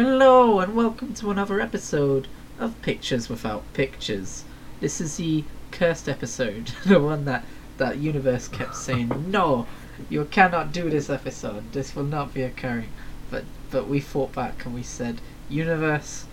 [0.00, 2.28] Hello and welcome to another episode
[2.60, 4.44] of Pictures Without Pictures.
[4.78, 7.44] This is the cursed episode, the one that
[7.78, 9.66] that universe kept saying, "No,
[10.08, 11.72] you cannot do this episode.
[11.72, 12.90] This will not be occurring."
[13.28, 13.42] But
[13.72, 16.26] but we fought back and we said, "Universe,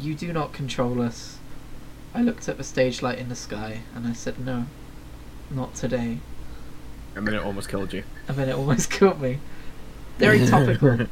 [0.00, 1.36] you do not control us."
[2.14, 4.64] I looked at the stage light in the sky and I said, "No,
[5.50, 6.20] not today."
[7.14, 8.04] I mean, it almost killed you.
[8.28, 9.40] and then it almost killed me.
[10.16, 11.06] Very topical.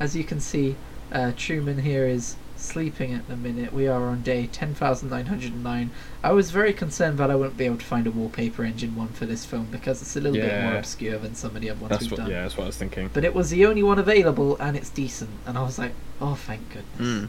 [0.00, 0.76] As you can see,
[1.12, 3.72] uh, Truman here is sleeping at the minute.
[3.72, 5.90] We are on day 10,909.
[6.22, 9.08] I was very concerned that I wouldn't be able to find a wallpaper engine one
[9.08, 11.80] for this film because it's a little bit more obscure than some of the other
[11.80, 12.18] ones That's we've what.
[12.18, 12.30] done.
[12.30, 13.10] Yeah, that's what I was thinking.
[13.12, 15.30] But it was the only one available and it's decent.
[15.46, 17.28] And I was like, oh, thank goodness.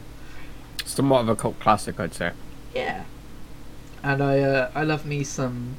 [0.84, 2.32] Somewhat of a cult classic, I'd say.
[2.74, 3.04] Yeah.
[4.02, 5.76] And I uh, I love me some.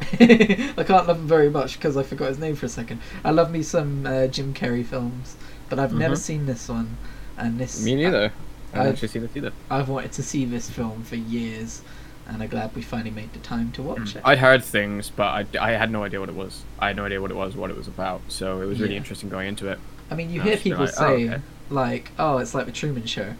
[0.20, 3.00] I can't love him very much because I forgot his name for a second.
[3.24, 5.36] I love me some uh, Jim Carrey films,
[5.72, 6.18] but I've never Mhm.
[6.18, 6.98] seen this one.
[7.38, 8.30] And this Me neither.
[8.74, 9.52] I I- haven't actually seen it either.
[9.70, 11.80] I've wanted to see this film for years,
[12.28, 14.20] and I'm glad we finally made the time to watch it.
[14.22, 16.64] I'd heard things, but I, I had no idea what it was.
[16.78, 18.20] I had no idea what it was, what it was about.
[18.28, 18.98] So it was really Yeah.
[18.98, 19.78] interesting going into it.
[20.10, 21.40] I mean, you I hear people like, oh, say okay.
[21.70, 23.32] like, "Oh, it's like the Truman Show,"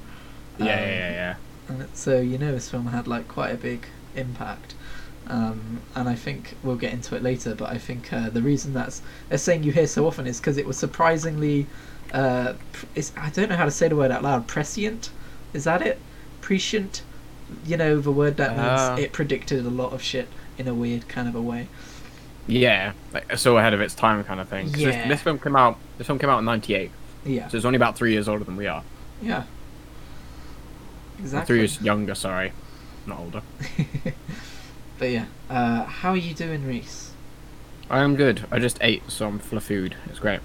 [0.59, 1.35] Yeah, Um, yeah, yeah, yeah.
[1.69, 3.85] and it- so you know this film had like quite a big
[4.17, 4.75] impact
[5.29, 8.75] um, and I think we'll get into it later but I think uh, the reason
[8.75, 11.67] that's they're saying you hear so often is because it was surprisingly
[12.13, 12.55] uh,
[12.95, 15.11] it's, I don't know how to say the word out loud prescient
[15.53, 15.99] is that it
[16.41, 17.03] prescient
[17.67, 18.91] you know the word that Uh.
[18.95, 21.69] means it predicted a lot of shit in a weird kind of a way
[22.47, 24.69] Yeah, like, so ahead of its time, kind of thing.
[24.75, 24.87] Yeah.
[24.91, 25.79] This, this film came out.
[25.99, 26.91] This film came out in '98,
[27.25, 28.83] yeah so it's only about three years older than we are.
[29.23, 29.47] yeah Or
[31.21, 32.53] exactly Three years younger, sorry,
[33.07, 33.43] not older.
[34.99, 37.11] but yeah uh, how are you doing Reese
[37.91, 38.47] I am good.
[38.51, 39.97] I just ate some fluff food.
[40.07, 40.41] It's great.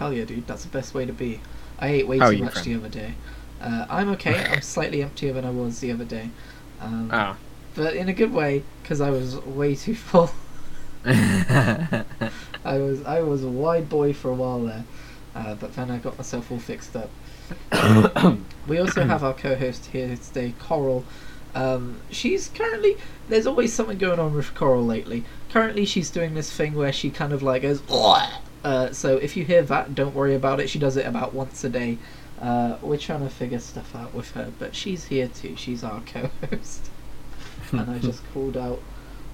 [0.00, 0.46] Hell yeah, dude.
[0.46, 1.40] That's the best way to be.
[1.78, 2.66] I ate way How too much friend?
[2.66, 3.14] the other day.
[3.60, 4.42] Uh, I'm okay.
[4.50, 6.30] I'm slightly emptier than I was the other day.
[6.80, 7.36] Um, Ah.
[7.74, 10.30] But in a good way, because I was way too full.
[11.04, 12.04] I
[12.64, 14.84] was I was a wide boy for a while there,
[15.34, 17.10] uh, but then I got myself all fixed up.
[18.66, 21.04] we also have our co-host here today, Coral.
[21.54, 22.96] Um, she's currently
[23.28, 25.24] there's always something going on with Coral lately.
[25.50, 27.82] Currently, she's doing this thing where she kind of like goes.
[28.62, 30.68] Uh, so if you hear that, don't worry about it.
[30.68, 31.98] She does it about once a day.
[32.40, 35.56] Uh, we're trying to figure stuff out with her, but she's here too.
[35.56, 36.90] She's our co-host,
[37.72, 38.80] and I just called out,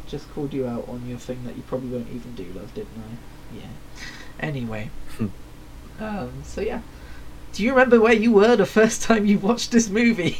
[0.06, 2.98] just called you out on your thing that you probably won't even do, love, didn't
[2.98, 3.56] I?
[3.56, 4.06] Yeah.
[4.40, 4.90] Anyway,
[6.00, 6.82] um, so yeah.
[7.52, 10.38] Do you remember where you were the first time you watched this movie?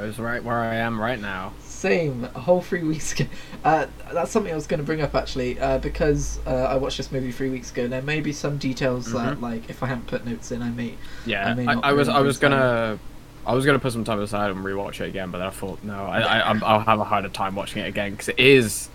[0.00, 1.52] I was right where I am right now.
[1.60, 3.26] Same, a whole three weeks ago.
[3.64, 6.96] Uh, that's something I was going to bring up actually, uh, because uh, I watched
[6.96, 7.86] this movie three weeks ago.
[7.86, 9.42] There may be some details that, Mhm.
[9.42, 10.94] like, if I haven't put notes in, I may.
[11.26, 12.98] Yeah, I may I, I was I was gonna
[13.46, 15.82] I was gonna put some time aside and rewatch it again, but then I thought
[15.84, 18.88] no, I, I I'm- I'll have a harder time watching it again because it is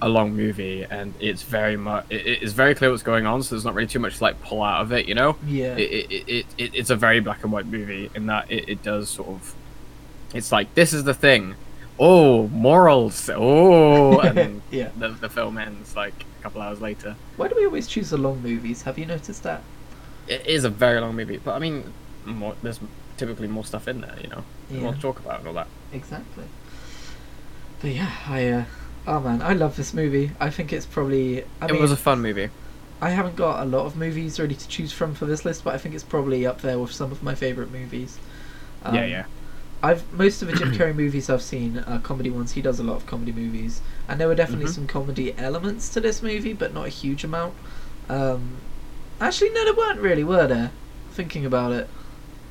[0.00, 3.54] a long movie and it's very much it, it's very clear what's going on, so
[3.56, 5.36] there's not really too much to like pull out of it, you know.
[5.46, 5.74] Yeah.
[5.76, 8.68] It, it, it, it, it it's a very black and white movie in that it,
[8.68, 9.54] it does sort of
[10.34, 11.54] it's like this is the thing.
[12.00, 13.28] Oh, morals.
[13.32, 14.90] Oh, and yeah.
[14.96, 17.16] the, the film ends like a couple hours later.
[17.36, 18.82] Why do we always choose the long movies?
[18.82, 19.62] Have you noticed that?
[20.28, 21.92] It is a very long movie, but I mean,
[22.24, 22.78] more, there's
[23.16, 24.80] typically more stuff in there, you know, Yeah.
[24.80, 25.66] more to talk about and all that.
[25.92, 26.44] Exactly.
[27.80, 28.48] But yeah, I.
[28.48, 28.64] Uh,
[29.06, 30.30] oh man, I love this movie.
[30.40, 31.42] I think it's probably.
[31.60, 32.50] I it mean, was a fun movie.
[33.00, 35.74] I haven't got a lot of movies ready to choose from for this list, but
[35.74, 38.18] I think it's probably up there with some of my favorite movies.
[38.84, 39.24] Um, yeah, yeah.
[39.82, 42.52] I've most of the Jim Carrey movies I've seen are comedy ones.
[42.52, 44.74] He does a lot of comedy movies, and there were definitely Mhm.
[44.74, 47.54] some comedy elements to this movie, but not a huge amount.
[48.08, 48.56] Um,
[49.20, 50.70] actually, no, there weren't really, were there?
[51.12, 51.88] Thinking about it,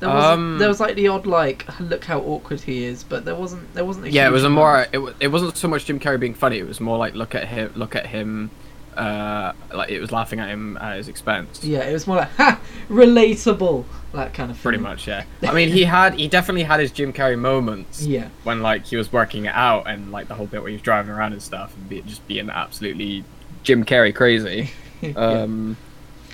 [0.00, 3.24] there was Um, there was like the odd like look how awkward he is, but
[3.24, 4.06] there wasn't there wasn't.
[4.06, 4.92] A Yeah, it was a amount.
[4.92, 5.08] more.
[5.10, 6.58] It, it wasn't so much Jim Carrey being funny.
[6.58, 7.72] It was more like look at him.
[7.74, 8.50] Look at him.
[8.98, 11.62] Uh, like it was laughing at him at his expense.
[11.62, 14.62] Yeah, it was more like ha relatable that kind of thing.
[14.62, 15.22] Pretty much, yeah.
[15.42, 18.96] I mean, he had he definitely had his Jim Carrey moments Yeah, when like he
[18.96, 21.40] was working it out and like the whole bit where he was driving around and
[21.40, 23.24] stuff and be, just being absolutely
[23.62, 24.70] Jim Carrey crazy.
[25.00, 25.12] yeah.
[25.12, 25.76] Um,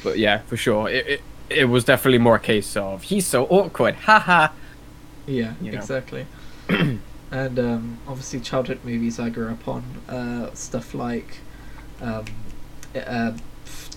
[0.03, 3.44] but yeah, for sure, it, it it was definitely more a case of he's so
[3.47, 4.49] awkward, haha.
[5.27, 5.79] Yeah, you know.
[5.79, 6.27] exactly.
[6.69, 11.38] and um, obviously, childhood movies I grew up on uh, stuff like
[12.00, 12.25] um,
[12.96, 13.37] uh,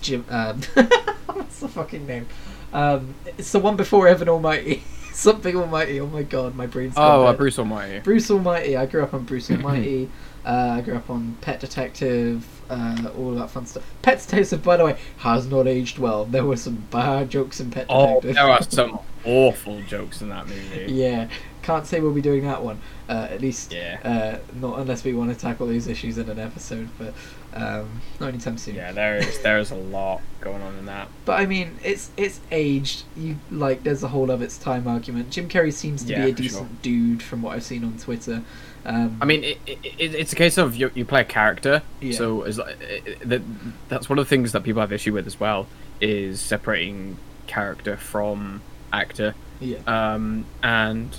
[0.02, 0.26] Jim.
[0.30, 0.62] Um,
[1.34, 2.28] what's the fucking name?
[2.74, 4.84] Um, it's the one before Evan Almighty.
[5.14, 6.00] Something Almighty.
[6.00, 6.94] Oh my god, my brain's.
[6.98, 7.34] Oh, uh.
[7.34, 8.00] Bruce Almighty.
[8.00, 8.78] Bruce Almighty.
[8.78, 10.10] I grew up on Bruce Almighty.
[10.46, 12.46] uh, I grew up on Pet Detective.
[12.70, 13.84] Uh, all that fun stuff.
[14.02, 16.26] Pet Detective, by the way, has not aged well.
[16.26, 18.36] There were some bad jokes in Pet Oh, Detective.
[18.36, 20.92] there are some awful jokes in that movie.
[20.92, 21.30] yeah,
[21.64, 22.80] can't say we'll be doing that one.
[23.10, 24.00] Uh, at least, Yeah.
[24.04, 27.14] uh, not unless we want to tackle these issues in an episode, but
[27.54, 28.76] um, not anytime soon.
[28.76, 31.08] Yeah, there is there is a lot going on in that.
[31.26, 33.04] But I mean, it's it's aged.
[33.16, 35.30] You like, there's a whole of its time argument.
[35.32, 36.78] Jim Carrey seems to Yeah, be a decent sure.
[36.82, 38.44] dude from what I've seen on Twitter.
[38.86, 41.82] Um, I mean, it, it, it, it's a case of you, you play a character,
[42.00, 42.18] Yeah.
[42.18, 43.42] so as, it, it, that
[43.90, 45.68] that's one of the things that people have issue with as well
[46.00, 47.18] is separating
[47.48, 48.62] character from
[48.94, 49.34] actor.
[49.60, 51.18] yeah, Um, and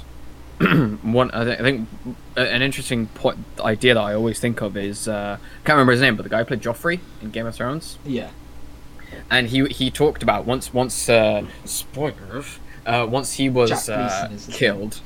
[1.02, 1.88] one, I think, I think
[2.36, 6.00] an interesting point, idea that I always think of is uh, I can't remember his
[6.00, 8.30] name, but the guy who played Joffrey in Game of Thrones, yeah,
[9.30, 14.32] and he he talked about once once uh, spoilers, uh, once he was uh, Gleeson
[14.32, 15.00] is his killed.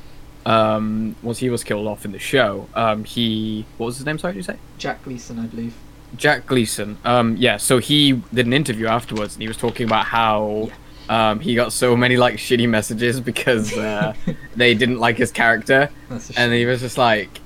[0.45, 4.17] Um, once he was killed off in the show, um, he what was his name?
[4.17, 4.57] Sorry, did you say?
[4.77, 5.75] Jack Gleeson, I believe.
[6.15, 6.97] Jack Gleeson.
[7.05, 10.69] Um, yeah, so he did an interview afterwards, and he was talking about how
[11.09, 14.13] um, he got so many like shitty messages because uh,
[14.55, 15.89] they didn't like his character,
[16.37, 17.41] and he was just like,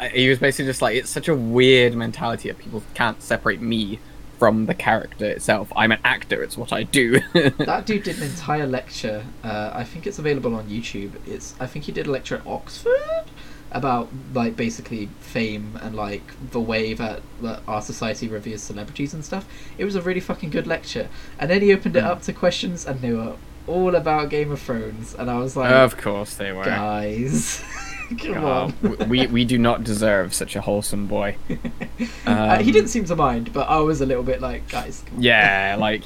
[0.00, 3.60] uh, he was basically just like, it's such a weird mentality that people can't separate
[3.60, 3.98] me
[4.38, 5.72] from the character itself.
[5.76, 7.20] I'm an actor; it's what I do.
[7.32, 9.24] that dude did an entire lecture.
[9.42, 11.12] Uh, I think it's available on YouTube.
[11.26, 13.24] It's I think he did a lecture at Oxford
[13.74, 16.22] about like basically fame and like
[16.52, 19.44] the way that, that our society reveres celebrities and stuff.
[19.76, 21.08] It was a really fucking good lecture.
[21.38, 23.34] And then he opened it up to questions, and they were
[23.66, 25.14] all about Game of Thrones.
[25.14, 26.64] And I was like, of course they were.
[26.64, 27.62] guys,
[28.20, 29.08] come God, on.
[29.08, 31.36] we we do not deserve such a wholesome boy.
[32.26, 35.02] uh, he Um, didn't seem to mind, but I was a little bit like, guys,
[35.06, 35.22] come on.
[35.22, 36.04] Yeah, like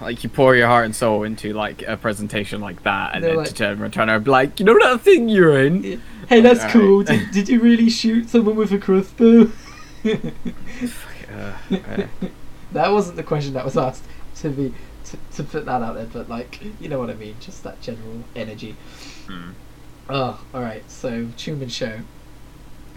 [0.00, 3.30] like you pour your heart and soul into like a presentation like that, and They're
[3.32, 6.02] then like- to turn return and be like, you know that thing you're in.
[6.28, 6.72] Hey, that's Alright.
[6.72, 7.02] cool.
[7.04, 9.52] Did, did you really shoot someone with a crossbow?
[10.04, 11.52] Uh,
[12.72, 14.04] that wasn't the question that was asked.
[14.36, 14.74] To be
[15.04, 17.80] to, to put that out there, but like you know what I mean, just that
[17.80, 18.76] general energy.
[19.26, 19.50] hmm.
[20.08, 20.88] Oh, all right.
[20.90, 22.00] So Truman Show.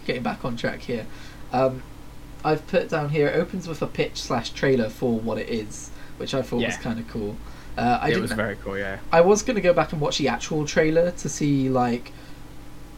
[0.05, 1.05] Getting back on track here.
[1.51, 1.83] Um,
[2.43, 3.27] I've put down here.
[3.27, 6.77] It opens with a pitch slash trailer for what it is, which I thought was
[6.77, 7.37] kind of cool.
[7.77, 8.77] Uh, I it was very cool.
[8.77, 8.99] Yeah.
[9.11, 12.11] I was gonna go back and watch the actual trailer to see like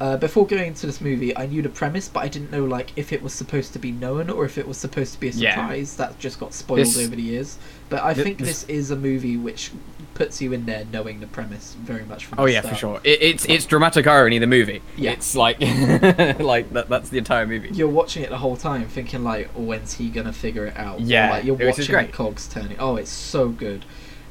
[0.01, 2.91] uh, before going into this movie, I knew the premise, but I didn't know like
[2.95, 5.31] if it was supposed to be known or if it was supposed to be a
[5.31, 5.51] Yeah.
[5.53, 7.57] surprise that just got spoiled This- over the years.
[7.89, 9.69] But I thi- think this- this is a movie which
[10.15, 12.99] puts you in there knowing the premise very much from Oh yeah, for sure.
[13.03, 14.39] It, it's it's dramatic irony.
[14.39, 14.81] The movie.
[14.97, 15.11] Yeah.
[15.11, 15.59] It's like
[16.39, 16.87] like that.
[16.89, 17.69] That's the entire movie.
[17.71, 21.03] You're watching it the whole time, thinking like, "When's he gonna figure it out?" Or,
[21.03, 22.77] Yeah, like, you're watching the cogs turning.
[22.79, 23.85] Oh, it's so good.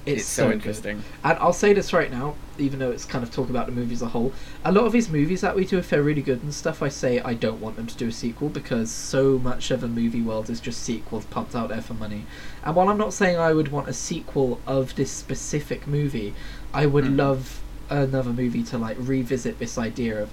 [0.07, 0.55] It's, It's, so, good.
[0.55, 1.03] interesting.
[1.23, 3.95] And I'll say this right now, even though it's kind of talking about the movie
[3.95, 4.33] as a whole.
[4.65, 6.89] A lot of these movies that we do, if they're really good and stuff, I
[6.89, 10.23] say I don't want them to do a sequel because so much of a movie
[10.23, 12.27] world is just sequels pumped out there for money.
[12.65, 16.35] And while I'm not saying I would want a sequel of this specific movie,
[16.73, 17.17] I would Mhm.
[17.17, 20.31] love another movie to like revisit this idea of.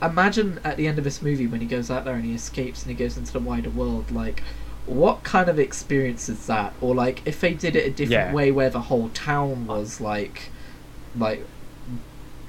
[0.00, 2.82] Imagine at the end of this movie when he goes out there and he escapes
[2.82, 4.42] and he goes into the wider world, like.
[4.86, 6.72] What kind of experience is that?
[6.80, 8.32] Or like, if they did it a different Yeah.
[8.32, 10.50] way, where the whole town was like,
[11.14, 11.44] like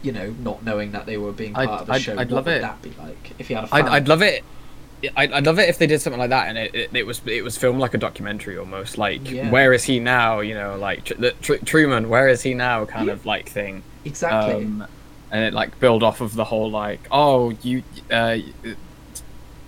[0.02, 2.18] you know not knowing that they were being I'd- part of the I'd- show I'd
[2.30, 2.62] what love would it.
[2.62, 3.94] that be like if you had a I'd, fan?
[3.94, 4.44] I'd love it.
[5.16, 7.22] I'd, I'd love it if they did something like that, and it, it, it was
[7.26, 8.98] it was filmed like a documentary almost.
[8.98, 9.50] Like, Yeah.
[9.50, 10.42] where is he now?
[10.42, 12.84] You know, like tr- the, tr- Truman, where is he now?
[12.86, 13.14] Kind Yeah.
[13.14, 13.84] of like thing.
[14.04, 14.86] exactly Um,
[15.32, 18.40] and it like build off of the whole like, oh, you, uh,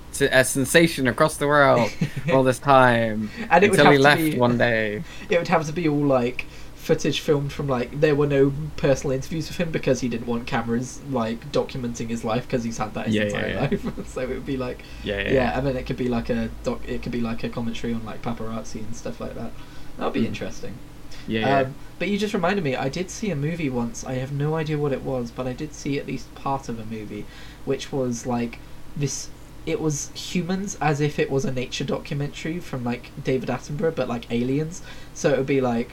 [0.10, 1.90] it's a sensation across the world
[2.34, 5.04] all this time And it would until he have to left be- one day.
[5.30, 6.46] it would have to be all like
[6.82, 10.48] footage filmed from like there were no personal interviews with him because he didn't want
[10.48, 13.62] cameras like documenting his life because he's had that his Yeah, yeah, entire yeah.
[13.62, 15.58] life so it would be like Yeah, yeah, yeah.
[15.58, 18.04] and then it could be like a doc it could be like a commentary on
[18.04, 19.52] like paparazzi and stuff like that
[19.98, 20.28] that would be Mm.
[20.34, 20.74] interesting
[21.28, 21.60] yeah, yeah.
[21.68, 24.04] Um, but you just reminded me, I did see a movie once.
[24.04, 26.80] I have no idea what it was, but I did see at least part of
[26.80, 27.26] a movie,
[27.64, 28.58] which was like
[28.96, 29.30] this.
[29.68, 34.10] It was humans as if it was a nature documentary from like David Attenborough, but
[34.10, 34.82] like aliens.
[35.14, 35.92] So it would be like,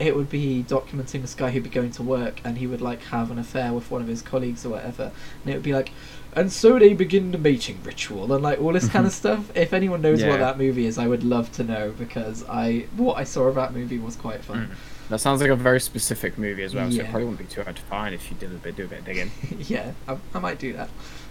[0.00, 3.02] it would be documenting this guy who'd be going to work and he would like
[3.04, 5.12] have an affair with one of his colleagues or whatever,
[5.44, 5.90] and it would be like,
[6.34, 9.54] and so they begin the mating ritual and like all this kind of stuff.
[9.56, 13.18] If anyone knows what that movie is, I would love to know because I what
[13.18, 14.68] I saw of that movie was quite fun.
[14.68, 15.08] Mm.
[15.10, 17.62] That sounds like a very specific movie as well, so it probably wouldn't be too
[17.64, 19.30] hard to find if you did a bit, do a bit of digging.
[19.68, 20.88] yeah, I, I might do that.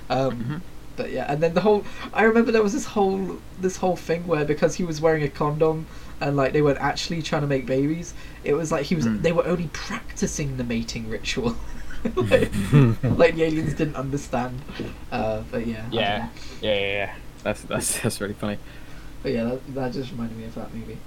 [0.09, 0.61] Um, Mhm.
[0.97, 4.27] But yeah, and then the whole I remember there was this whole this whole thing
[4.27, 5.85] where because he was wearing a condom
[6.19, 9.21] and like they weren't actually trying to make babies, it was like he was Mm.
[9.21, 11.55] they were only practicing the mating ritual.
[12.15, 12.51] like,
[13.03, 14.61] like the aliens didn't understand.
[15.11, 15.85] Uh, but yeah.
[15.91, 16.29] Yeah,
[16.61, 17.15] yeah, yeah, yeah.
[17.43, 18.57] That's that's that's really funny.
[19.23, 20.97] But yeah, that, that just reminded me of that movie.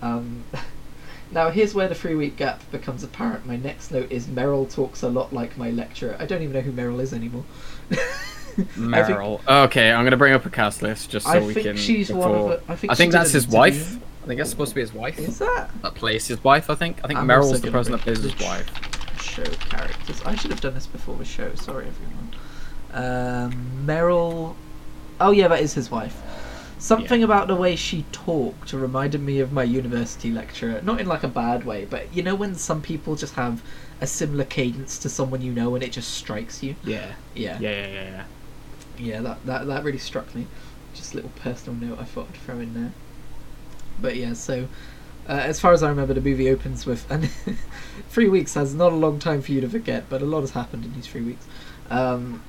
[0.00, 0.44] Um,
[1.30, 3.44] now here's where the three week gap becomes apparent.
[3.46, 6.16] My next note is Meryl talks a lot like my lecturer.
[6.18, 7.44] I don't even know who Meryl is anymore.
[7.90, 7.94] I
[8.64, 9.40] think- Meryl.
[9.66, 11.76] okay, I'm gonna bring up a cast list just so I we think can.
[11.76, 13.58] she's one of before- the- I think I think that's his interview.
[13.58, 13.98] wife.
[14.22, 15.18] I think that's supposed to be his wife.
[15.18, 15.70] Is that?
[15.82, 16.68] That plays his wife.
[16.70, 17.00] I think.
[17.02, 18.68] I think I'm Meryl's the person that plays his wife.
[19.22, 20.20] Show characters.
[20.22, 21.54] I should have done this before the show.
[21.54, 22.34] Sorry, everyone.
[22.92, 24.54] Um, Meryl.
[25.20, 26.16] Oh yeah, that is his wife.
[26.78, 27.26] Something Yeah.
[27.26, 30.80] about the way she talked reminded me of my university lecturer.
[30.82, 33.62] Not in like a bad way, but you know when some people just have
[34.00, 36.74] a similar cadence to someone you know and it just strikes you.
[36.82, 37.12] Yeah.
[37.34, 37.58] Yeah.
[37.60, 38.24] Yeah, yeah, yeah, yeah.
[38.98, 40.46] Yeah, that, that that really struck me.
[40.94, 42.92] Just a little personal note I thought I'd throw in there.
[44.00, 44.66] But yeah, so
[45.28, 47.30] uh, as far as I remember, the movie opens with and
[48.08, 50.52] three weeks has not a long time for you to forget, but a lot has
[50.52, 51.46] happened in these three weeks.
[51.90, 52.42] Um,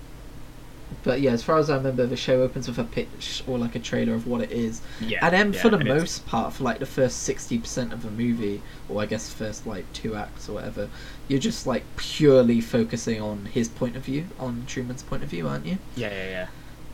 [1.04, 3.76] but yeah, as far as I remember, the show opens with a pitch or like
[3.76, 5.26] a trailer of what it is, Yeah.
[5.26, 5.86] and then yeah, for the is.
[5.86, 9.66] most part, for like the first sixty percent of the movie, or I guess first
[9.66, 10.90] like two acts or whatever,
[11.30, 15.48] you're just like purely focusing on his point of view, on Truman's point of view,
[15.48, 15.78] aren't you?
[15.96, 16.48] Yeah, yeah, yeah.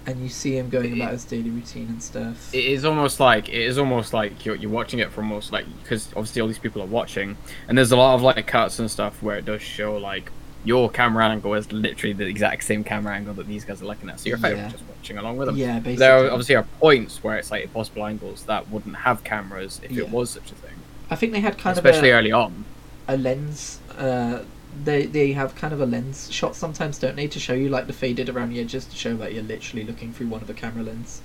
[0.08, 2.54] And you see him going It- about his daily routine and stuff.
[2.54, 5.66] It is almost like it is almost like you're, you're watching it from almost like
[5.84, 7.38] because obviously all these people are watching,
[7.68, 10.32] and there's a lot of like cuts and stuff where it does show like
[10.66, 14.10] your camera angle is literally the exact same camera angle that these guys are looking
[14.10, 14.72] at, so you're effectively Yeah.
[14.72, 15.56] just watching along with them.
[15.58, 15.96] yeah, basically.
[15.98, 19.92] There are, obviously are points where it's like impossible angles that wouldn't have cameras if
[19.92, 20.04] Yeah.
[20.06, 20.74] it was such a thing,
[21.10, 22.66] I think they had kind especially of especially early on.
[23.08, 23.80] a lens.
[23.98, 24.40] Uh,
[24.84, 27.88] they they have kind of a lens shot sometimes, don't they, to show you like
[27.88, 30.54] the faded around the edges to show that you're literally looking through one of the
[30.54, 31.22] camera lens.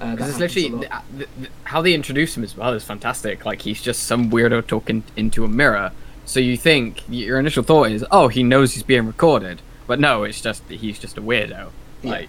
[0.00, 1.04] Uh, it's literally lot.
[1.16, 3.44] th- th- how they introduce him as well is fantastic.
[3.44, 5.92] Like he's just some weirdo talking into a mirror.
[6.24, 10.24] So you think your initial thought is, oh, he knows he's being recorded, but no,
[10.24, 11.70] it's just he's just a weirdo.
[12.02, 12.10] Yeah.
[12.10, 12.28] Like,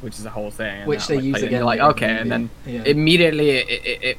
[0.00, 0.80] which is the whole thing.
[0.80, 1.64] and which they like, use and again.
[1.64, 2.82] Like, okay, the and then yeah.
[2.84, 4.18] immediately it, it, it,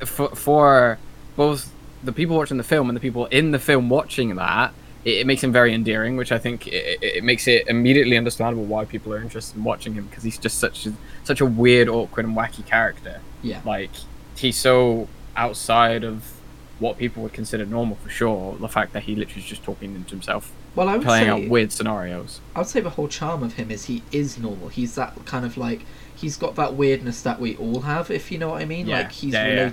[0.00, 0.98] it for, for
[1.36, 4.72] both the people watching the film and the people in the film watching that
[5.06, 8.64] it, it makes him very endearing which i think it, it makes it immediately understandable
[8.64, 10.92] why people are interested in watching him because he's just such a,
[11.24, 13.60] such a weird awkward and wacky character yeah.
[13.64, 13.90] like
[14.36, 16.32] he's so outside of
[16.78, 19.94] what people would consider normal for sure the fact that he literally is just talking
[19.94, 23.08] into himself Well, I would playing say out weird scenarios I would say the whole
[23.08, 24.68] charm of him is he is normal.
[24.68, 28.36] He's that kind of like he's got that weirdness that we all have, if you
[28.38, 28.86] know what I mean.
[28.86, 28.98] Yeah.
[28.98, 29.70] Like he's Yeah, yeah.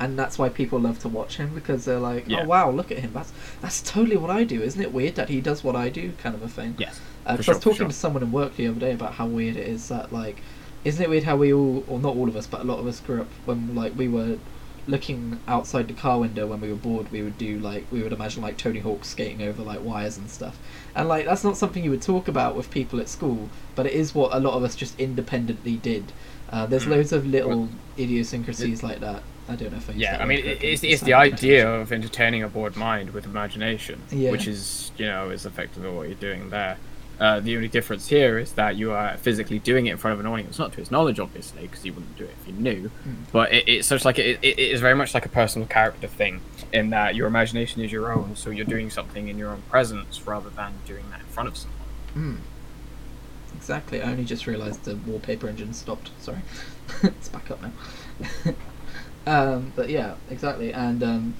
[0.00, 2.40] And that's why people love to watch him because they're like, Yeah.
[2.42, 3.12] oh wow, look at him.
[3.12, 4.60] That's that's totally what I do.
[4.62, 6.74] Isn't it weird that he does what I do, kind of a thing.
[6.78, 7.88] yes Uh, sure, I was talking sure.
[7.88, 10.38] to someone in work the other day about how weird it is that like,
[10.84, 12.86] isn't it weird how we all, or not all of us, but a lot of
[12.86, 14.38] us grew up when like we were
[14.88, 17.12] looking outside the car window when we were bored.
[17.12, 20.30] We would do like we would imagine like Tony Hawk skating over like wires and
[20.30, 20.56] stuff,
[20.94, 23.92] and like that's not something you would talk about with people at school, but it
[23.92, 26.12] is what a lot of us just independently did.
[26.50, 26.90] Uh, there's Mm.
[26.96, 29.22] loads of little idiosyncrasies like that.
[29.50, 32.42] I don't know if I Yeah, I mean, it- it's, it's the idea of entertaining
[32.42, 34.30] a bored mind with imagination, Yeah.
[34.30, 36.78] which is, you know, is effectively what you're doing there.
[37.18, 40.20] Uh, the only difference here is that you are physically doing it in front of
[40.20, 42.90] an audience, not to his knowledge, obviously, because he wouldn't do it if he knew.
[43.06, 43.14] Mm.
[43.30, 46.06] But it, it's such like it, it, it is very much like a personal character
[46.06, 46.40] thing,
[46.72, 50.26] in that your imagination is your own, so you're doing something in your own presence
[50.26, 52.38] rather than doing that in front of someone.
[52.38, 53.56] Mm.
[53.56, 54.00] Exactly.
[54.00, 56.10] I only just realised the wallpaper engine stopped.
[56.20, 56.38] Sorry,
[57.02, 57.72] it's back up now.
[59.26, 60.72] um, but yeah, exactly.
[60.72, 61.34] And um,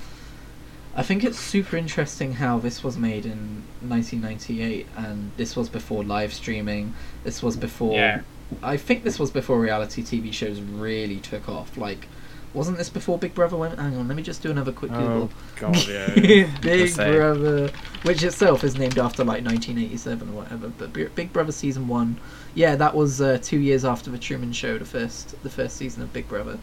[0.94, 6.02] I think it's super interesting how this was made in 1998, and this was before
[6.02, 6.94] live streaming.
[7.24, 7.94] This was before.
[7.94, 8.22] Yeah.
[8.62, 11.76] I think this was before reality TV shows really took off.
[11.76, 12.08] Like,
[12.52, 13.78] wasn't this before Big Brother went?
[13.78, 15.30] Hang on, let me just do another quick Google.
[15.32, 16.12] Oh, God, yeah.
[16.16, 16.58] yeah.
[16.60, 17.70] Big Brother,
[18.02, 20.68] which itself is named after like 1987 or whatever.
[20.68, 22.18] But Big Brother season one,
[22.54, 26.02] yeah, that was uh, two years after the Truman Show, the first the first season
[26.02, 26.58] of Big Brother.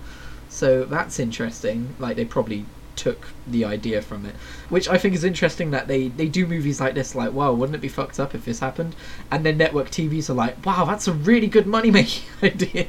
[0.50, 1.96] So that's interesting.
[2.00, 4.36] Like they probably took the idea from it,
[4.70, 7.16] which I think is interesting that they they do movies like this.
[7.16, 8.96] Like, wow, wouldn't it be fucked up if this happened?
[9.32, 12.88] And then network TVs are like, wow, that's a really good money making idea,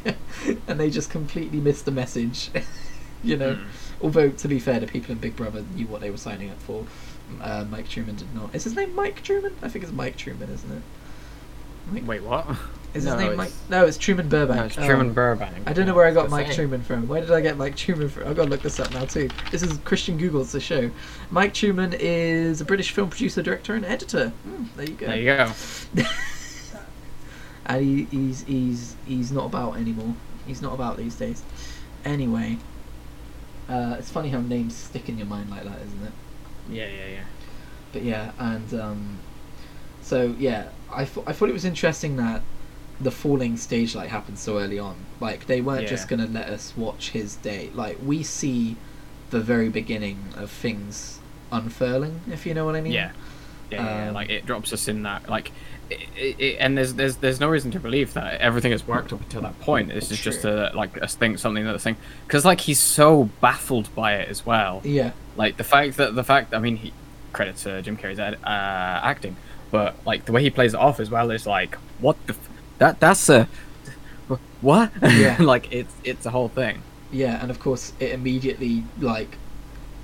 [0.66, 2.50] and they just completely missed the message.
[3.22, 3.54] you know.
[3.54, 3.64] Mm.
[4.00, 6.60] Although, to be fair, the people in Big Brother knew what they were signing up
[6.60, 6.86] for.
[7.40, 8.54] Uh, Mike Truman did not.
[8.54, 9.54] Is his name Mike Truman?
[9.60, 10.82] I think it's Mike Truman, isn't it?
[11.92, 12.06] Mike?
[12.06, 12.46] Wait, what?
[12.98, 13.70] Is no, his name it's- Mike?
[13.70, 14.58] No, it's Truman Burbank.
[14.58, 14.74] No, it's.
[14.74, 15.54] Truman Burbank.
[15.66, 16.54] I don't know where I got Mike gonna.
[16.54, 17.08] Truman from.
[17.08, 18.28] Where did I get Mike Truman from?
[18.28, 19.28] I've got to look this up now too.
[19.50, 20.90] This is Christian Google's the show.
[21.30, 24.30] Mike Truman is a British film producer, director, and editor.
[24.30, 25.06] Hmm, there you go.
[25.06, 25.52] There you go.
[27.66, 30.14] and he, he's he's he's not about anymore.
[30.46, 31.42] He's not about these days.
[32.04, 32.58] Anyway,
[33.68, 36.12] uh, it's funny how names stick in your mind like that, isn't it?
[36.70, 37.24] Yeah, yeah, yeah.
[37.92, 39.18] But yeah, and um,
[40.02, 42.42] So yeah, I thought I thought it was interesting that
[43.00, 44.96] the falling stage light happened so early on.
[45.20, 45.88] Like they weren't Yeah.
[45.88, 47.70] just gonna let us watch his day.
[47.74, 48.76] Like we see
[49.30, 51.18] the very beginning of things
[51.52, 52.92] unfurling, if you know what I mean.
[52.92, 53.10] Yeah.
[53.70, 55.52] Yeah, yeah, yeah, Um, like it drops us in that like,
[55.90, 59.20] it, it, and there's there's there's no reason to believe that everything has worked up
[59.20, 59.88] until that point.
[59.92, 63.94] This is just a like a thing, something that thing, because like he's so baffled
[63.94, 64.80] by it as well.
[64.84, 65.12] Yeah.
[65.36, 66.92] Like the fact that the fact, I mean, he
[67.32, 69.36] credit to Jim Carrey's uh, acting,
[69.70, 72.34] but like the way he plays it off as well is like, what the,
[72.78, 73.49] that that's a,
[74.61, 74.92] what?
[75.02, 75.37] Yeah.
[75.40, 76.85] like it's it's a whole thing.
[77.11, 79.38] Yeah, and of course it immediately like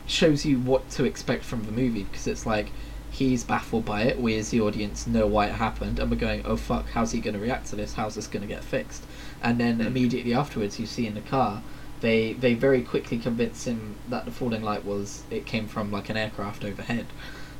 [0.07, 2.73] shows you what to expect from the movie because it's like
[3.11, 4.21] he's baffled by it.
[4.21, 7.21] We as the audience know why it happened, and we're going, "Oh fuck, how's he
[7.21, 7.95] going to react to this?
[7.95, 9.07] How's this going to get fixed?"
[9.43, 9.87] And then Mm.
[9.87, 11.63] immediately afterwards, you see in the car,
[12.01, 16.09] they they very quickly convince him that the falling light was it came from like
[16.11, 17.07] an aircraft overhead.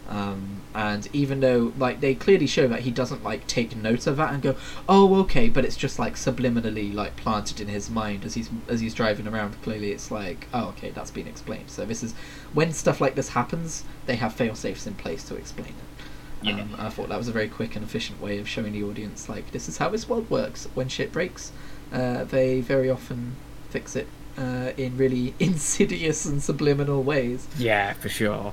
[0.09, 4.17] Um, and even though like they clearly show that he doesn't like take note of
[4.19, 4.57] that and go,
[4.89, 8.81] oh okay, but it's just like subliminally like planted in his mind as he's as
[8.81, 9.61] he's driving around.
[9.63, 11.71] Clearly, it's like, oh okay, that's been explained.
[11.71, 12.13] So this is
[12.53, 16.47] when stuff like this happens, they have fail safes in place to explain it.
[16.47, 16.61] Yeah.
[16.61, 19.29] Um, I thought that was a very quick and efficient way of showing the audience
[19.29, 20.69] like this is how this world works.
[20.75, 21.53] When shit breaks,
[21.93, 23.37] uh, they very often
[23.71, 28.53] fix it uh, in really insidious and subliminal ways Yeah, for sure.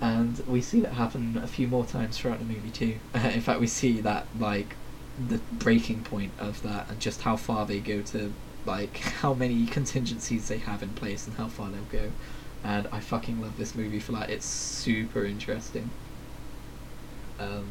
[0.00, 2.98] And we see that happen a few more times throughout the movie too.
[3.14, 4.76] in fact, we see that like
[5.28, 8.32] the breaking point of that, and just how far they go to,
[8.64, 12.12] like how many contingencies they have in place, and how far they'll go.
[12.64, 14.30] And I fucking love this movie for that.
[14.30, 15.90] It's super interesting.
[17.38, 17.66] Um,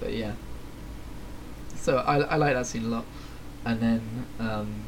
[0.00, 0.32] but yeah.
[1.74, 3.04] So I I like that scene a lot,
[3.64, 4.84] and then um,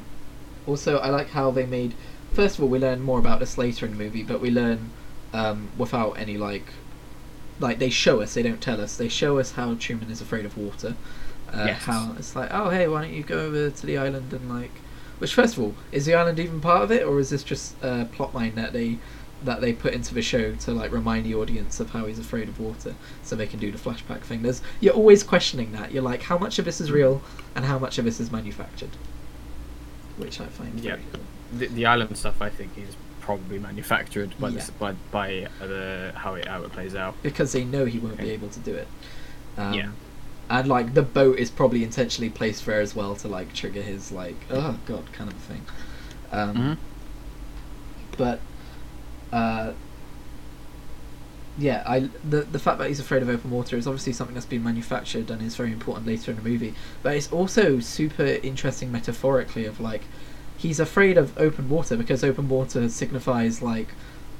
[0.66, 1.94] also I like how they made.
[2.32, 4.90] First of all, we learn more about this later in the movie, but we learn
[5.32, 6.66] um, without any like
[7.60, 10.44] like they show us they don't tell us they show us how Truman is afraid
[10.44, 10.94] of water
[11.52, 11.82] uh, Yes.
[11.82, 14.70] how it's like oh hey why don't you go over to the island and like
[15.18, 17.74] which first of all is the island even part of it or is this just
[17.82, 18.98] a plot line that they
[19.44, 22.48] that they put into the show to like remind the audience of how he's afraid
[22.48, 26.02] of water so they can do the flashback thing there's you're always questioning that you're
[26.02, 27.20] like how much of this is real
[27.54, 28.90] and how much of this is manufactured
[30.16, 30.96] which I find Yeah.
[31.12, 31.20] cool.
[31.52, 32.94] The, the island stuff, I think, is
[33.28, 34.54] probably manufactured by Yeah.
[34.54, 37.14] this, by by uh, the how it how it plays out.
[37.22, 38.88] because they know he won't be able to do it.
[39.58, 39.90] Um, Yeah.
[40.50, 44.10] And like the boat is probably intentionally placed there as well to like trigger his
[44.10, 45.62] like oh god kind of thing.
[46.32, 46.76] Um, Mhm.
[48.16, 48.40] But
[49.30, 49.72] uh,
[51.58, 54.46] yeah, I the the fact that he's afraid of open water is obviously something that's
[54.46, 56.72] been manufactured and is very important later in the movie.
[57.02, 60.04] But it's also super interesting metaphorically of like
[60.58, 63.88] he's afraid of open water because open water signifies like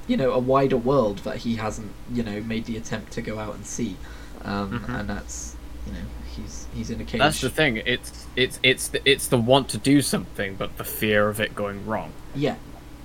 [0.07, 3.39] you know a wider world that he hasn't you know made the attempt to go
[3.39, 3.97] out and see,
[4.45, 5.01] um, Mhm.
[5.01, 5.99] and that's you know
[6.37, 7.21] he's he's in a cage.
[7.21, 7.77] That's the thing.
[7.87, 11.55] It's it's it's the, it's the want to do something, but the fear of it
[11.55, 12.13] going wrong.
[12.35, 12.57] Yeah,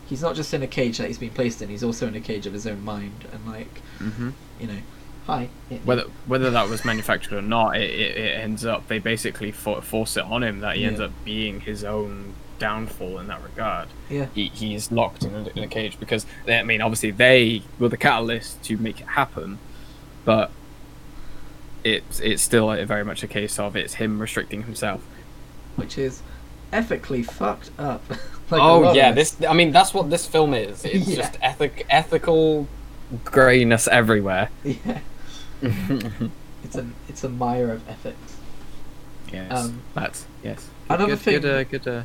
[0.08, 1.70] he's not just in a cage that he's been placed in.
[1.70, 4.30] He's also in a cage of his own mind, and like Mm-hmm.
[4.60, 4.78] you know,
[5.28, 5.50] hi.
[5.84, 9.82] Whether whether that was manufactured or not, it, it, it ends up they basically for,
[9.82, 12.34] force it on him that he ends up being his own
[12.68, 13.88] downfall in that regard.
[14.10, 17.64] Yeah, He he's locked in a, in a cage because they, I mean obviously they
[17.80, 19.60] were the catalyst to make it happen,
[20.24, 20.50] but
[21.84, 25.02] it's it's still a, very much a case of it's him restricting himself.
[25.76, 26.22] which is
[26.72, 28.02] ethically fucked up.
[28.50, 29.32] like oh yeah, this.
[29.32, 30.86] this I mean that's what this film is.
[30.96, 31.16] It's Yeah.
[31.18, 32.68] just ethic ethical
[33.26, 34.50] grayness everywhere.
[34.64, 35.00] Yeah,
[36.64, 38.36] it's a it's a mire of ethics.
[39.32, 40.68] yes, Um, that's yes.
[40.90, 42.04] another good, thing- Good, uh, good, uh,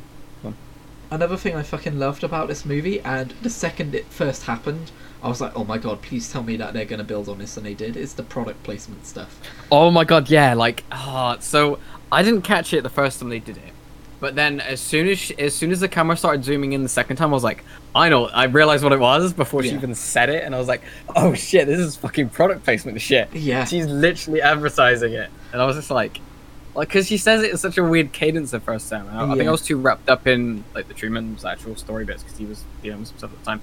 [1.11, 4.91] Another thing I fucking loved about this movie, and the second it first happened,
[5.23, 7.57] I was like, oh my god, please tell me that they're gonna build on this,
[7.57, 7.97] and they did.
[7.97, 9.39] Is the product placement stuff.
[9.71, 11.79] Oh my god, yeah, like ah, so
[12.11, 13.73] I didn't catch it the first time they did it.
[14.19, 16.89] But then as soon as she, as soon as the camera started zooming in the
[16.89, 17.63] second time, I was like,
[17.95, 19.75] I know, I realized what it was before she Yeah.
[19.75, 20.81] even said it and I was like,
[21.15, 23.63] "Oh shit, this is fucking product placement shit." Yeah.
[23.65, 25.29] She's literally advertising it.
[25.53, 26.19] And I was just like
[26.75, 29.07] like cuz she says it in such a weird cadence the first time.
[29.11, 32.23] I, I think I was too wrapped up in like the Truman's actual story bits
[32.23, 33.61] cuz he was dealing with some stuff at the time.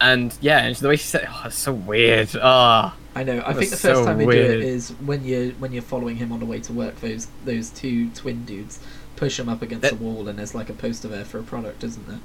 [0.00, 2.30] And yeah, and the way she said it, oh, it's so weird.
[2.42, 2.94] Ah.
[3.14, 3.42] I know.
[3.46, 6.16] I think the first so time they do it is when you're when you're following
[6.16, 7.00] him on the way to work.
[7.00, 8.80] Those those two twin dudes
[9.16, 11.42] push him up against That- a wall, and there's like a poster there for a
[11.44, 12.18] product, isn't there?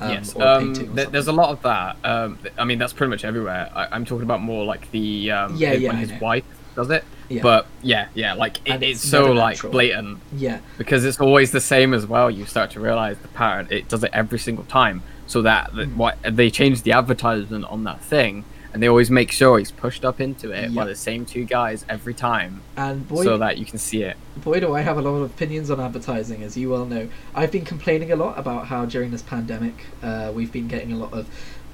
[0.00, 1.96] Um, yes, or um, th- there's a lot of that.
[2.04, 3.68] Um, th- I mean, that's pretty much everywhere.
[3.74, 6.88] I- I'm talking about more like the um, Yeah, when yeah, I his wife does
[6.90, 7.04] it.
[7.28, 7.42] Yeah.
[7.42, 9.72] But yeah, yeah, like it, it's, so like natural.
[9.72, 12.30] blatant Yeah, because it's always the same as well.
[12.30, 13.68] You start to realize the pattern.
[13.70, 15.02] It does it every single time.
[15.26, 15.96] So that, that Mm.
[15.96, 20.04] what they change the advertisement on that thing, and they always make sure he's pushed
[20.06, 23.66] up into it by the same two guys every time, And boy, so that you
[23.66, 24.16] can see it.
[24.36, 27.08] boy, do I have a lot of opinions on advertising, as you well know.
[27.34, 30.96] I've been complaining a lot about how during this pandemic, uh, we've been getting a
[30.96, 31.26] lot of.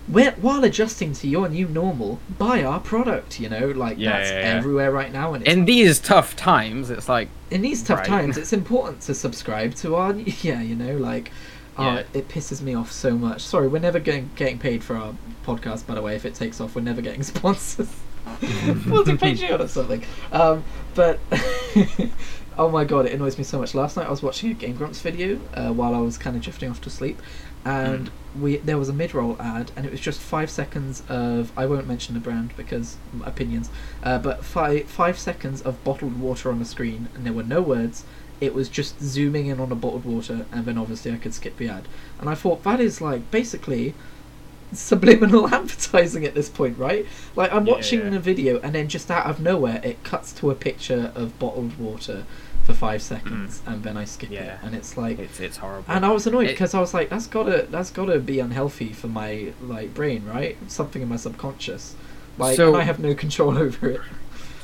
[0.06, 3.40] While adjusting to your new normal, buy our product.
[3.40, 4.56] You know, like Yeah, that's yeah, yeah.
[4.56, 8.08] everywhere right now, and it's In these tough times, it's like in these tough Right.
[8.08, 10.12] times, it's important to subscribe to our.
[10.14, 11.30] Yeah, you know, like,
[11.78, 13.40] oh, it, pisses me off so much.
[13.42, 15.14] Sorry, we're never getting getting paid for our
[15.46, 15.86] podcast.
[15.86, 17.88] By the way, if it takes off, we're never getting sponsors.
[18.86, 20.02] we'll do Patreon or something.
[20.32, 20.64] Um,
[20.94, 21.18] but
[22.58, 23.74] oh my god, it annoys me so much.
[23.74, 26.42] Last night I was watching a Game Grumps video uh, while I was kind of
[26.42, 27.20] drifting off to sleep,
[27.64, 31.53] and we there was a mid roll ad, and it was just five seconds of
[31.57, 33.70] I won't mention the brand because opinions,
[34.03, 37.62] uh, but five five seconds of bottled water on the screen, and there were no
[37.62, 38.05] words.
[38.40, 41.57] It was just zooming in on a bottled water, and then obviously I could skip
[41.57, 41.87] the ad.
[42.20, 43.94] And I thought that is like basically
[44.73, 47.07] subliminal advertising at this point, right?
[47.37, 48.11] Like I'm Yeah, watching yeah.
[48.11, 51.79] the video, and then just out of nowhere, it cuts to a picture of bottled
[51.79, 52.25] water
[52.64, 54.64] for five seconds, and then I skip it, Mm.
[54.66, 55.18] And it's like.
[55.18, 55.85] it's it's horrible.
[55.88, 59.09] And I was annoyed because I was like, "That's gotta, that's gotta be unhealthy for
[59.09, 60.57] my like brain, right?
[60.68, 61.94] Something in my subconscious,
[62.38, 64.00] like, So- I have no control over it."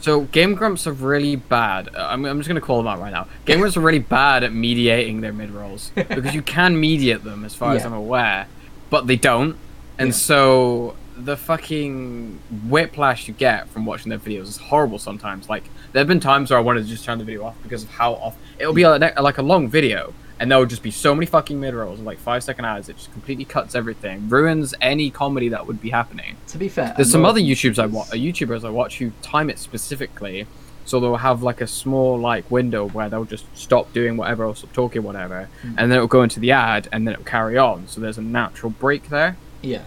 [0.00, 1.90] So Game Grumps are really bad.
[1.94, 3.26] uh, I'm, I'm just gonna call them out right now.
[3.44, 7.44] Game Grumps are really bad at mediating their mid rolls because you can mediate them
[7.44, 8.46] as far as I'm aware,
[8.88, 9.56] but they don't.
[9.98, 10.14] And Yeah.
[10.14, 15.50] so the fucking whiplash you get from watching their videos is horrible sometimes.
[15.50, 17.82] Like there have been times where I wanted to just turn the video off because
[17.84, 20.90] of how off it'll be like, like a long video and there will just be
[20.90, 22.88] so many fucking mid rolls and like five second ads.
[22.88, 26.36] It just completely cuts everything, ruins any comedy that would be happening.
[26.48, 28.98] To be fair, There's a some other YouTubers I watch, wa- uh, YouTubers I watch
[28.98, 30.46] who time it specifically,
[30.86, 34.56] so they'll have like a small like window where they'll just stop doing whatever or
[34.56, 35.74] stop talking whatever, Mm.
[35.76, 37.86] and then it'll go into the ad and then it'll carry on.
[37.86, 39.36] So there's a natural break there.
[39.60, 39.82] Yeah.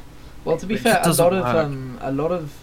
[0.45, 2.62] Well, to be fair, a lot of um, a lot of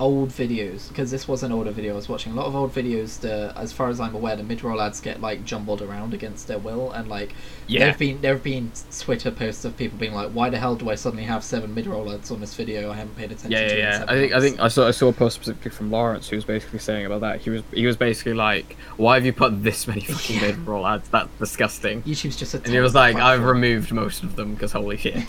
[0.00, 2.32] old videos because this was an older video I was watching.
[2.32, 5.20] A lot of old videos, the, as far as I'm aware, the mid-roll ads get
[5.20, 7.34] like jumbled around against their will, and like
[7.66, 7.80] Yeah.
[7.86, 10.94] there've been there've been Twitter posts of people being like, "Why the hell do I
[10.94, 12.90] suddenly have seven mid-roll ads on this video?
[12.92, 14.04] I haven't paid attention Yeah, yeah, to yeah.
[14.08, 16.44] I think I think I saw I saw a post specifically from Lawrence who was
[16.44, 17.40] basically saying about that.
[17.40, 20.42] He was he was basically like, "Why have you put this many fucking Yeah.
[20.48, 21.08] mid roll ads?
[21.08, 24.72] That's disgusting." YouTube's just a And he was like, "I've removed most of them because
[24.72, 25.16] holy shit."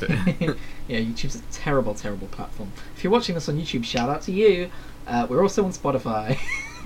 [0.87, 2.71] yeah, YouTube's a terrible, terrible platform.
[2.95, 4.58] If you're watching this on YouTube, shout out to you.
[5.07, 6.37] Uh, we're also on Spotify.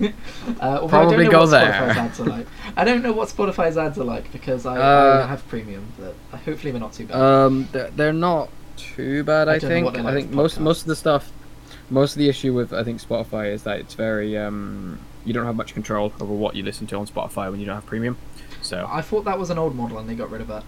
[0.60, 1.72] uh, Probably I don't know go what there.
[1.72, 2.46] Spotify's ads are like.
[2.76, 6.14] I don't know what Spotify's ads are like because I, I Uh, have premium, but
[6.44, 7.16] hopefully they're not too bad.
[7.20, 9.48] Um, they're, they're not too bad.
[9.48, 9.86] I I, think.
[9.86, 10.62] like I think most podcasts.
[10.62, 11.30] most of the stuff,
[11.90, 15.46] most of the issue with I think Spotify is that it's very um, you don't
[15.46, 18.16] have much control over what you listen to on Spotify when you don't have premium.
[18.62, 20.64] So I thought that was an old model and they got rid of that.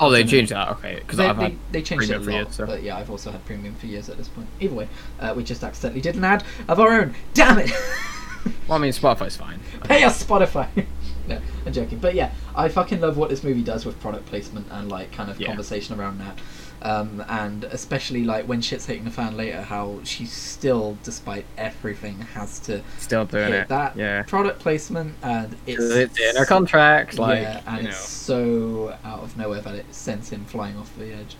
[0.00, 0.68] Oh, they changed that.
[0.72, 2.96] Okay, because They, I've they, had they changed it a lot, years, so- but yeah,
[2.96, 4.48] I've also had premium for years at this point.
[4.60, 4.88] Either way,
[5.20, 7.14] uh, we just accidentally did an ad of our own.
[7.34, 7.70] Damn it!
[8.68, 9.60] well, I mean Spotify's fine.
[9.84, 10.68] Pay us Spotify.
[11.28, 11.98] no, I'm joking.
[11.98, 15.30] But yeah, I fucking love what this movie does with product placement and like kind
[15.30, 15.48] of Yeah.
[15.48, 16.38] conversation around that.
[16.84, 22.18] Um, and especially like when shit's hitting the fan later, how she still, despite everything,
[22.34, 23.68] has to Still doing hit it.
[23.68, 24.22] that yeah.
[24.24, 28.88] product placement, and it's, 'Cause it's in her contract, like yeah, and you it's know.
[28.90, 31.36] so out of nowhere that it sends him flying off the edge.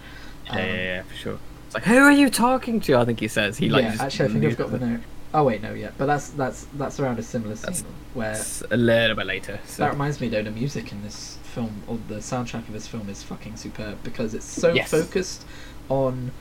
[0.46, 1.38] Yeah, yeah, Um, yeah, for sure.
[1.66, 2.96] It's like, who are you talking to?
[2.96, 3.84] I think he says he like.
[3.84, 5.00] yeah, just actually, I think I've got the note.
[5.34, 8.62] Oh wait, no, yeah, but that's that's that's around a similar scene That's- where It's
[8.70, 9.60] a little bit later.
[9.66, 9.82] So.
[9.82, 13.08] That reminds me, though, the music in this film, or the soundtrack of this film,
[13.08, 14.90] is fucking superb because it's so Yes.
[14.90, 15.44] focused
[15.88, 16.32] on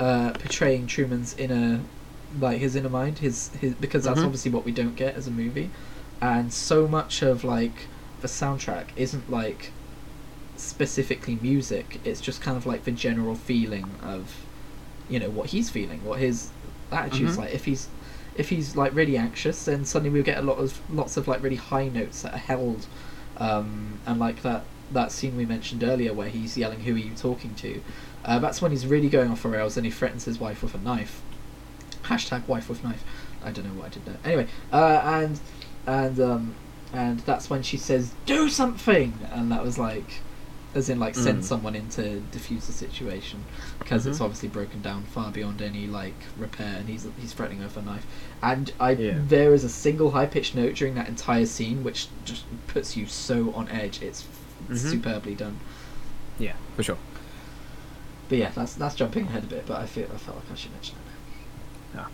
[0.00, 1.80] uh, portraying Truman's inner,
[2.40, 4.24] like his inner mind, his his because that's Mhm.
[4.24, 5.70] obviously what we don't get as a movie,
[6.20, 7.86] and so much of like
[8.22, 9.70] the soundtrack isn't like
[10.56, 12.00] specifically music.
[12.04, 14.34] It's just kind of like the general feeling of,
[15.08, 16.50] you know, what he's feeling, what his
[16.90, 17.38] attitude's Mhm.
[17.38, 17.54] like.
[17.54, 17.88] If he's
[18.34, 21.42] if he's like really anxious, then suddenly we'll get a lot of lots of like
[21.42, 22.86] really high notes that are held,
[23.36, 27.14] um, and like that that scene we mentioned earlier where he's yelling, "Who are you
[27.14, 27.82] talking to?"
[28.24, 30.74] Uh, that's when he's really going off the rails, and he threatens his wife with
[30.74, 31.22] a knife.
[32.04, 33.04] Hashtag wife with knife.
[33.44, 34.16] I don't know why I did that.
[34.24, 35.40] Anyway, uh, and
[35.86, 36.54] and um,
[36.92, 40.20] and that's when she says, "Do something," and that was like.
[40.74, 41.44] As in, like, send Mm.
[41.44, 43.44] someone in to defuse the situation,
[43.78, 44.24] because it's Mhm.
[44.24, 47.82] obviously broken down far beyond any like repair, and he's he's threatening her with a
[47.82, 48.06] knife.
[48.42, 49.18] And I Yeah.
[49.28, 53.06] there is a single high pitched note during that entire scene which just puts you
[53.06, 54.00] so on edge.
[54.00, 54.24] It's
[54.70, 54.78] Mhm.
[54.78, 55.58] superbly done.
[56.38, 56.98] Yeah, for sure.
[58.30, 60.54] But yeah, that's that's jumping ahead a bit, but I feel I felt like I
[60.54, 62.06] should mention it now.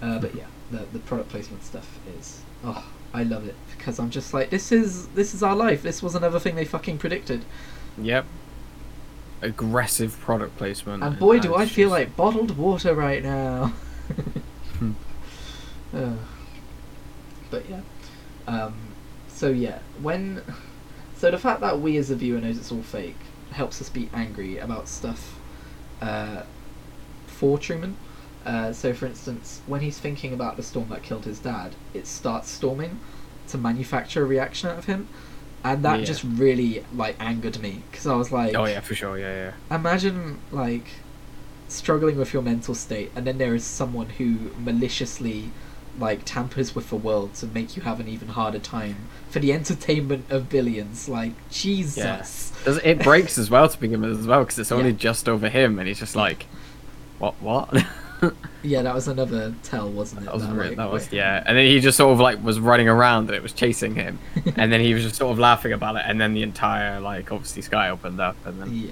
[0.00, 4.10] Uh, but yeah, the the product placement stuff is oh I love it because I'm
[4.10, 5.82] just like this is this is our life.
[5.82, 7.44] This was another thing they fucking predicted.
[8.02, 8.26] Yep.
[9.42, 11.02] Aggressive product placement.
[11.02, 13.72] And boy, do that's I feel just- like bottled water right now.
[15.92, 16.12] Uh,
[17.50, 17.80] but yeah.
[18.46, 18.74] Um,
[19.26, 20.40] so yeah, when
[21.16, 23.16] so the fact that we as a viewer knows it's all fake
[23.50, 25.36] helps us be angry about stuff
[26.00, 26.42] uh,
[27.26, 27.96] for Truman.
[28.46, 32.06] Uh, so, for instance, when he's thinking about the storm that killed his dad, it
[32.06, 33.00] starts storming
[33.48, 35.08] to manufacture a reaction out of him,
[35.64, 36.04] and that Yeah.
[36.06, 39.18] just really like angered me because I was like, oh yeah, for sure.
[39.18, 39.76] Yeah, yeah.
[39.76, 40.86] imagine like
[41.68, 45.50] struggling with your mental state and then there is someone who maliciously
[45.98, 48.96] like tampers with the world to make you have an even harder time
[49.28, 54.18] for the entertainment of billions like jesus Does it breaks as well to begin with
[54.18, 54.96] as well because it's only Yeah.
[54.96, 56.46] just over him and he's just like,
[57.18, 57.68] what, what?
[58.62, 61.56] yeah that was another tell wasn't it That was That, like, that was yeah, and
[61.56, 64.18] then he just sort of like was running around and it was chasing him,
[64.56, 67.30] and then he was just sort of laughing about it, and then the entire like
[67.32, 68.90] obviously sky opened up, and then yeah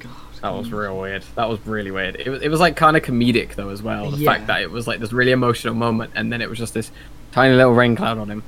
[0.00, 0.10] god
[0.40, 0.78] that was mm.
[0.80, 1.22] real weird.
[1.36, 2.16] That was really weird.
[2.16, 4.10] It was it was like kind of comedic though as well.
[4.10, 4.32] The Yeah.
[4.32, 6.90] fact that it was like this really emotional moment, and then it was just this
[7.30, 8.42] tiny little rain cloud on him.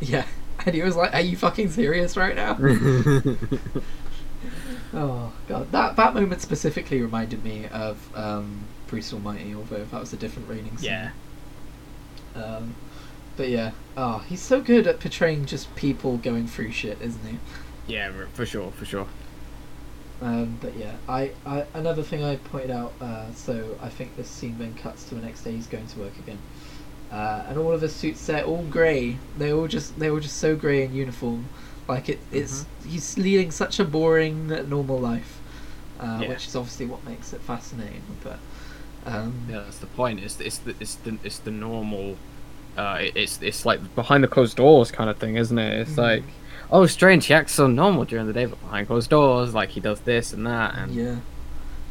[0.00, 0.24] yeah
[0.66, 2.56] and he was like are you fucking serious right now
[4.92, 10.12] Oh god, that that moment specifically reminded me of um, Bruce Almighty, although that was
[10.12, 10.90] a different raining scene.
[10.90, 11.10] yeah,
[12.34, 12.74] Um,
[13.36, 17.38] but yeah, oh, he's so good at portraying just people going through shit, isn't he?
[17.86, 19.06] yeah, for sure, for sure.
[20.22, 22.92] Um, but yeah, I, I another thing I pointed out.
[23.00, 25.52] Uh, so I think this scene then cuts to the next day.
[25.52, 26.38] He's going to work again,
[27.10, 29.16] uh, and all of his suits they're all grey.
[29.38, 31.46] They all just they were just so grey in uniform.
[31.88, 35.40] Like it, it's he's leading such a boring normal life,
[35.98, 36.28] uh, Yeah.
[36.28, 38.02] which is obviously what makes it fascinating.
[38.22, 38.38] But
[39.06, 40.20] um, Yeah, that's the point.
[40.20, 42.16] It's it's the it's the it's the normal.
[42.76, 45.80] Uh, it's it's like behind the closed doors kind of thing, isn't it?
[45.80, 45.98] It's Mhm.
[45.98, 46.22] like,
[46.70, 47.26] oh, strange.
[47.26, 50.32] He acts so normal during the day, but behind closed doors, like he does this
[50.32, 51.16] and that, and yeah,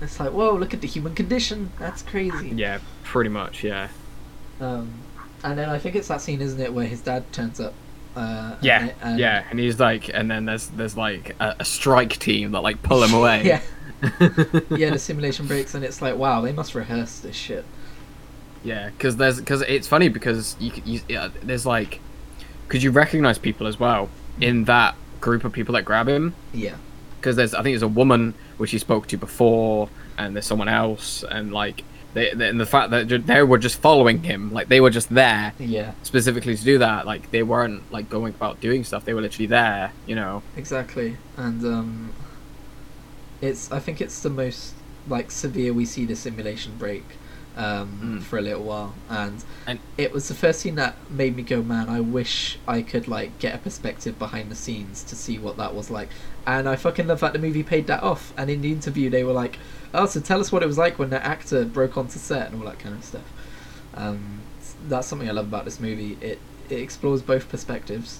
[0.01, 1.71] it's like whoa, look at the human condition.
[1.79, 2.49] That's crazy.
[2.55, 3.89] yeah, pretty much, yeah,
[4.61, 4.89] Um,
[5.43, 7.73] and then I think it's that scene, isn't it, where his dad turns up.
[8.15, 9.43] Uh, yeah, they- and- yeah.
[9.51, 13.03] And he's like, and then there's there's like a, a strike team that like pull
[13.03, 13.43] him away.
[13.45, 13.61] yeah,
[14.69, 14.91] yeah.
[14.91, 17.65] The simulation breaks, and it's like, wow, they must rehearse this shit.
[18.63, 21.99] Yeah, because there's because it's funny because you, you yeah, there's like,
[22.67, 24.09] could you recognize people as well
[24.41, 26.33] in that group of people that grab him?
[26.53, 26.75] Yeah,
[27.19, 30.67] Because there's I think there's a woman which he spoke to before, and there's someone
[30.67, 31.83] else, and like
[32.13, 35.09] they, they and the fact that they were just following him, like they were just
[35.09, 37.05] there yeah, specifically to do that.
[37.05, 39.91] Like they weren't like going about doing stuff; they were literally there.
[40.05, 40.43] You know.
[40.57, 41.17] exactly.
[41.37, 42.13] And um,
[43.41, 44.73] it's I think it's the most
[45.07, 47.03] like severe we see the simulation break
[47.57, 48.23] um, Mm.
[48.23, 51.61] for a little while, and, And- it was the first scene that made me go,
[51.61, 55.57] man, I wish I could like get a perspective behind the scenes to see what
[55.57, 56.07] that was like.
[56.47, 58.33] And I fucking love that the movie paid that off.
[58.37, 59.59] And in the interview, they were like,
[59.93, 62.61] "Oh, so tell us what it was like when the actor broke onto set and
[62.61, 63.29] all that kind of stuff."
[63.93, 64.39] Um,
[64.87, 66.17] that's something I love about this movie.
[66.21, 68.19] It it explores both perspectives.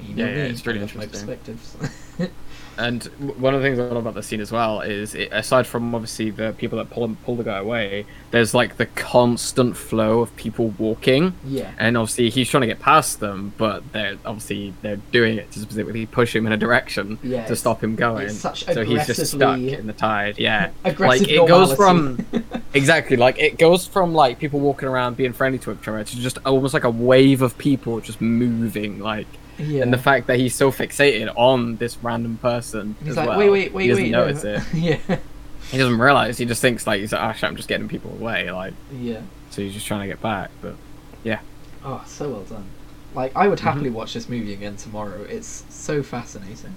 [0.00, 1.28] You know Yeah, yeah, me, it's really I love my interesting.
[1.36, 1.76] perspectives.
[2.78, 3.02] And
[3.40, 5.94] one of the things I love about the scene as well is, it, aside from
[5.94, 10.34] obviously the people that pull pull the guy away, there's like the constant flow of
[10.36, 15.00] people walking, yeah, and obviously he's trying to get past them, but they're obviously they're
[15.12, 18.28] doing it to specifically push him in a direction Yeah, to stop him going.
[18.30, 20.38] so he's just stuck in the tide.
[20.38, 22.24] Yeah, aggressive like it goes normality.
[22.32, 26.04] from exactly like it goes from like people walking around being friendly to each other
[26.04, 29.26] to just almost like a wave of people just moving like
[29.58, 29.82] yeah.
[29.82, 33.38] and the fact that he's so fixated on this random person he's as like, well,
[33.38, 34.10] wait, wait, wait, he doesn't wait.
[34.10, 34.54] notice no.
[34.54, 34.62] it
[35.08, 35.18] yeah,
[35.70, 38.10] he doesn't realize he just thinks like he's like oh shit, i'm just getting people
[38.12, 39.20] away like yeah.
[39.50, 40.74] so he's just trying to get back but
[41.24, 41.40] yeah
[41.84, 42.64] Oh, so well done.
[43.14, 43.68] Like, I would Mm-hmm.
[43.68, 45.22] happily watch this movie again tomorrow.
[45.22, 46.74] It's so fascinating.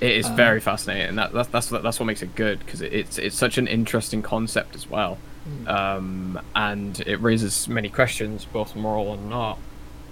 [0.00, 2.60] it is Um, very fascinating and that, that's that's what that's what makes it good
[2.60, 5.68] because it, it's it's such an interesting concept as well Mm.
[5.68, 9.58] um and it raises many questions both moral and not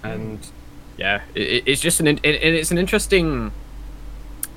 [0.03, 0.37] and
[0.97, 3.51] yeah it, it- it's just an it, it's an interesting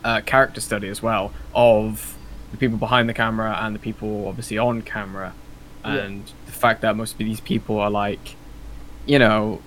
[0.04, 2.16] uh, character study as well of
[2.52, 5.32] the people behind the camera and the people obviously on camera.
[5.84, 5.94] Yeah.
[5.96, 8.34] and the fact that most of these people are like
[9.06, 9.60] you know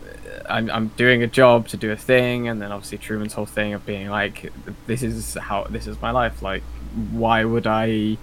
[0.49, 3.73] I'm, I'm doing a job to do a thing and then obviously truman's whole thing
[3.73, 4.51] of being like
[4.85, 6.41] this is how this is my life.
[6.41, 6.63] Like
[7.11, 8.17] why would i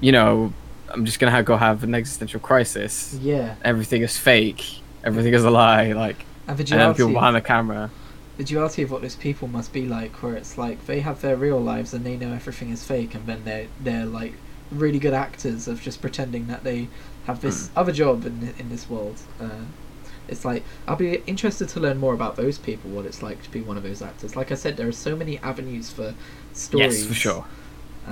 [0.00, 0.52] you know
[0.90, 3.14] i'm just gonna have, go have an existential crisis.
[3.20, 3.56] Yeah.
[3.62, 4.64] everything is fake.
[5.02, 5.92] Everything is a lie.
[5.92, 7.90] Like And the and then people duality, behind the camera
[8.36, 11.36] the duality of what those people must be like, where it's like they have their
[11.36, 14.34] real lives and they know everything is fake, and then they're they're like
[14.70, 16.88] really good actors of just pretending that they
[17.24, 17.78] have this Hmm.
[17.78, 19.20] other job in in this world.
[19.40, 19.66] Uh,
[20.28, 23.50] it's like I'll be interested to learn more about those people, what it's like to
[23.50, 24.34] be one of those actors.
[24.36, 26.14] Like I said, there are so many avenues for
[26.52, 27.04] stories.
[27.04, 27.46] yes for sure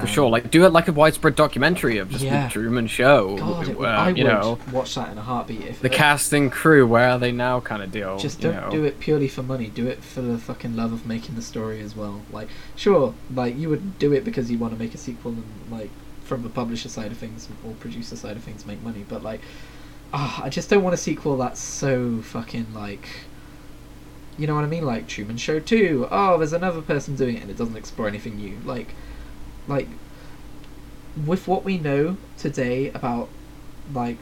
[0.00, 2.46] For sure, like do it like a widespread documentary of just Yeah.
[2.46, 3.37] the Truman Show.
[3.37, 5.61] God, it, uh, I you would know, watch that in a heartbeat.
[5.62, 7.61] If the cast and crew, where are they now?
[7.61, 8.18] Kind of deal.
[8.18, 8.70] Just don't know.
[8.70, 9.68] do it purely for money.
[9.68, 12.22] Do it for the fucking love of making the story as well.
[12.33, 15.44] Like, sure, like you would do it because you want to make a sequel and
[15.70, 15.90] like
[16.24, 19.05] from the publisher side of things or producer side of things make money.
[19.07, 19.40] But like,
[20.14, 23.07] ah, I just don't want a sequel that's so fucking like.
[24.38, 24.87] You know what I mean?
[24.87, 26.09] Like Truman Show Two.
[26.11, 28.57] Oh, there's another person doing it, and it doesn't explore anything new.
[28.64, 28.94] Like,
[29.68, 29.88] like,
[31.27, 33.29] with what we know today about,
[33.92, 34.16] like,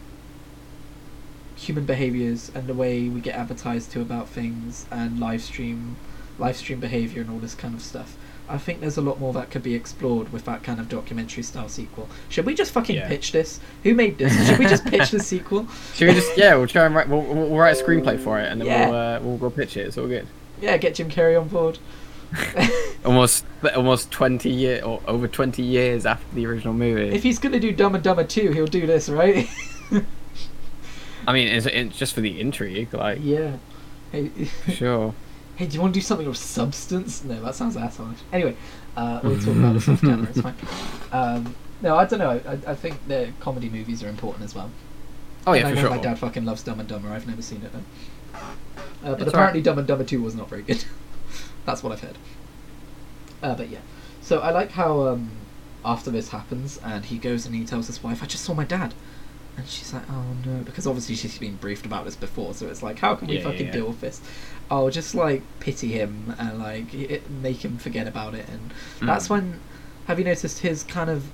[1.57, 5.97] human behaviors and the way we get advertised to about things and live stream
[6.39, 8.17] live stream behavior and all this kind of stuff.
[8.49, 11.43] I think there's a lot more that could be explored with that kind of documentary
[11.43, 12.09] style sequel.
[12.31, 13.07] Should we just fucking Yeah.
[13.09, 13.61] pitch this?
[13.85, 14.33] Who made this?
[14.49, 15.69] Should we just pitch the sequel?
[15.95, 16.55] Should we just yeah?
[16.55, 17.09] We'll try and write.
[17.09, 18.89] We'll, we'll we'll write a screenplay for it, and then Yeah.
[18.89, 19.87] we'll uh, we'll go pitch it.
[19.87, 20.27] It's all good.
[20.63, 21.79] Yeah, get Jim Carrey on board.
[23.05, 27.09] Almost almost twenty year or over twenty years after the original movie.
[27.15, 29.49] if he's gonna do Dumb and Dumber 2, he'll do this, right?
[31.27, 33.57] I mean, it's, it's just for the intrigue, like yeah.
[34.13, 34.31] Hey,
[34.69, 35.15] sure.
[35.57, 37.23] hey, do you want to do something of substance?
[37.25, 38.17] No, that sounds assholeish.
[38.33, 38.57] Anyway,
[38.97, 40.29] uh, we'll talk about this off camera.
[40.29, 40.55] It's fine.
[41.13, 42.31] Um, no, I don't know.
[42.47, 44.71] I, I think the comedy movies are important as well.
[45.47, 45.91] Oh And yeah, I for sure.
[45.91, 47.09] my dad fucking loves Dumb and Dumber.
[47.11, 48.39] I've never seen it though.
[48.39, 48.45] Uh,
[49.03, 50.85] but It's apparently, Dumb and Dumber Two was not very good.
[51.67, 52.19] That's what I've heard.
[53.43, 53.79] Uh, but yeah,
[54.21, 55.31] so I like how um,
[55.85, 58.65] after this happens, and he goes and he tells his wife, "I just saw my
[58.65, 58.93] dad,"
[59.57, 62.83] and she's like, "Oh no," because obviously she's been briefed about this before, so it's
[62.83, 63.73] like, how can we Yeah, fucking yeah.
[63.73, 64.21] deal with this?
[64.71, 68.73] I'll just like pity him and like it, make him forget about it, and
[69.09, 69.31] that's Mm.
[69.31, 69.61] when.
[70.07, 71.25] Have you noticed his kind of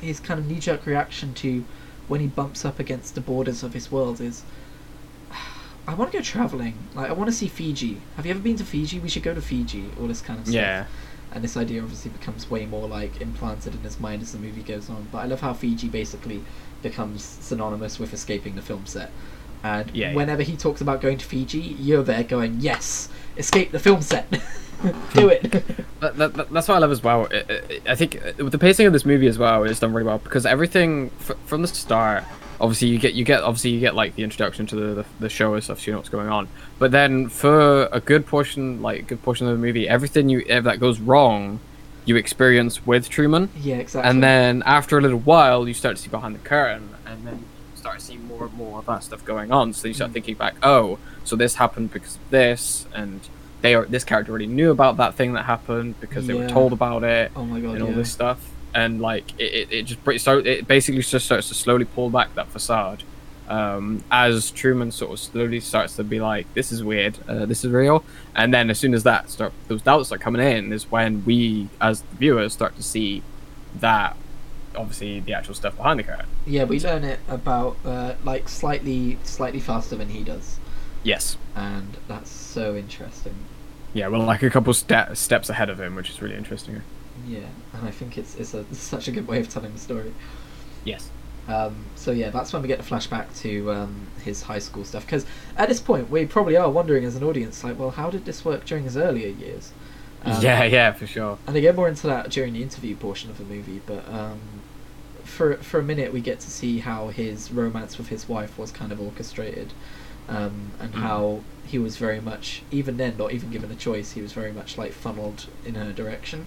[0.00, 1.64] his kind of knee jerk reaction to
[2.08, 4.44] when he bumps up against the borders of his world is
[5.86, 6.74] I want to go traveling.
[6.94, 8.00] Like I want to see Fiji.
[8.16, 8.98] Have you ever been to Fiji?
[9.00, 9.84] We should go to Fiji.
[10.00, 10.54] All this kind of stuff.
[10.54, 10.86] Yeah.
[11.32, 14.62] And this idea obviously becomes way more like implanted in his mind as the movie
[14.62, 15.08] goes on.
[15.12, 16.42] But I love how Fiji basically
[16.82, 19.10] becomes synonymous with escaping the film set.
[19.62, 20.14] And Yeah, yeah.
[20.14, 24.30] whenever he talks about going to Fiji, you're there going, "Yes, escape the film set,
[25.14, 25.64] do it."
[26.00, 27.26] That, that, that- that's what I love as well.
[27.32, 29.94] I, I- I think uh, with the pacing of this movie as well is done
[29.94, 32.24] really well because everything f- from the start.
[32.60, 35.28] Obviously, you get you get obviously you get like the introduction to the, the the
[35.28, 36.48] show and stuff, so you know what's going on.
[36.78, 40.44] But then for a good portion, like a good portion of the movie, everything you
[40.48, 41.60] ever that goes wrong,
[42.04, 43.50] you experience with Truman.
[43.60, 44.08] yeah, exactly.
[44.10, 47.36] And then after a little while, you start to see behind the curtain, and then
[47.36, 49.72] you start to see more and more of that stuff going on.
[49.72, 50.14] So you start Mm.
[50.14, 53.20] thinking back, oh, so this happened because of this, and
[53.62, 56.72] they are this character already knew about that thing that happened because they were told
[56.74, 57.96] about it oh my god, and all yeah.
[57.96, 58.38] this stuff.
[58.74, 62.10] And like it, it, it just br- so it basically just starts to slowly pull
[62.10, 63.02] back that facade.
[63.48, 67.18] Um, as Truman sort of slowly starts to be like, "This is weird.
[67.28, 68.02] Uh, this is real,"
[68.34, 71.68] and then as soon as that start, those doubts start coming in, is when we,
[71.80, 73.22] as the viewers, start to see
[73.80, 74.16] that
[74.76, 76.26] obviously the actual stuff behind the curtain.
[76.46, 80.58] Yeah, we learn it about uh, like slightly slightly faster than he does,
[81.02, 81.36] Yes.
[81.54, 83.34] and that's so interesting.
[83.92, 86.80] Yeah, well, like a couple ste- steps ahead of him, which is really interesting.
[87.26, 90.12] Yeah, and I think it's it's, a, such a good way of telling the story.
[90.84, 91.10] Yes.
[91.46, 95.04] Um, so yeah, that's when we get the flashback to um, his high school stuff.
[95.04, 98.24] Because at this point, we probably are wondering as an audience, like, well, how did
[98.24, 99.72] this work during his earlier years?
[100.24, 101.38] Um, yeah, yeah, for sure.
[101.46, 104.40] And they get more into that during the interview portion of the movie, but um,
[105.22, 108.70] for for a minute we get to see how his romance with his wife was
[108.70, 109.72] kind of orchestrated,
[110.28, 111.00] um, and Mm.
[111.00, 114.12] how he was very much even then not even given a choice.
[114.12, 116.46] He was very much like funneled in her direction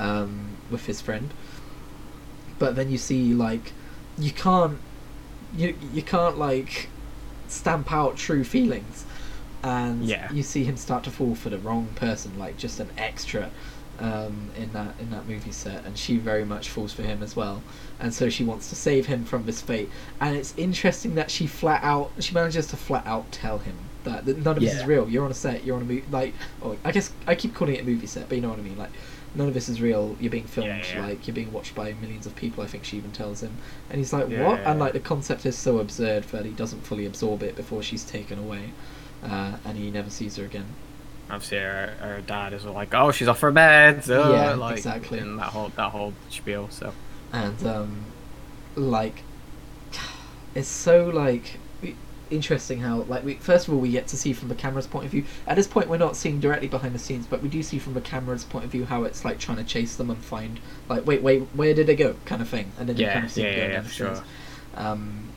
[0.00, 1.30] um, with his friend.
[2.58, 3.72] But then you see like
[4.18, 4.78] you can't
[5.56, 6.88] you you can't like
[7.48, 9.04] stamp out true feelings.
[9.62, 10.32] And Yeah.
[10.32, 13.50] you see him start to fall for the wrong person like just an extra
[13.98, 15.84] um, in that in that movie set.
[15.84, 17.62] And she very much falls for him as well.
[17.98, 19.90] And so she wants to save him from this fate.
[20.20, 24.24] And it's interesting that she flat out she manages to flat out tell him that,
[24.24, 25.08] that none of this is real.
[25.10, 27.74] You're on a set you're on a movie like oh, I guess I keep calling
[27.74, 28.90] it a movie set but you know what I mean like
[29.34, 31.06] none of this is real you're being filmed Yeah, yeah.
[31.06, 33.56] like you're being watched by millions of people I think she even tells him
[33.88, 36.80] and he's like Yeah, what and like the concept is so absurd that he doesn't
[36.86, 38.70] fully absorb it before she's taken away
[39.24, 40.66] uh, and he never sees her again
[41.30, 44.10] Obviously, her, her dad is all like, "Oh, she's off her meds.
[44.10, 45.20] Oh, Yeah, like, exactly.
[45.20, 46.68] And that whole that whole spiel.
[46.70, 46.92] So
[47.32, 48.04] and um,
[48.74, 49.22] like
[50.56, 51.58] it's so like
[52.30, 55.06] interesting how like we first of all we get to see from the camera's point
[55.06, 55.24] of view.
[55.46, 57.94] At this point we're not seeing directly behind the scenes but we do see from
[57.94, 61.06] the camera's point of view how it's like trying to chase them and find like
[61.06, 62.72] wait wait where did they go kind of thing.
[62.78, 64.22] And then you kind of see yeah, them yeah, going yeah, for sure.
[64.74, 65.30] um,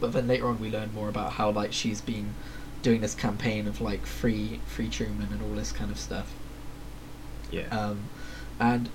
[0.00, 2.34] but then later on we learn more about how like she's been
[2.82, 6.32] doing this campaign of like free free Truman and all this kind of stuff.
[7.50, 8.08] Yeah, um,
[8.60, 8.90] and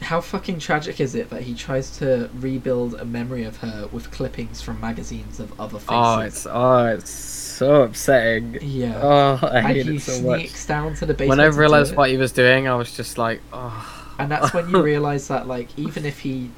[0.00, 4.10] how fucking tragic is it that he tries to rebuild a memory of her with
[4.10, 5.88] clippings from magazines of other faces?
[5.90, 8.58] Oh, it's oh, it's so upsetting.
[8.60, 9.00] yeah.
[9.02, 10.66] Oh, I and hate he it so much.
[10.66, 11.38] down to the basement.
[11.38, 14.14] When I realized what he was doing, I was just like, oh.
[14.18, 16.50] and that's when you realize that like even if he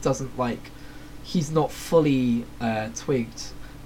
[0.00, 0.70] doesn't like
[1.22, 3.42] he's not fully uh, twigged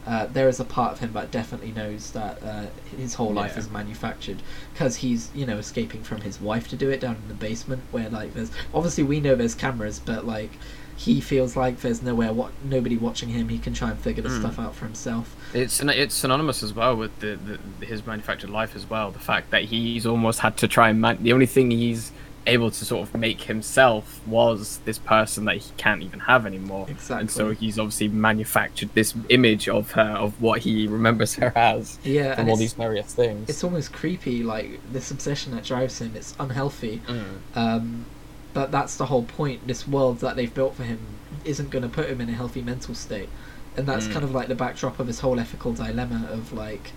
[0.07, 3.53] uh, there is a part of him that definitely knows that uh, his whole life
[3.55, 3.59] Yeah.
[3.61, 4.41] is manufactured
[4.73, 7.83] because he's you know escaping from his wife to do it down in the basement
[7.91, 10.51] where like there's obviously we know there's cameras but like
[10.99, 14.31] he feels like there's nowhere what nobody watching him he can try and figure the
[14.31, 14.41] Mm.
[14.41, 17.39] stuff out for himself It's it's synonymous as well with the,
[17.79, 19.11] the his manufactured life as well.
[19.11, 22.13] The fact that he's almost had to try and man- the only thing he's
[22.47, 26.87] able to sort of make himself was this person that he can't even have anymore.
[26.89, 31.53] exactly And so he's obviously manufactured this image of her of what he remembers her
[31.57, 33.49] as yeah from and all these various things.
[33.49, 37.25] it's almost creepy like this obsession that drives him it's unhealthy Mm.
[37.57, 38.07] Um,
[38.55, 39.67] but that's the whole point.
[39.67, 40.99] This world that they've built for him
[41.45, 43.29] isn't going to put him in a healthy mental state,
[43.77, 44.13] and that's Mm.
[44.15, 46.93] kind of like the backdrop of his whole ethical dilemma of like,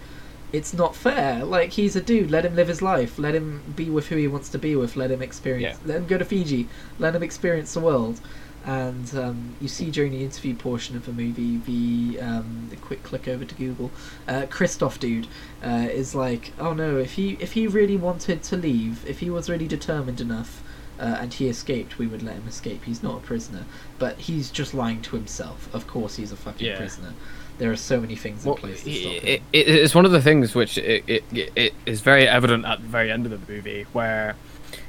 [0.52, 1.44] it's not fair.
[1.46, 2.32] Like he's a dude.
[2.32, 3.20] Let him live his life.
[3.20, 4.96] Let him be with who he wants to be with.
[4.96, 5.78] Let him experience.
[5.86, 6.68] Let him go to Fiji.
[6.98, 8.20] Let him experience the world.
[8.66, 13.04] And um, you see during the interview portion of the movie, the, um, the quick
[13.04, 13.90] click over to Google,
[14.28, 15.28] uh, Christof dude
[15.64, 19.30] uh, is like, oh no, if he if he really wanted to leave, if he
[19.30, 20.62] was really determined enough,
[21.00, 22.84] uh, and he escaped, we would let him escape.
[22.84, 23.64] He's not a prisoner,
[23.98, 25.74] but he's just lying to himself.
[25.74, 26.78] Of course, he's a fucking Yeah.
[26.78, 27.14] prisoner.
[27.60, 30.12] There are so many things Well, place to it, stop it, it- it's one of
[30.12, 33.32] the things which it, it, it, it is very evident at the very end of
[33.46, 34.36] the movie where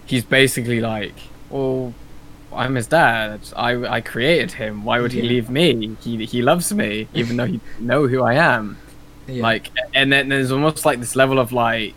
[0.06, 1.14] he's basically like,
[1.50, 1.92] well,
[2.52, 3.40] I'm his dad.
[3.56, 4.84] I, I created him.
[4.84, 5.28] Why would he Yeah.
[5.28, 5.96] leave me?
[6.00, 8.78] He, he loves me, even though he know who I am.
[9.26, 9.42] Yeah.
[9.42, 11.94] Like, and then there's almost like this level of like,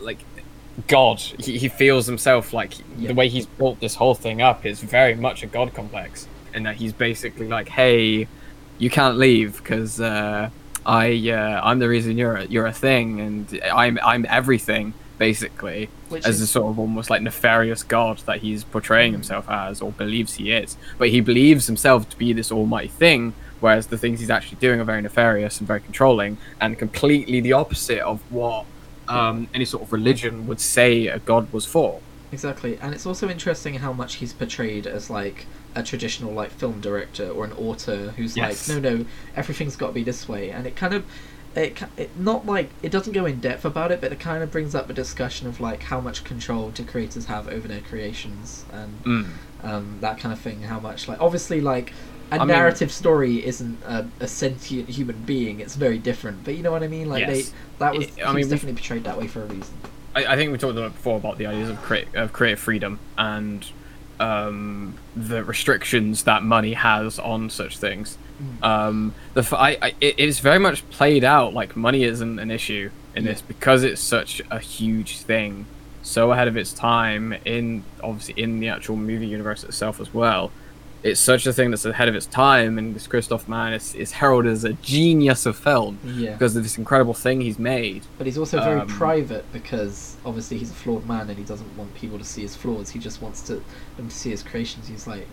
[0.00, 0.18] like,
[0.86, 1.18] God.
[1.20, 3.08] He, he feels himself like Yeah.
[3.08, 6.64] the way he's built this whole thing up is very much a God complex, and
[6.66, 8.28] that he's basically like, hey,
[8.80, 10.50] you can't leave because uh,
[10.84, 15.90] I uh, I'm the reason you're a, you're a thing, and I'm I'm everything basically
[16.08, 19.80] Which as is- a sort of almost like nefarious god that he's portraying himself as
[19.82, 20.76] or believes he is.
[20.98, 24.80] But he believes himself to be this almighty thing, whereas the things he's actually doing
[24.80, 28.64] are very nefarious and very controlling and completely the opposite of what
[29.08, 32.00] um, any sort of religion would say a god was for.
[32.32, 36.80] Exactly, and it's also interesting how much he's portrayed as like a traditional like film
[36.80, 38.68] director or an author who's Yes.
[38.68, 39.04] like, no, no,
[39.36, 41.04] everything's got to be this way, and it kind of,
[41.54, 44.50] it, it not like it doesn't go in depth about it, but it kind of
[44.50, 48.64] brings up a discussion of like how much control do creators have over their creations
[48.72, 49.26] and Mm.
[49.62, 50.62] um, that kind of thing.
[50.62, 51.92] How much like obviously like.
[52.32, 56.44] A I mean- narrative story isn't a, a sentient human being; it's very different.
[56.44, 57.08] But you know what I mean?
[57.08, 57.48] Like Yes.
[57.50, 59.74] they, that was, I- I mean, was definitely portrayed that way for a reason.
[60.14, 63.00] I, I think we talked about before about the ideas of create of creative freedom
[63.18, 63.66] and
[64.20, 68.18] um, the restrictions that money has on such things.
[68.62, 68.64] Mm.
[68.64, 72.50] Um, the f- I, I, it is very much played out like money isn't an
[72.50, 73.32] issue in Yeah.
[73.32, 75.66] this because it's such a huge thing,
[76.02, 80.50] so ahead of its time in obviously in the actual movie universe itself as well.
[81.02, 84.12] It's such a thing that's ahead of its time, and this Christof Mann is, is
[84.12, 86.32] heralded as a genius of film Yeah.
[86.32, 88.02] because of this incredible thing he's made.
[88.18, 91.74] But he's also very Um, private because obviously he's a flawed man and he doesn't
[91.78, 92.90] want people to see his flaws.
[92.90, 93.62] He just wants to
[93.96, 94.88] them to see his creations.
[94.88, 95.26] He's like,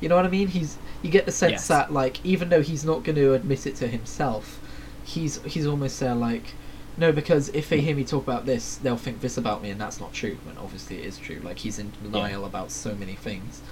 [0.00, 0.48] you know what I mean?
[0.48, 1.68] He's you get the sense Yes.
[1.68, 4.60] that like even though he's not going to admit it to himself,
[5.04, 6.54] he's he's almost there like,
[6.96, 9.80] no, because if they hear me talk about this, they'll think this about me, and
[9.80, 10.36] that's not true.
[10.44, 11.40] When obviously it is true.
[11.42, 13.62] Like he's in denial about so many things,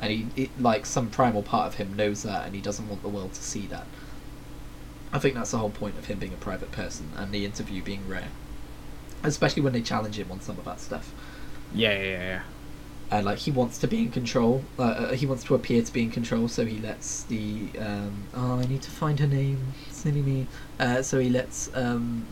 [0.00, 3.08] and he like some primal part of him knows that, and he doesn't want the
[3.08, 3.86] world to see that.
[5.12, 7.82] I think that's the whole point of him being a private person and the interview
[7.82, 8.28] being rare,
[9.22, 11.12] especially when they challenge him on some of that stuff.
[11.74, 12.42] Yeah, yeah, yeah.
[13.10, 15.92] And like he wants to be in control, uh, uh, he wants to appear to
[15.92, 19.74] be in control, so he lets the um, oh I need to find her name,
[19.90, 20.46] silly me.
[20.78, 22.24] Uh, so he lets um,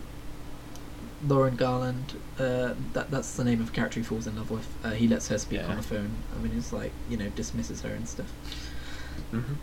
[1.27, 4.67] Lauren Garland, uh, that that's the name of the character he falls in love with.
[4.85, 5.67] Uh, he lets her speak Yeah.
[5.69, 6.11] on the phone.
[6.37, 8.31] I mean, it's like you know dismisses her and stuff.
[9.31, 9.55] hmm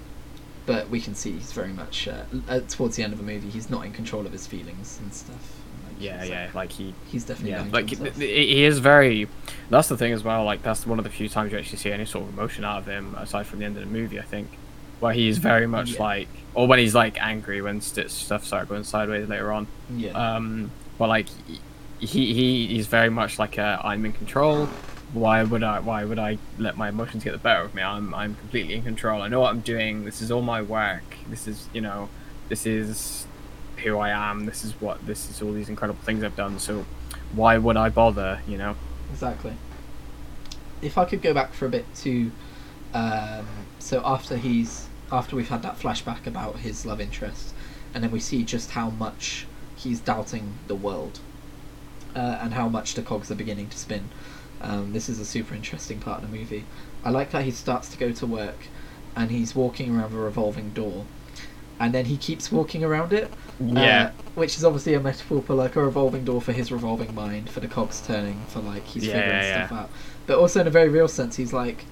[0.65, 3.49] But we can see he's very much uh, uh, towards the end of the movie.
[3.49, 5.61] He's not in control of his feelings and stuff.
[5.87, 6.45] Like, Yeah, he's, yeah.
[6.47, 8.25] Like, Like he, he's definitely yeah, like he,
[8.55, 9.27] he is very.
[9.69, 10.43] That's the thing as well.
[10.43, 12.79] Like that's one of the few times you actually see any sort of emotion out
[12.79, 14.19] of him, aside from the end of the movie.
[14.19, 14.49] I think,
[14.99, 16.03] where he's very much Yeah.
[16.03, 19.67] like, or when he's like angry when st- stuff started going sideways later on.
[19.89, 20.11] yeah.
[20.11, 21.27] Um, but like
[21.99, 24.67] he he he's very much like I'm in control.
[25.13, 27.81] Why would I why would I let my emotions get the better of me?
[27.83, 29.21] I'm I'm completely in control.
[29.21, 30.05] I know what I'm doing.
[30.05, 31.17] This is all my work.
[31.27, 32.09] This is you know,
[32.49, 33.27] this is
[33.83, 34.45] who I am.
[34.45, 36.59] This is what this is all these incredible things I've done.
[36.59, 36.85] So
[37.31, 38.41] why would I bother?
[38.47, 38.75] You know.
[39.11, 39.57] Exactly.
[40.81, 42.31] if I could go back for a bit to,
[42.93, 47.53] um, so after he's after we've had that flashback about his love interest,
[47.93, 49.47] and then we see just how much
[49.85, 51.21] he's doubting the world,
[52.15, 54.09] uh, and how much the cogs are beginning to spin.
[54.61, 56.65] Um, this is a super interesting part of the movie.
[57.03, 58.67] I like that he starts to go to work,
[59.15, 61.07] and he's walking around a revolving door,
[61.79, 63.33] and then he keeps walking around it.
[63.59, 64.11] Yeah.
[64.11, 67.49] Uh, which is obviously a metaphor for like a revolving door for his revolving mind,
[67.49, 69.91] for the cogs turning, for like he's Yeah, figuring yeah, stuff out.
[70.25, 71.87] But also in a very real sense, he's like,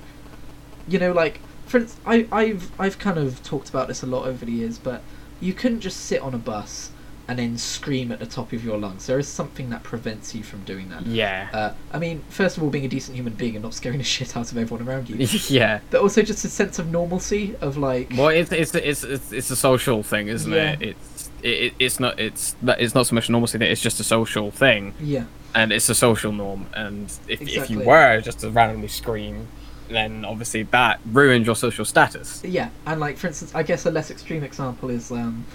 [0.88, 4.28] you know, like for instance, I I've I've kind of talked about this a lot
[4.28, 5.06] over the years, but
[5.40, 6.93] you couldn't just sit on a bus
[7.28, 9.06] and then scream at the top of your lungs.
[9.08, 11.06] There is something that prevents you from doing that.
[11.06, 11.48] yeah.
[11.54, 14.04] Uh, I mean, first of all, being a decent human being and not scaring the
[14.16, 15.16] shit out of everyone around you,
[15.48, 15.80] yeah.
[15.90, 18.12] but also just a sense of normalcy of like.
[18.18, 20.72] Well, it's it's it's it's, it's a social thing, isn't Yeah.
[20.74, 20.82] it?
[20.82, 23.72] It's it, it's not it's it's not so much a normalcy thing.
[23.72, 26.68] It's just a social thing, Yeah, and it's a social norm.
[26.74, 29.48] And if if you were just to randomly scream,
[29.90, 32.42] then obviously that ruins your social status.
[32.46, 35.46] Yeah, and like for instance, I guess a less extreme example is um,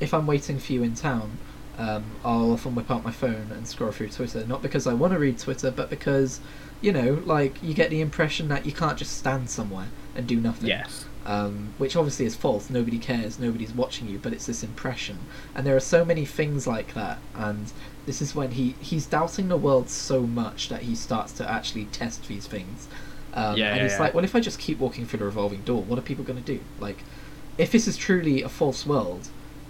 [0.00, 1.38] if I'm waiting for you in town,
[1.78, 4.44] um, I'll often whip out my phone and scroll through Twitter.
[4.46, 6.40] Not because I want to read Twitter, but because,
[6.80, 10.40] you know, like you get the impression that you can't just stand somewhere and do
[10.40, 10.68] nothing.
[10.68, 11.04] Yes.
[11.26, 12.70] Um, which obviously is false.
[12.70, 13.38] Nobody cares.
[13.38, 15.18] Nobody's watching you, but it's this impression.
[15.54, 17.18] And there are so many things like that.
[17.34, 17.70] And
[18.06, 21.84] this is when he he's doubting the world so much that he starts to actually
[21.86, 22.88] test these things.
[23.34, 24.00] Um, Yeah, and yeah, he's yeah.
[24.00, 26.42] like, well, if I just keep walking through the revolving door, what are people going
[26.42, 26.60] to do?
[26.80, 27.04] Like,
[27.58, 29.28] if this is truly a false world,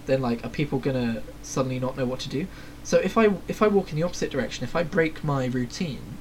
[0.09, 2.47] then like, are people going to suddenly not know what to do?
[2.83, 6.17] So if I if I walk in the opposite direction, if I break my routine,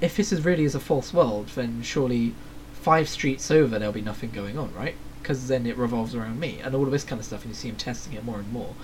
[0.00, 2.34] if this is really is a false world, then surely
[2.74, 4.94] five streets over there'll be nothing going on, right?
[5.20, 7.54] Because then it revolves around me and all of this kind of stuff, and you
[7.54, 8.74] see him testing it more and more.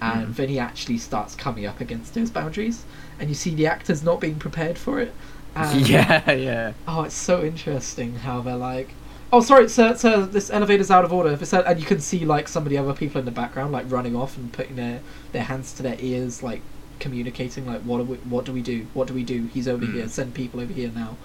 [0.00, 0.36] And Mhm.
[0.36, 2.84] then he actually starts coming up against those boundaries,
[3.18, 5.12] and you see the actors not being prepared for it.
[5.56, 6.72] And, yeah, yeah.
[6.86, 8.94] Oh, it's so interesting how they're like,
[9.32, 11.36] oh, sorry, sir, sir, this elevator's out of order.
[11.36, 13.72] This ele-" And you can see like some of the other people in the background
[13.72, 15.00] like running off and putting their
[15.32, 16.60] their hands to their ears, like
[16.98, 18.86] communicating, like, what do we, what do we do?
[18.92, 19.46] What do we do?
[19.54, 19.94] He's over Mm.
[19.94, 20.08] here.
[20.08, 21.16] Send people over here now.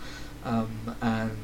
[0.45, 0.70] Um,
[1.01, 1.38] and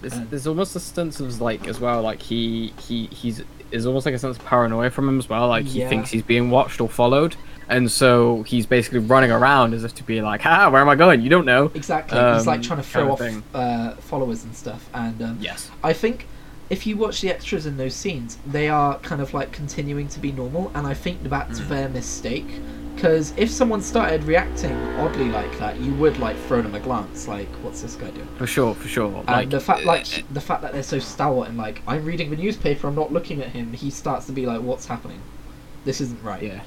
[0.00, 3.86] There's, And- there's almost a sense of like as well, like he he he's there's
[3.86, 5.46] almost like a sense of paranoia from him as well.
[5.48, 5.88] Like he Yeah.
[5.88, 7.36] thinks he's being watched or followed,
[7.68, 10.94] and so he's basically running around as if to be like, "Ha, where am I
[10.94, 11.20] going?
[11.22, 14.44] You don't know." exactly, he's like Um, trying to kind throw of off uh, followers
[14.44, 14.88] and stuff.
[14.94, 15.70] And um, Yes.
[15.82, 16.26] I think
[16.70, 20.20] if you watch the extras in those scenes, they are kind of like continuing to
[20.20, 21.68] be normal, and I think that's Mm.
[21.68, 22.60] their mistake.
[22.94, 27.26] Because if someone started reacting oddly like that, you would like throw them a glance,
[27.26, 29.06] like, "What's this guy doing?" For sure, for sure.
[29.16, 32.04] And Like the fact, like, uh, the fact that they're so stalwart and like, I'm
[32.04, 33.72] reading the newspaper, I'm not looking at him.
[33.72, 35.20] He starts to be like, "What's happening?
[35.86, 36.60] This isn't right." yeah.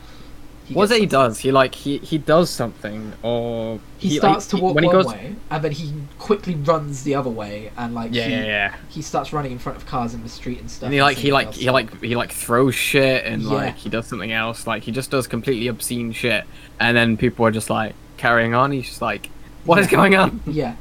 [0.66, 1.39] He What is it he does?
[1.39, 5.05] He like he he does something or He, like, starts to walk he one goes.
[5.05, 8.76] way, and then he quickly runs the other way, and like Yeah, he, yeah, yeah.
[8.88, 10.93] he starts running in front of cars in the street and stuff.
[10.93, 11.55] And he like he like else.
[11.55, 13.55] he like he like throws shit and Yeah.
[13.55, 14.68] like he does something else.
[14.68, 16.45] Like he just does completely obscene shit,
[16.80, 18.72] and then people are just like carrying on.
[18.72, 19.32] He's just like,
[19.63, 19.91] "What is Yeah.
[19.91, 20.78] going on?" yeah,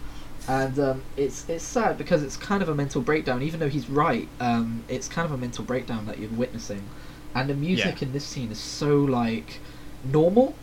[0.46, 3.42] and um, it's it's sad because it's kind of a mental breakdown.
[3.42, 6.90] Even though he's right, um, it's kind of a mental breakdown that you're witnessing,
[7.34, 9.60] and the music in this scene is so like
[10.04, 10.56] normal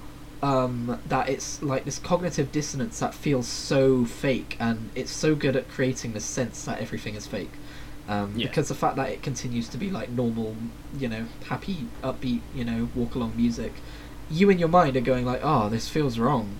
[0.44, 5.56] um, that it's like this cognitive dissonance that feels so fake, and it's so good
[5.56, 7.52] at creating the sense that everything is fake.
[8.08, 8.48] Um, Yeah.
[8.48, 10.56] Because the fact that it continues to be like normal,
[10.98, 13.74] you know, happy, upbeat, you know, walk along music,
[14.30, 16.58] you in your mind are going like, "Oh, this feels wrong."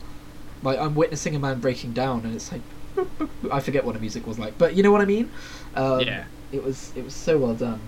[0.62, 2.62] Like I'm witnessing a man breaking down, and it's like,
[3.52, 5.32] I forget what the music was like, but you know what I mean.
[5.76, 6.26] Um, Yeah.
[6.52, 7.80] It was it was so well done.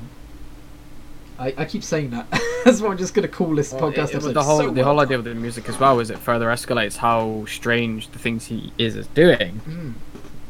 [1.39, 2.27] I, I keep saying that.
[2.65, 4.33] That's what I'm just gonna call this Well, podcast it- episode.
[4.33, 6.47] the whole so the well whole idea of the music as well is it further
[6.47, 9.93] escalates how strange the things he is is doing, Mm,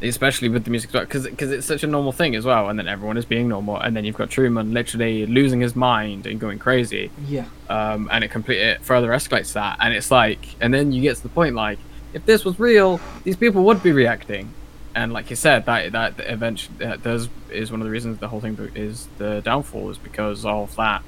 [0.02, 2.78] especially with the music as well, because it's such a normal thing as well, and
[2.78, 6.40] then everyone is being normal, and then you've got Truman literally losing his mind and
[6.40, 7.46] going crazy, yeah.
[7.70, 11.16] um, and it complete it further escalates that, and it's like, and then you get
[11.16, 11.80] to the point like,
[12.14, 14.54] if this was real, these people would be reacting,
[14.96, 18.28] and like you said, that that eventually that does is one of the reasons the
[18.28, 21.04] whole thing is the downfall is because of that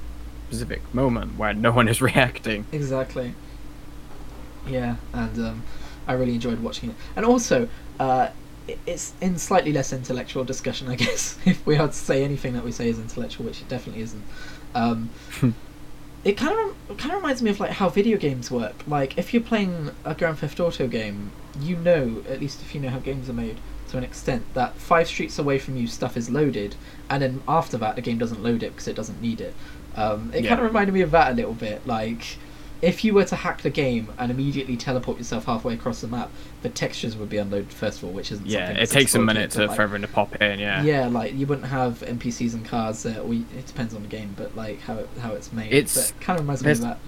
[0.48, 2.66] specific moment where no one is reacting.
[2.72, 3.34] Exactly.
[4.66, 5.62] Yeah, and um,
[6.06, 6.96] I really enjoyed watching it.
[7.14, 7.68] And also,
[8.00, 8.28] uh,
[8.84, 12.64] it's in slightly less intellectual discussion, I guess, if we are to say anything that
[12.64, 14.22] we say is intellectual, which it definitely isn't.
[14.74, 15.10] Um,
[16.24, 16.58] it kind
[16.88, 18.74] of kind of reminds me of like how video games work.
[18.88, 21.30] Like if you're playing a Grand Theft Auto game,
[21.60, 23.58] you know, at least if you know how games are made
[23.88, 26.74] to an extent, that five streets away from you stuff is loaded,
[27.10, 29.54] and then after that the game doesn't load it because it doesn't need it.
[29.96, 30.50] Um, it Yeah.
[30.50, 32.36] kind of reminded me of that a little bit, like
[32.82, 36.30] if you were to hack the game and immediately teleport yourself halfway across the map,
[36.60, 39.50] the textures would be unloaded first of all, which isn't Yeah, it takes a minute
[39.52, 40.58] to like, for everyone to pop in.
[40.58, 40.82] Yeah.
[40.82, 43.20] yeah, like you wouldn't have NPCs and cars there.
[43.22, 45.72] Or you, it depends on the game, but like how it, how it's made.
[45.72, 46.98] It's- but it kind of reminds me of that.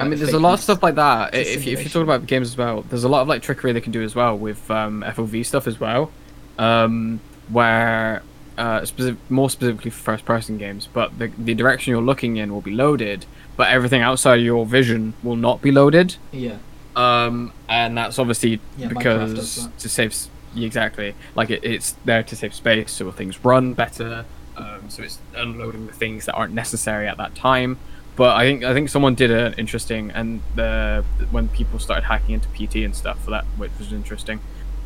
[0.00, 1.34] I mean, there's a lot of stuff like that.
[1.34, 1.90] If, if you're simulation.
[1.92, 4.14] talking about games as well, there's a lot of like trickery they can do as
[4.14, 6.10] well with um, FOV stuff as well,
[6.58, 8.22] um, where
[8.58, 12.60] uh, specific, more specifically for first-person games, but the the direction you're looking in will
[12.60, 13.24] be loaded,
[13.56, 16.16] but everything outside of your vision will not be loaded.
[16.32, 16.58] Yeah,
[16.96, 20.14] Um, and that's obviously Yeah, because to save
[20.56, 24.24] exactly like it, it's there to save space, so things run better.
[24.56, 27.78] Um, so it's unloading the things that aren't necessary at that time.
[28.18, 32.34] But I think I think someone did an interesting and the when people started hacking
[32.34, 34.40] into PT and stuff for that, which was interesting.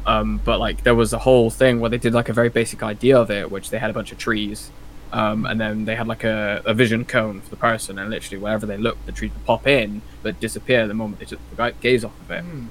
[0.05, 2.83] Um, but like there was a whole thing where they did like a very basic
[2.83, 4.71] idea of it, which they had a bunch of trees,
[5.15, 8.37] um, and then they had like a, a vision cone for the person, and literally
[8.37, 11.75] wherever they looked, the trees would pop in but disappear the moment they took the
[11.81, 12.43] gaze off of it.
[12.43, 12.67] Hmm.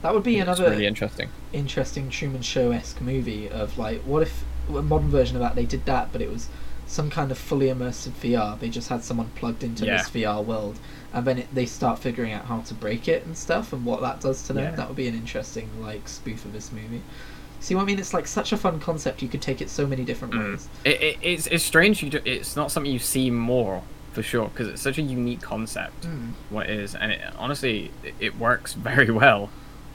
[0.00, 1.28] that would be another really interesting.
[1.52, 5.66] interesting Truman Show esque movie of like, what if a modern version of that they
[5.66, 6.48] did that, but it was
[6.88, 8.58] some kind of fully immersive VR.
[8.58, 9.98] They just had someone plugged into Yeah.
[9.98, 10.78] this VR world,
[11.12, 14.00] and then it, they start figuring out how to break it and stuff, and what
[14.00, 14.64] that does to them.
[14.64, 14.70] Yeah.
[14.76, 17.02] That would be an interesting like spoof of this movie.
[17.60, 17.98] See what I mean?
[17.98, 19.20] It's like such a fun concept.
[19.20, 20.52] You could take it so many different Mm.
[20.52, 20.68] ways.
[20.84, 22.02] It, it, it's it's strange.
[22.02, 23.82] You do, it's not something you see more
[24.12, 26.02] for sure because it's such a unique concept.
[26.06, 26.32] Mm.
[26.50, 29.50] What it is, and it, honestly, it, it works very well.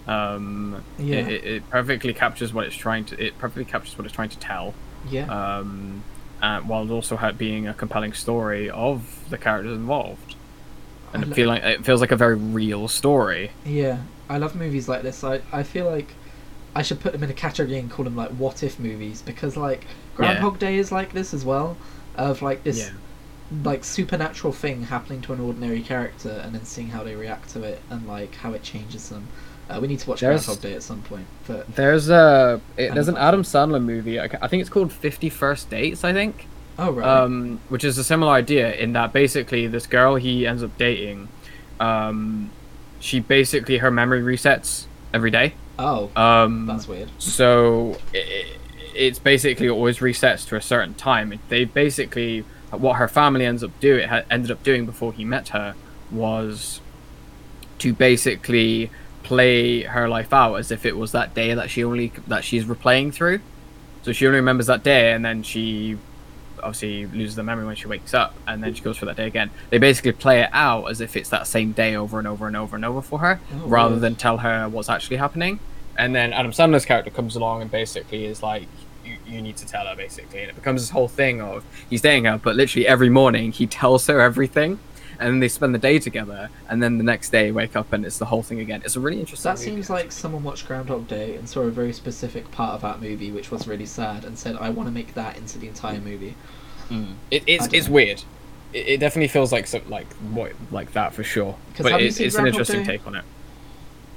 [0.06, 1.20] Um, Yeah.
[1.20, 3.20] it, it, it perfectly captures what it's trying to.
[3.24, 4.74] It perfectly captures what it's trying to tell.
[5.10, 5.26] Yeah.
[5.58, 6.04] Um,
[6.44, 10.36] uh, while also being a compelling story of the characters involved,
[11.14, 13.52] and I it feel like it feels like a very real story.
[13.66, 15.24] Yeah, I love movies like this.
[15.24, 16.14] I, I feel like
[16.76, 19.56] I should put them in a category and call them like what if movies because
[19.56, 19.86] like
[20.16, 21.78] Groundhog Day is like this as well,
[22.18, 22.92] of like this
[23.64, 27.64] like supernatural thing happening to an ordinary character and then seeing how they react to
[27.64, 29.30] it and like how it changes them.
[29.70, 32.94] Uh, we need to watch There's- Groundhog Day at some point, but There's a it,
[32.94, 33.18] there's an.
[33.18, 34.20] Adam Sandler movie.
[34.20, 36.04] I, I think it's called Fifty First Dates.
[36.04, 36.48] I think.
[36.78, 40.64] oh right, um, which is a similar idea in that basically this girl he ends
[40.64, 41.30] up dating,
[41.80, 42.50] um,
[43.00, 45.54] she basically her memory resets every day.
[45.80, 47.10] oh Um, that's weird.
[47.20, 48.46] so i
[48.96, 51.40] it's basically always resets to a certain time.
[51.50, 55.74] They basically what her family ends up doing ended up doing before he met her
[56.12, 56.80] was
[57.80, 58.92] to basically
[59.24, 62.66] play her life out as if it was that day that she only that she's
[62.66, 63.40] replaying through.
[64.04, 65.98] So she only remembers that day, and then she
[66.62, 69.28] obviously loses the memory when she wakes up, and then she goes for that day
[69.28, 69.50] again.
[69.70, 72.56] They basically play it out as if it's that same day over and over and
[72.56, 75.60] over and over for her, Oh, rather than tell her what's actually happening.
[75.98, 78.68] And then Adam Sandler's character comes along and basically is like,
[79.06, 82.02] you, you need to tell her basically, and it becomes this whole thing of he's
[82.02, 84.80] dating her, but literally every morning he tells her everything,
[85.24, 88.06] and then they spend the day together, and then the next day wake up and
[88.06, 88.82] it's the whole thing again.
[88.84, 89.50] It's a really interesting.
[89.50, 92.82] That movie, seems like someone watched Groundhog Day and saw a very specific part of
[92.82, 95.68] that movie, which was really sad, and said, "I want to make that into the
[95.68, 96.36] entire movie."
[96.90, 97.16] Mm.
[97.32, 97.94] It, it's it's know.
[97.94, 98.24] weird.
[98.74, 101.56] It, it definitely feels like some, like what like that for sure.
[101.78, 102.98] But have you it's, an interesting Day?
[102.98, 103.26] take on it.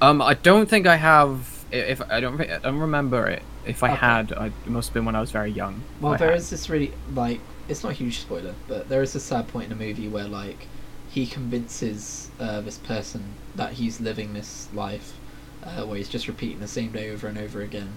[0.01, 1.65] Um, I don't think I have.
[1.71, 3.43] i- If I don't, I don't remember it.
[3.65, 3.97] If I Okay.
[3.97, 5.81] had, I, it must have been when I was very young.
[6.01, 6.39] Well, I there had.
[6.39, 9.71] is this really like it's not a huge spoiler, but there is a sad point
[9.71, 10.67] in the movie where like
[11.09, 13.23] he convinces uh, this person
[13.55, 15.13] that he's living this life
[15.63, 17.93] uh, where he's just repeating the same day over and over again,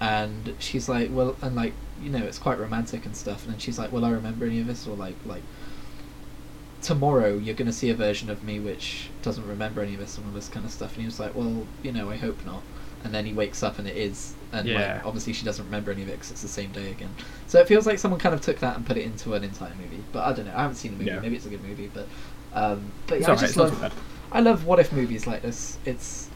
[0.00, 3.60] and she's like, well, and like you know it's quite romantic and stuff, and then
[3.60, 5.42] she's like, will I remember any of this or like like
[6.82, 10.26] tomorrow you're gonna see a version of me which doesn't remember any of this and
[10.26, 12.62] all this kind of stuff, and he was like, well, you know, I hope not.
[13.04, 14.94] And then he wakes up and it is, and Yeah.
[14.94, 17.10] like obviously she doesn't remember any of it because it's the same day again.
[17.46, 19.74] So it feels like someone kind of took that and put it into an entire
[19.74, 20.02] movie.
[20.12, 20.54] But I don't know.
[20.56, 21.10] I haven't seen the movie.
[21.10, 21.20] Yeah.
[21.20, 22.08] Maybe it's a good movie, but
[22.56, 23.94] um, but yeah, I alright, just love.
[24.32, 25.78] I love what if movies like this.
[25.84, 26.28] It's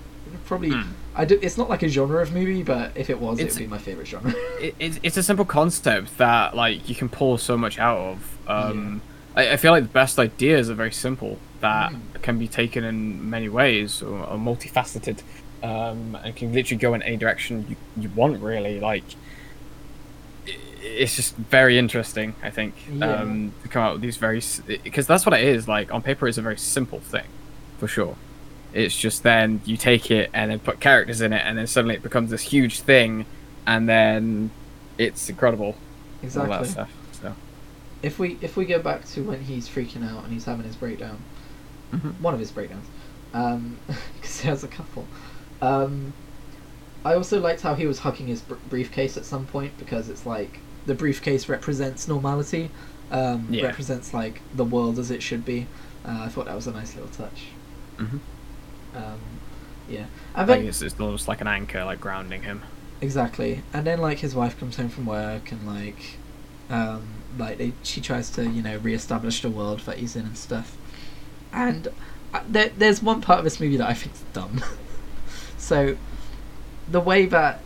[0.44, 0.86] probably Mm.
[1.16, 1.38] I do.
[1.42, 3.78] It's not like a genre of movie, but if it was, it would be my
[3.78, 4.32] favorite genre.
[4.60, 8.38] it, it's, it's a simple concept that like you can pull so much out of.
[8.46, 9.02] Um,
[9.36, 12.22] I, I feel like the best ideas are very simple that Mm.
[12.22, 15.22] can be taken in many ways or, or multifaceted,
[15.62, 18.40] um, and can literally go in any direction you, you want.
[18.40, 19.04] Really, like
[20.82, 22.34] it's just very interesting.
[22.42, 23.12] I think Yeah.
[23.20, 24.42] um, to come out with these very
[24.82, 25.68] because that's what it is.
[25.68, 27.26] Like on paper, it's a very simple thing,
[27.78, 28.16] for sure.
[28.72, 31.94] It's just then you take it and then put characters in it, and then suddenly
[31.96, 33.26] it becomes this huge thing,
[33.66, 34.50] and then
[34.96, 35.66] it's incredible.
[36.22, 36.68] All that exactly.
[36.68, 36.90] stuff.
[37.22, 37.34] So.
[38.02, 40.76] If we if we go back to when he's freaking out and he's having his
[40.76, 41.18] breakdown,
[41.92, 42.20] Mhm.
[42.20, 42.86] one of his breakdowns,
[43.32, 45.06] because he has a couple.
[45.60, 46.12] Um,
[47.04, 50.26] I also liked how he was hugging his br- briefcase at some point because it's
[50.26, 52.70] like the briefcase represents normality,
[53.10, 53.66] um, Yeah.
[53.66, 55.66] represents like the world as it should be.
[56.06, 57.46] Uh, I thought that was a nice little touch.
[57.98, 58.20] Mhm.
[58.96, 59.18] Um,
[59.88, 60.04] yeah,
[60.34, 62.62] and Like then it's, it's almost like an anchor, like grounding him.
[63.00, 66.16] exactly, and then like his wife comes home from work and like,
[66.70, 67.02] um,
[67.38, 70.76] like they, she tries to you know reestablish the world that he's in and stuff,
[71.52, 71.88] and
[72.32, 74.62] uh, there, there's one part of this movie that I think's dumb.
[75.58, 75.96] so,
[76.90, 77.60] the way that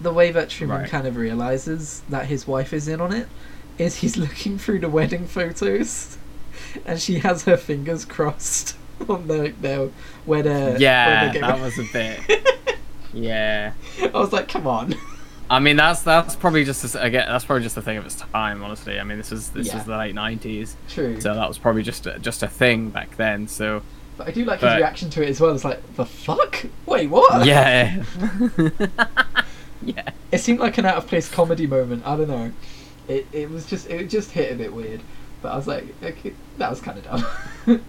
[0.00, 0.90] the way that Truman Right.
[0.90, 3.28] kind of realizes that his wife is in on it
[3.78, 6.18] is he's looking through the wedding photos,
[6.84, 8.76] and she has her fingers crossed
[9.08, 9.88] on the their
[10.24, 12.78] where they're yeah, where that was a bit.
[13.12, 13.72] yeah.
[14.02, 14.94] I was like, come on.
[15.48, 17.26] I mean, that's that's probably just a, again.
[17.28, 18.64] That's probably just a thing of its time.
[18.64, 19.78] Honestly, I mean, this is this Yeah.
[19.78, 21.20] is the late '90s, True.
[21.20, 23.46] so that was probably just a, just a thing back then.
[23.46, 23.82] So
[24.16, 25.54] But I do like his reaction to it as well.
[25.54, 26.64] It's like, the fuck?
[26.86, 27.46] Wait, what?
[27.46, 28.02] yeah,
[29.86, 30.10] yeah.
[30.32, 32.06] It seemed like an out of place comedy moment.
[32.06, 32.52] I don't know.
[33.08, 35.02] It it was just it just hit a bit weird.
[35.42, 37.26] But I was like, okay, that was kind of dumb.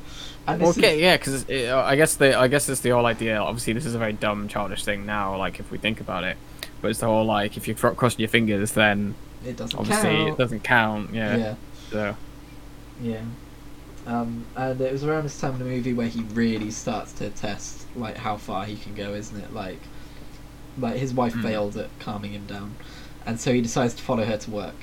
[0.47, 3.37] and this Okay, is, yeah, because I guess the I guess it's the whole idea.
[3.37, 5.37] Obviously, this is a very dumb, childish thing now.
[5.37, 6.37] Like if we think about it,
[6.81, 10.09] but it's the whole like if you're cro- crossing your fingers, then it doesn't obviously
[10.09, 10.27] count.
[10.27, 11.13] it doesn't count.
[11.13, 11.35] Yeah.
[11.37, 11.55] yeah.
[11.91, 12.17] So
[12.99, 13.25] Yeah.
[14.05, 17.29] Um, and it was around this time in the movie where he really starts to
[17.29, 19.53] test like how far he can go, isn't it?
[19.53, 19.89] Like,
[20.79, 21.43] like his wife Mm.
[21.43, 22.75] failed at calming him down,
[23.25, 24.75] and so he decides to follow her to work.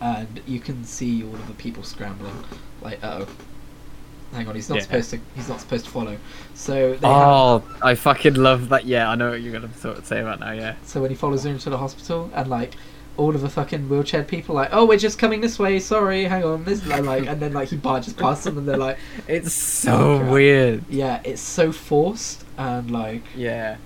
[0.00, 2.44] And you can see all of the people scrambling,
[2.82, 3.26] like, oh,
[4.34, 4.82] hang on, he's not Yeah.
[4.82, 5.20] supposed to.
[5.34, 6.18] He's not supposed to follow.
[6.54, 8.84] So they have, Oh, I fucking love that.
[8.84, 10.52] Yeah, I know what you're gonna sort of say about now.
[10.52, 10.74] Yeah.
[10.84, 12.74] so when he follows her into the hospital, and like
[13.16, 15.78] all of the fucking wheelchair people, like, oh, we're just coming this way.
[15.78, 16.64] Sorry, hang on.
[16.64, 18.98] This and, like, and then like he barges past them, and they're like.
[19.26, 20.84] It's so Oh, weird.
[20.90, 23.76] yeah, it's so forced and like Yeah.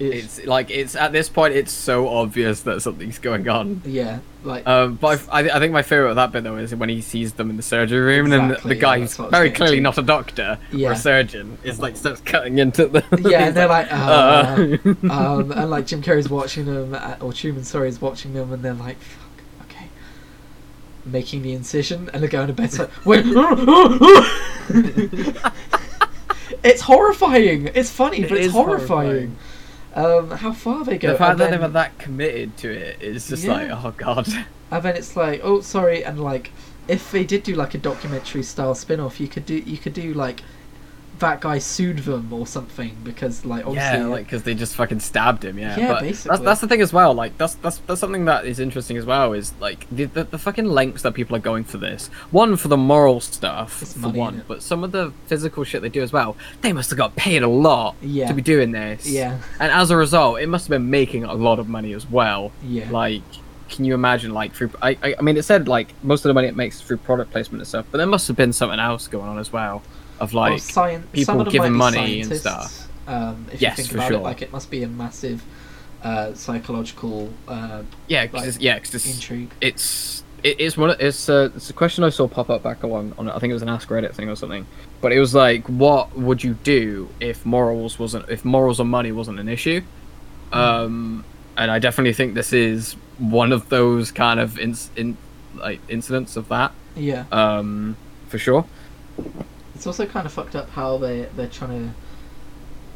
[0.00, 3.82] It's, It's like it's at this point it's so obvious that something's going on.
[3.84, 6.88] yeah, like Um, but I, I think my favorite of that bit though is when
[6.88, 9.18] he sees them in the surgery room and then the, the guy yeah, who's that's
[9.18, 9.82] what I was very clearly to.
[9.82, 13.68] not a doctor or a surgeon is like starts cutting into the yeah, and they're
[13.68, 14.76] like, uh, uh.
[15.10, 18.62] um, and like Jim Carrey's watching them, uh, or Truman, sorry, is watching them, and
[18.62, 19.88] they're like, fuck, okay,
[21.04, 22.72] making the incision, and they're going to bed.
[22.78, 23.24] Like, wait,
[26.62, 27.68] it's horrifying.
[27.74, 29.36] It's funny, but It it's is horrifying.
[29.94, 31.12] Um, how far they go?
[31.12, 33.52] the fact that they were that committed to it is just Yeah.
[33.52, 34.28] like oh god.
[34.72, 36.52] And then it's like, oh, sorry, and like,
[36.86, 39.94] if they did do like a documentary style spin off, you could do you could
[39.94, 40.42] do like
[41.20, 45.00] that guy sued them or something because like obviously Yeah, like because they just fucking
[45.00, 45.58] stabbed him.
[45.58, 46.30] Yeah, Yeah, but basically.
[46.30, 47.14] that's that's the thing as well.
[47.14, 49.32] Like that's that's that's something that is interesting as well.
[49.32, 52.08] Is like the the, the fucking lengths that people are going for this.
[52.30, 55.82] One for the moral stuff It's for money, one, but some of the physical shit
[55.82, 56.36] they do as well.
[56.62, 58.28] They must have got paid a lot Yeah.
[58.28, 59.08] to be doing this.
[59.08, 59.38] Yeah.
[59.58, 62.52] and as a result, it must have been making a lot of money as well.
[62.64, 62.90] Yeah.
[62.90, 63.22] Like.
[63.68, 64.72] Can you imagine, like, through?
[64.82, 67.30] I, I, I mean, it said like most of the money it makes through product
[67.30, 69.80] placement and stuff, but there must have been something else going on as well,
[70.20, 72.88] of like, scien- people some of them giving money and stuff.
[73.06, 74.18] Um, if Yes, you think for about sure.
[74.18, 75.42] it, like it must be a massive
[76.02, 79.50] uh, psychological uh, yeah, because like, it's, yeah, 'cause it's, intrigue.
[79.60, 80.90] it's it is one.
[80.90, 83.50] of- It's a it's a question I saw pop up back on on I think
[83.50, 84.66] it was an Ask Reddit thing or something.
[85.02, 89.12] But it was like, what would you do if morals wasn't if morals or money
[89.12, 89.82] wasn't an issue?
[90.52, 91.24] Um,
[91.56, 95.16] and I definitely think this is one of those kind of in, in
[95.56, 96.72] like incidents of that.
[96.96, 97.96] Yeah, Um,
[98.28, 98.64] for sure.
[99.80, 101.94] It's also kind of fucked up how they they're trying to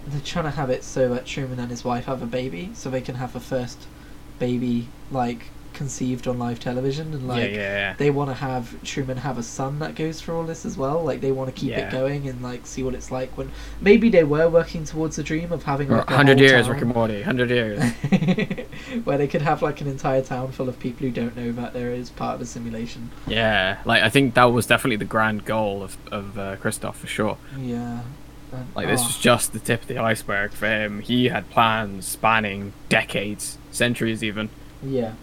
[0.06, 2.90] they're trying to have it so that Truman and his wife have a baby, so
[2.90, 3.86] they can have a first
[4.38, 9.18] baby like conceived on live television, and like yeah, yeah, they want to have Truman
[9.18, 11.02] have a son that goes through all this as well.
[11.02, 11.88] Like they want to keep Yeah.
[11.88, 13.50] it going and like see what it's like when
[13.80, 16.82] maybe they were working towards a dream of having like a Hundred years, town Rick
[16.82, 17.22] and Morty.
[17.22, 17.82] Hundred years.
[19.04, 21.72] where they could have like an entire town full of people who don't know that
[21.72, 23.10] there is part of a simulation.
[23.26, 27.06] yeah, like I think that was definitely the grand goal of of uh, Christof for
[27.06, 27.36] sure.
[27.58, 28.00] Yeah.
[28.52, 31.00] And- Like this oh, was just the tip of the iceberg for him.
[31.00, 34.48] He had plans spanning decades, centuries even.
[34.80, 35.14] Yeah.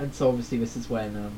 [0.00, 1.32] And so obviously this is when um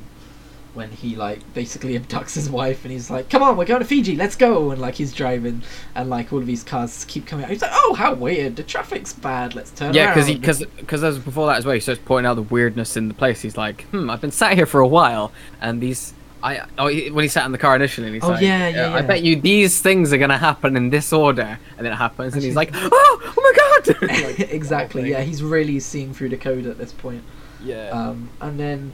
[0.74, 3.86] when he like basically abducts his wife and he's like, Come on, we're going to
[3.86, 5.62] Fiji, let's go and like he's driving
[5.94, 7.50] and like all of these cars keep coming out.
[7.50, 11.18] He's like, Oh how weird, the traffic's bad, let's turn Yeah, because because because as
[11.18, 13.42] before that as well, he starts pointing out the weirdness in the place.
[13.42, 16.14] He's like, hmm, I've been sat here for a while, and these.
[16.44, 18.66] I oh, he, when he sat in the car initially, and he's Oh, like, yeah,
[18.66, 21.96] yeah, I bet you these things are gonna happen in this order, and then it
[21.96, 26.30] happens, and he's like, oh, oh my god, Like, exactly, yeah, he's really seeing through
[26.30, 27.22] the code at this point.
[27.64, 28.92] Yeah, Um and then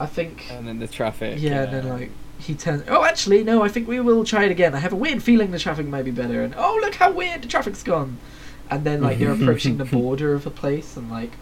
[0.00, 2.84] I think and then the traffic, Yeah, and then like he turns.
[2.86, 3.62] Oh, actually, no.
[3.62, 4.72] I think we will try it again.
[4.74, 6.40] I have a weird feeling the traffic might be better.
[6.42, 8.18] And oh, look how weird the traffic's gone.
[8.70, 11.32] And then like you're approaching the border of a place, and like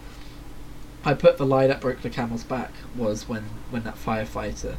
[1.05, 4.75] I put the lie that broke the camel's back was when when that firefighter,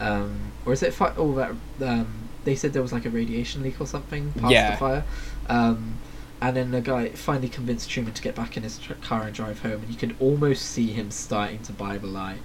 [0.00, 1.52] um, or is it fi- oh that
[1.88, 4.72] um they said there was like a radiation leak or something past Yeah.
[4.72, 5.04] the fire.
[5.48, 5.98] Um,
[6.42, 9.32] and then the guy finally convinced Truman to get back in his tr- car and
[9.32, 12.38] drive home, and you can almost see him starting to buy the lie.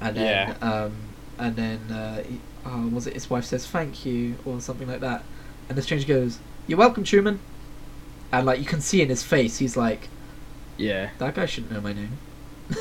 [0.00, 0.92] And then, um,
[1.36, 5.00] and then, uh, he, oh, was it his wife says thank you or something like
[5.00, 5.24] that,
[5.68, 6.38] and the stranger goes,
[6.68, 7.40] "You're welcome, Truman."
[8.30, 10.08] And like you can see in his face, he's like,
[10.76, 11.10] Yeah.
[11.18, 12.18] "That guy shouldn't know my name."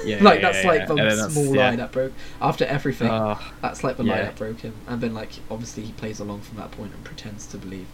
[0.06, 0.20] Yeah.
[0.22, 1.16] like yeah, that's yeah, like yeah.
[1.16, 1.70] the small yeah.
[1.72, 3.10] lie that broke after everything.
[3.10, 6.42] Oh, That's like the lie that broke him, and then like obviously he plays along
[6.42, 7.88] from that point and pretends to believe.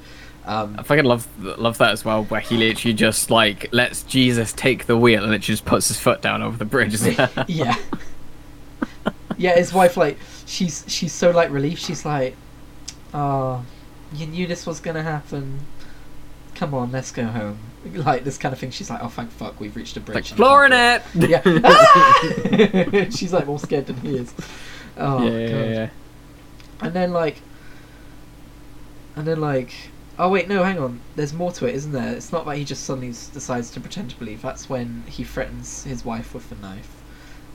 [0.45, 1.27] Um, I fucking love
[1.57, 5.31] love that as well, where he literally just like lets Jesus take the wheel and
[5.31, 6.95] literally just puts his foot down over the bridge.
[7.47, 7.75] yeah,
[9.37, 9.55] yeah.
[9.55, 11.81] His wife like she's she's so like relieved.
[11.81, 12.35] She's like,
[13.13, 13.65] "Oh,
[14.13, 15.61] you knew this was gonna happen.
[16.53, 17.59] Come on, let's go home."
[17.93, 18.71] Like this kind of thing.
[18.71, 21.29] She's like, "Oh, thank fuck, we've reached a bridge." like and it.
[21.29, 23.09] it." Yeah.
[23.11, 24.33] she's like more scared than he is.
[24.97, 25.89] Oh yeah, yeah, yeah.
[26.81, 27.41] And then like,
[29.15, 29.71] and then like,
[30.17, 30.99] oh wait, no, hang on.
[31.15, 32.13] There's more to it, isn't there?
[32.15, 34.41] It's not that he just suddenly decides to pretend to believe.
[34.41, 36.91] That's when he threatens his wife with a knife.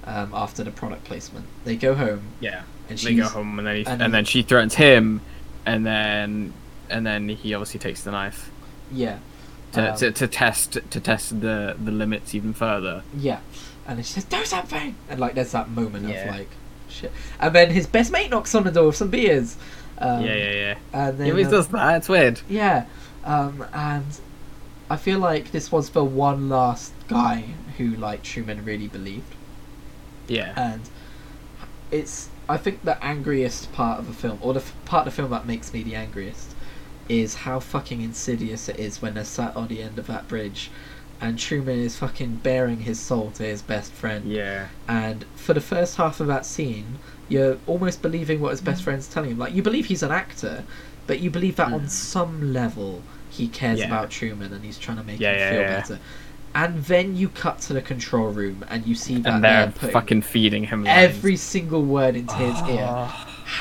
[0.04, 2.62] Um, after the product placement, they go home Yeah.
[2.88, 5.20] and They go home and then he, and and, then she threatens him,
[5.66, 6.54] and then
[6.88, 8.50] and then he obviously takes the knife
[8.90, 9.18] yeah,
[9.72, 13.02] to, Um, to, to test to test the the limits even further.
[13.14, 13.40] yeah,
[13.86, 16.24] and then she says, "Do something," and like there's that moment Yeah.
[16.30, 16.48] of like,
[16.88, 19.56] shit, and then his best mate knocks on the door with some beers.
[20.00, 20.74] Um, yeah, yeah, yeah.
[20.92, 21.96] And then He always um, does that.
[21.98, 22.40] It's weird.
[22.48, 22.86] Yeah,
[23.24, 24.06] um, and
[24.88, 27.44] I feel like this was the one last guy
[27.76, 29.34] who like Truman really believed,
[30.26, 30.52] Yeah.
[30.56, 30.82] and
[31.90, 35.16] it's I think the angriest part of the film, or the f- part of the
[35.16, 36.54] film that makes me the angriest,
[37.08, 40.70] is how fucking insidious it is when they're sat on the end of that bridge,
[41.20, 44.68] and Truman is fucking bearing his soul to his best friend, yeah.
[44.88, 46.98] and for the first half of that scene,
[47.28, 48.64] you're almost believing what his Mm.
[48.66, 49.38] best friend's telling him.
[49.38, 50.64] Like you believe he's an actor,
[51.06, 51.88] but you believe that on Mm.
[51.90, 53.86] some level he cares Yeah.
[53.86, 55.80] about Truman and he's trying to make Yeah, him yeah, feel yeah.
[55.80, 55.98] better.
[56.52, 59.90] And then you cut to the control room and you see that And they're they're
[59.92, 60.98] fucking feeding him lines.
[61.14, 63.08] every single word into his ear.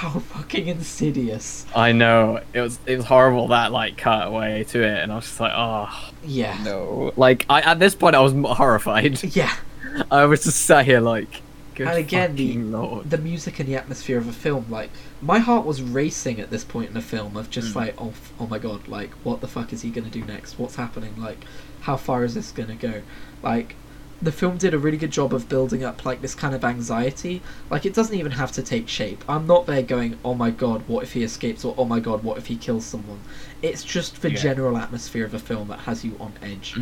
[0.02, 1.66] Oh, How fucking insidious!
[1.76, 5.16] I know it was it was horrible that like cut away to it, and I
[5.16, 7.12] was just like, oh Yeah, no.
[7.18, 9.24] Like I at this point I was horrified.
[9.36, 9.56] yeah.
[10.12, 11.42] I was just sat here like,
[11.76, 13.10] good And again, the- lord.
[13.10, 16.64] the music and the atmosphere of a film like my heart was racing at this
[16.64, 17.76] point in the film of just Mm.
[17.76, 20.60] like oh, oh my god like what the fuck is he going to do next
[20.60, 21.44] what's happening like
[21.82, 23.02] how far is this going to go
[23.42, 23.76] like
[24.22, 27.42] the film did a really good job of building up like this kind of anxiety.
[27.70, 29.24] Like it doesn't even have to take shape.
[29.30, 31.64] I'm not there going oh my god what if he escapes?
[31.66, 33.20] or oh my god what if he kills someone?
[33.62, 34.38] It's just the Yeah.
[34.38, 36.76] general atmosphere of a film that has you on edge.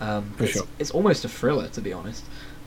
[0.00, 0.66] Um, For it's, sure.
[0.78, 2.24] it's almost a thriller to be honest.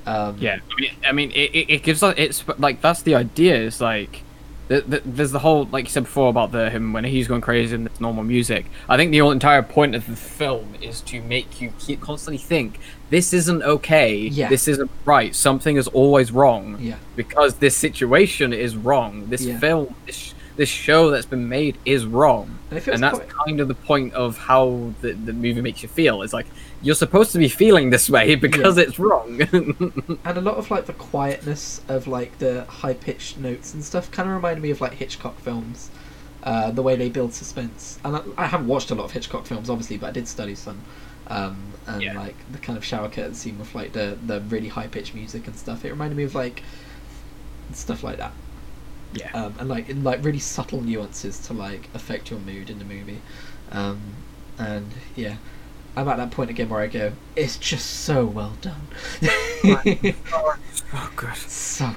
[0.07, 3.15] Um, Yeah, I mean, I mean, it, it, it gives us it's like that's the
[3.15, 3.55] idea.
[3.55, 4.23] It's like
[4.67, 7.41] the, the, there's the whole like you said before about the him when he's going
[7.41, 8.65] crazy and it's normal music.
[8.89, 12.37] I think the whole entire point of the film is to make you keep constantly
[12.37, 14.15] think this isn't okay.
[14.15, 14.49] Yeah.
[14.49, 15.33] This isn't right.
[15.35, 16.77] Something is always wrong.
[16.79, 19.27] yeah Because this situation is wrong.
[19.29, 19.59] This Yeah.
[19.59, 22.57] film, this this show that's been made is wrong.
[22.71, 25.89] and, and that's quite- kind of the point of how the, the movie makes you
[25.89, 26.21] feel.
[26.21, 26.47] It's like
[26.81, 29.41] you're supposed to be feeling this way because it's wrong.
[29.51, 34.09] and a lot of like the quietness of like the high pitched notes and stuff
[34.11, 35.89] kind of reminded me of like Hitchcock films,
[36.43, 37.99] uh, the way they build suspense.
[38.05, 40.55] And I, I haven't watched a lot of Hitchcock films, obviously, but I did study
[40.55, 40.81] some.
[41.27, 42.13] Um, and Yeah.
[42.19, 45.47] like the kind of shower curtain scene with like the the really high pitched music
[45.47, 45.83] and stuff.
[45.83, 46.61] It reminded me of like
[47.73, 48.31] stuff like that.
[49.15, 49.31] Yeah.
[49.33, 52.85] Um, and like in like really subtle nuances to like affect your mood in the
[52.85, 53.21] movie.
[53.71, 54.01] Um,
[54.57, 55.37] and yeah.
[55.97, 58.87] I'm at that point again where I go, it's just so well done.
[60.93, 61.35] Oh, good.
[61.35, 61.95] so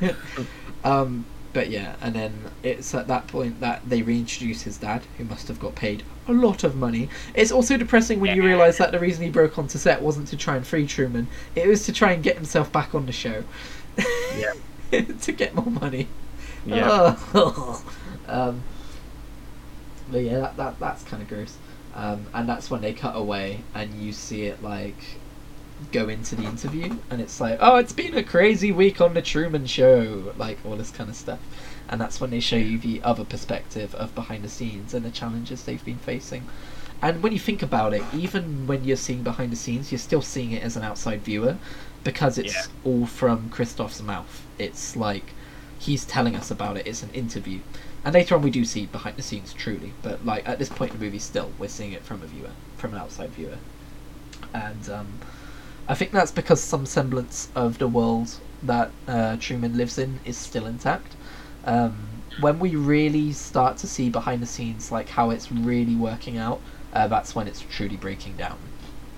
[0.00, 0.16] good.
[0.84, 5.24] um, but yeah, and then it's at that point that they reintroduce his dad, who
[5.24, 7.08] must have got paid a lot of money.
[7.34, 10.36] It's also depressing when you realise that the reason he broke onto set wasn't to
[10.36, 13.44] try and free Truman; it was to try and get himself back on the show.
[14.36, 14.52] Yeah.
[15.22, 16.08] to get more money.
[16.66, 17.16] Yeah.
[18.28, 18.62] um,
[20.10, 21.56] but yeah, that, that that's kind of gross.
[21.94, 24.96] Um, and that's when they cut away, and you see it like
[25.92, 29.22] go into the interview, and it's like, oh, it's been a crazy week on the
[29.22, 31.40] Truman Show, like all this kind of stuff.
[31.88, 35.10] And that's when they show you the other perspective of behind the scenes and the
[35.10, 36.44] challenges they've been facing.
[37.02, 40.22] And when you think about it, even when you're seeing behind the scenes, you're still
[40.22, 41.58] seeing it as an outside viewer
[42.02, 42.66] because it's Yeah.
[42.84, 44.46] all from Christof's mouth.
[44.58, 45.34] It's like
[45.78, 46.86] he's telling us about it.
[46.86, 47.60] It's an interview,
[48.04, 49.92] and later on we do see behind the scenes truly.
[50.02, 52.50] But like at this point in the movie, still we're seeing it from a viewer,
[52.76, 53.58] from an outside viewer,
[54.52, 55.06] and um,
[55.88, 60.36] I think that's because some semblance of the world that uh, Truman lives in is
[60.36, 61.14] still intact.
[61.64, 61.96] Um,
[62.40, 66.60] when we really start to see behind the scenes like how it's really working out,
[66.92, 68.58] uh, that's when it's truly breaking down,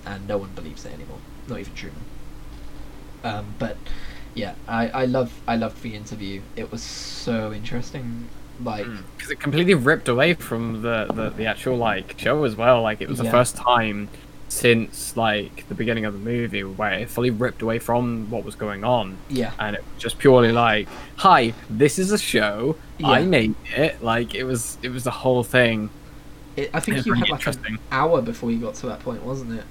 [0.05, 1.19] and no one believes it anymore.
[1.49, 2.03] Not even Truman.
[3.23, 3.77] Um, but
[4.37, 6.43] yeah, I, I love I loved the interview.
[6.55, 8.29] It was so interesting.
[8.63, 9.03] Like mm.
[9.17, 12.83] because it completely ripped away from the, the the actual like show as well.
[12.83, 13.25] Like it was Yeah.
[13.25, 14.09] the first time
[14.49, 18.55] since like the beginning of the movie where it fully ripped away from what was
[18.55, 19.19] going on.
[19.29, 22.77] yeah, and it was just purely like, "Hi, this is a show.
[23.03, 25.91] I made it." Like it was, it was the whole thing.
[26.57, 29.53] it, I think you had like an hour before you got to that point, wasn't
[29.59, 29.65] it?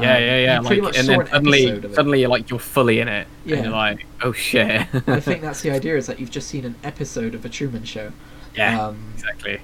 [0.00, 0.60] Yeah, Um, yeah, yeah.
[0.60, 1.94] Like, and then suddenly, episode of it.
[1.94, 3.56] suddenly, like you're fully in it, Yeah.
[3.56, 6.64] and you're like, "Oh shit!" I think that's the idea is that you've just seen
[6.64, 8.12] an episode of a Truman Show.
[8.56, 9.60] yeah, Um, exactly.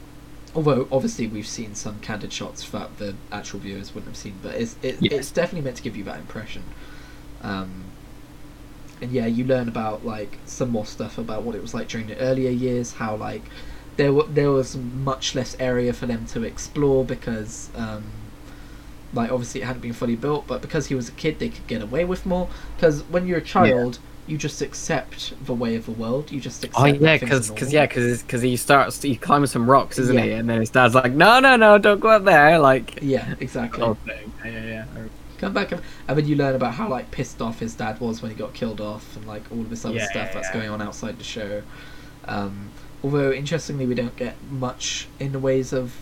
[0.55, 4.55] although obviously we've seen some candid shots that the actual viewers wouldn't have seen, but
[4.57, 5.15] it's it, Yeah.
[5.15, 6.63] it's definitely meant to give you that impression.
[7.43, 7.85] Um,
[9.03, 12.07] and yeah, you learn about like some more stuff about what it was like during
[12.09, 13.43] the earlier years, how like
[13.97, 18.05] there wa there was much less area for them to explore because um,
[19.13, 21.67] like obviously it hadn't been fully built, but because he was a kid, they could
[21.67, 22.49] get away with more.
[22.77, 26.31] Because when you're a child, you just accept the way of the world.
[26.31, 26.81] You just accept.
[26.81, 30.33] Oh yeah, because because yeah, because because he starts he climbs some rocks, isn't he?
[30.33, 33.83] And then his dad's like, "No, no, no, don't go up there!" Like yeah, exactly.
[34.07, 34.33] thing.
[34.45, 35.03] Yeah, yeah, yeah.
[35.39, 38.31] Come back and, then you learn about how like pissed off his dad was when
[38.31, 40.53] he got killed off and like all of this other Yeah, stuff that's yeah.
[40.53, 41.63] going on outside the show.
[42.27, 42.69] Um,
[43.03, 45.95] although interestingly, we don't get much in the ways of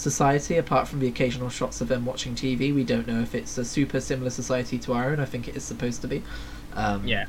[0.00, 2.74] society apart from the occasional shots of them watching TV.
[2.74, 5.20] We don't know if it's a super similar society to our own.
[5.20, 6.22] I think it is supposed to be.
[6.74, 7.26] Um, Yeah.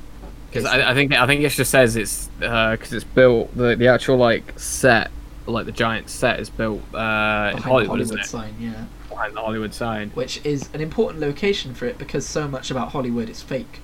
[0.49, 3.87] Because I, I think I think it just says it's because it's built the the
[3.87, 5.09] actual like set
[5.47, 8.25] like the giant set is built uh, in Hollywood, Hollywood isn't it?
[8.25, 10.09] sign, yeah, Behind the Hollywood sign.
[10.11, 13.79] which is an important location for it because so much about Hollywood is fake.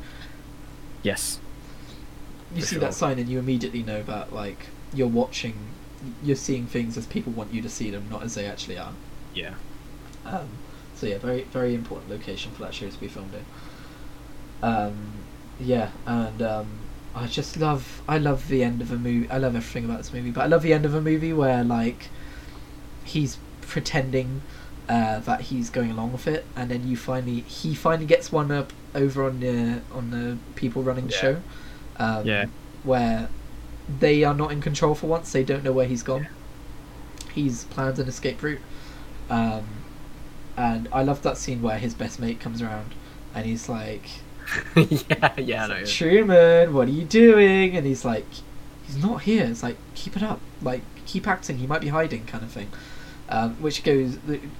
[1.04, 1.40] Yes.
[2.54, 2.82] you see sure.
[2.82, 5.56] that sign and you immediately know that like you're watching
[6.24, 8.94] you're seeing things as people want you to see them not as they actually are
[9.34, 9.54] Yeah.
[10.26, 10.48] um,
[10.96, 13.46] so yeah very very important location for that show to be filmed in
[14.68, 14.96] um,
[15.60, 16.68] yeah and um,
[17.16, 20.14] I just love I love the end of a movie I love everything about this
[20.14, 22.10] movie but I love the end of a movie where like
[23.04, 24.42] he's pretending
[24.90, 28.52] uh, that he's going along with it and then you finally he finally gets one
[28.52, 31.20] up over on the on the people running the Yeah.
[31.20, 31.42] show
[31.98, 32.46] um, Yeah.
[32.84, 33.30] where
[34.00, 35.32] they are not in control for once.
[35.32, 36.28] They don't know where he's gone.
[37.34, 38.62] He's planned an escape route,
[39.30, 39.66] um,
[40.56, 42.94] and I love that scene where his best mate comes around
[43.36, 44.04] and he's like,
[44.76, 45.34] yeah.
[45.38, 45.68] Yeah.
[45.68, 45.86] Know.
[45.86, 48.26] "Truman, what are you doing?" And he's like,
[48.86, 51.58] "He's not here." It's like, keep it up, like keep acting.
[51.58, 52.70] He might be hiding, kind of thing.
[53.30, 54.18] Um, which goes,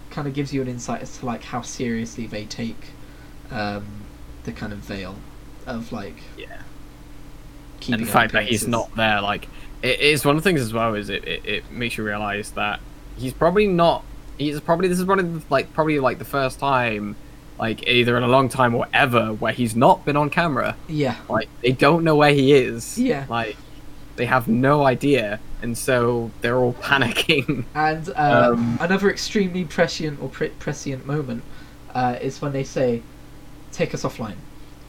[0.10, 2.88] kind of gives you an insight as to like how seriously they take
[3.50, 3.86] um,
[4.44, 5.16] the kind of veil
[5.66, 6.62] of like Yeah.
[7.94, 9.48] And the fact that he's not there, like,
[9.82, 10.96] it is one of the things as well.
[10.96, 12.80] Is it, it, it makes you realize that
[13.18, 14.04] he's probably not.
[14.38, 17.16] He's probably this is one of the, like probably like the first time,
[17.60, 20.76] like either in a long time or ever, where he's not been on camera.
[20.88, 22.98] Yeah, Like they don't know where he is.
[22.98, 23.26] Yeah.
[23.30, 23.56] Like
[24.16, 27.66] they have no idea, and so they're all panicking.
[27.76, 31.44] And uh, Um, another extremely prescient or pre- prescient moment
[31.94, 33.02] uh, is when they say,
[33.72, 34.38] "Take us offline."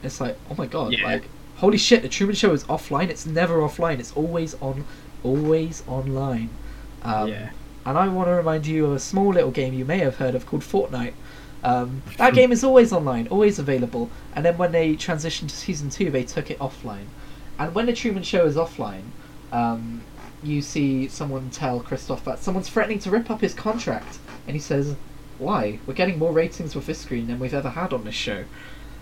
[0.01, 1.05] It's like, oh my god, Yeah.
[1.05, 1.23] like
[1.59, 2.01] holy shit!
[2.01, 3.09] The Truman Show is offline.
[3.09, 3.99] It's never offline.
[3.99, 4.85] It's always on,
[5.23, 6.49] always online.
[7.03, 7.49] Um, yeah.
[7.85, 10.35] And I want to remind you of a small little game you may have heard
[10.35, 11.13] of called Fortnite.
[11.63, 14.09] Um, that game is always online, always available.
[14.35, 17.05] And then when they transitioned to season two, they took it offline.
[17.57, 19.03] And when the Truman Show is offline,
[19.51, 20.01] um,
[20.41, 24.61] you see someone tell Christof that someone's threatening to rip up his contract, and he
[24.61, 24.95] says,
[25.37, 25.79] "Why?
[25.85, 28.45] We're getting more ratings with this screen than we've ever had on this show."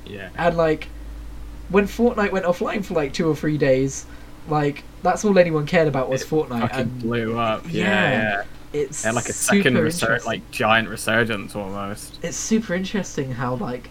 [0.05, 0.30] Yeah.
[0.36, 0.88] And like,
[1.70, 4.05] when Fortnite went offline for like two or three days,
[4.47, 7.63] like that's all anyone cared about was It Fortnite, Fucking and blew up.
[7.68, 7.84] Yeah.
[7.84, 8.43] yeah, yeah.
[8.74, 12.20] it's had like a second resur- like giant resurgence almost.
[12.24, 13.89] it's super interesting how like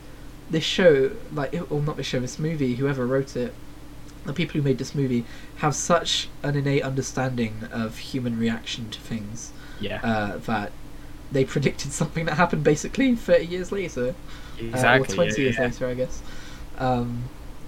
[0.51, 3.53] this show like it- or not this show this movie whoever wrote it
[4.25, 5.25] the people who made this movie
[5.57, 10.01] have such an innate understanding of human reaction to things Yeah.
[10.03, 10.73] uh, that
[11.33, 14.15] they predicted something that happened basically 30 years later
[14.59, 15.09] exactly.
[15.09, 15.65] uh, or 20 yeah, years yeah.
[15.65, 16.23] later i guess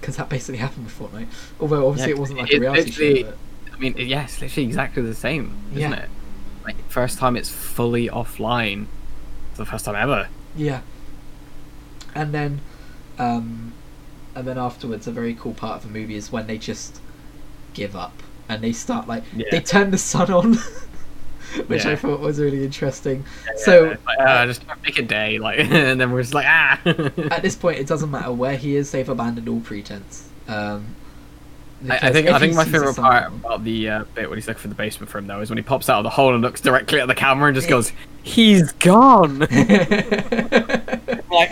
[0.00, 1.26] because that basically happened with Fortnite.
[1.60, 3.22] Although obviously Yeah, it wasn't like a reality show.
[3.24, 3.38] But
[3.74, 5.98] I mean, yeah, literally exactly the same, isn't Yeah.
[5.98, 6.10] it?
[6.64, 8.86] Like first time it's fully offline.
[9.52, 10.28] For the first time ever.
[10.56, 10.80] Yeah.
[12.14, 12.60] And then,
[13.18, 13.72] um,
[14.34, 17.00] and then afterwards, a very cool part of the movie is when they just
[17.74, 20.56] give up and they start like they turn the sun on,
[21.66, 23.24] which I thought was really interesting.
[23.46, 26.80] Yeah, So- like, uh, just make a day, like, and then we're just like, ah.
[27.30, 30.28] At this point, it doesn't matter where he is; they've abandoned all pretense.
[30.46, 30.94] Um,
[31.88, 34.62] I, I think I think my favorite part about the uh, bit when he's looking
[34.62, 36.42] for the basement for him though is when he pops out of the hole and
[36.42, 37.92] looks directly at the camera and just goes,
[38.22, 39.48] "He's gone." like,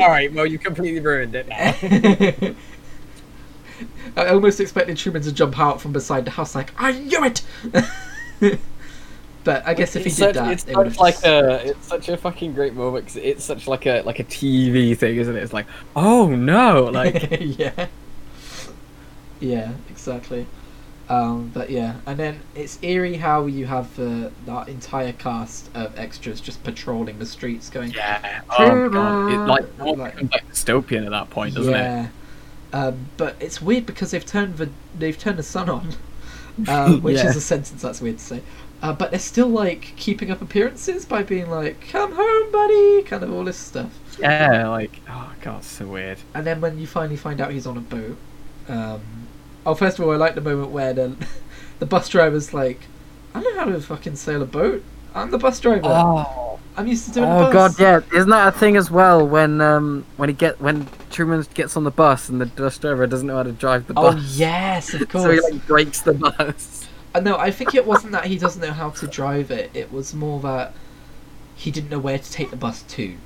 [0.01, 1.74] all right, well, you completely ruined it now.
[4.16, 8.59] I almost expected Truman to jump out from beside the house like, I knew it!
[9.47, 11.24] But I guess if he it's did such, that, it's it would such like just...
[11.24, 14.99] a it's such a fucking great moment because it's such like a like a TV
[14.99, 15.42] thing, isn't it?
[15.42, 17.86] It's like, oh no, like yeah.
[19.38, 20.47] Yeah, exactly.
[21.09, 25.97] Um, but yeah, and then it's eerie how you have uh, that entire cast of
[25.97, 30.49] extras just patrolling the streets, going, yeah, oh god, it like Like- almost becomes like
[30.51, 31.78] dystopian at that point, doesn't it?
[31.78, 32.09] yeah.
[32.72, 35.94] Um, but it's weird because they've turned the they've turned the sun on,
[36.68, 37.28] um, which Yeah.
[37.28, 38.42] is a sentence that's weird to say.
[38.82, 43.22] Uh, but they're still like keeping up appearances by being like, "Come home, buddy," kind
[43.22, 43.98] of all this stuff.
[44.18, 46.18] Yeah, like oh god, so weird.
[46.34, 48.16] And then when you finally find out he's on a boat,
[48.68, 49.00] um,
[49.64, 51.16] oh, first of all, I like the moment where the
[51.78, 52.80] the bus driver's like,
[53.34, 54.84] "I don't know how to fucking sail a boat.
[55.14, 55.80] I'm the bus driver.
[55.84, 58.00] Oh, I'm used to doing Oh god, bus." yeah.
[58.14, 61.84] Isn't that a thing as well when um when he get when Truman gets on
[61.84, 64.14] the bus and the bus driver doesn't know how to drive the bus.
[64.16, 65.24] Oh yes, of course.
[65.24, 66.86] so he like breaks the bus.
[67.16, 69.70] Uh, no, I think it wasn't that he doesn't know how to drive it.
[69.72, 70.74] It was more that
[71.54, 73.16] he didn't know where to take the bus to.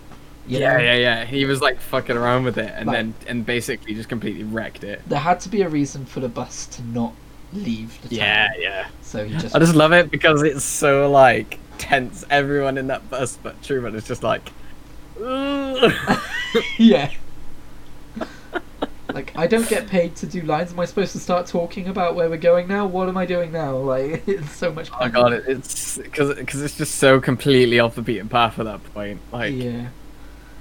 [0.46, 0.78] yeah, know?
[0.78, 1.24] yeah, yeah.
[1.24, 4.84] He was like fucking around with it, and Like- then and basically just completely wrecked
[4.84, 5.02] it.
[5.08, 7.14] There had to be a reason for the bus to not
[7.52, 8.18] leave the town.
[8.18, 8.88] Yeah, yeah.
[9.02, 9.56] So he just.
[9.56, 12.24] I just love it because it's so like tense.
[12.30, 14.52] Everyone in that bus, but Truman is just like.
[16.78, 17.10] Yeah.
[19.14, 20.72] Like I don't get paid to do lines.
[20.72, 22.86] Am I supposed to start talking about where we're going now?
[22.86, 23.78] What am I doing now?
[23.90, 24.90] Like it's so much.
[24.92, 28.58] Oh my god, it, it's because because it's just so completely off the beaten path
[28.58, 29.20] at that point.
[29.32, 29.88] Like, yeah.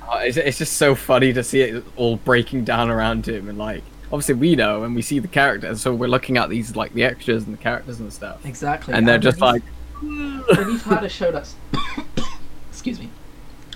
[0.09, 3.57] oh, it's, it's just so funny to see it all breaking down around him, and
[3.57, 6.93] like obviously we know and we see the characters, so we're looking at these like
[6.93, 8.93] the extras and the characters and stuff, Exactly.
[8.93, 9.63] and they're when just like.
[10.01, 11.55] when you've had a show that's
[12.69, 13.09] excuse me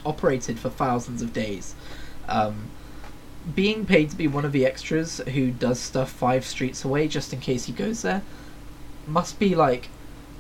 [0.06, 1.76] operated for thousands of days
[2.30, 2.70] um,
[3.56, 7.34] being paid to be one of the extras who does stuff five streets away just
[7.34, 8.22] in case he goes there
[9.06, 9.90] must be like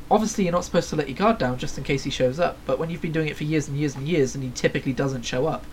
[0.09, 2.57] obviously you're not supposed to let your guard down just in case he shows up
[2.65, 4.93] but when you've been doing it for years and years and years and he typically
[4.93, 5.65] doesn't show up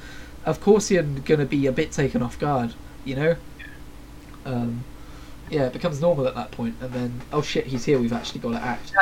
[0.44, 2.74] of course you're going to be a bit taken off guard
[3.04, 3.36] you know?
[4.44, 4.84] Um,
[5.48, 8.40] yeah it becomes normal at that point and then oh shit he's here we've actually
[8.40, 8.92] got to act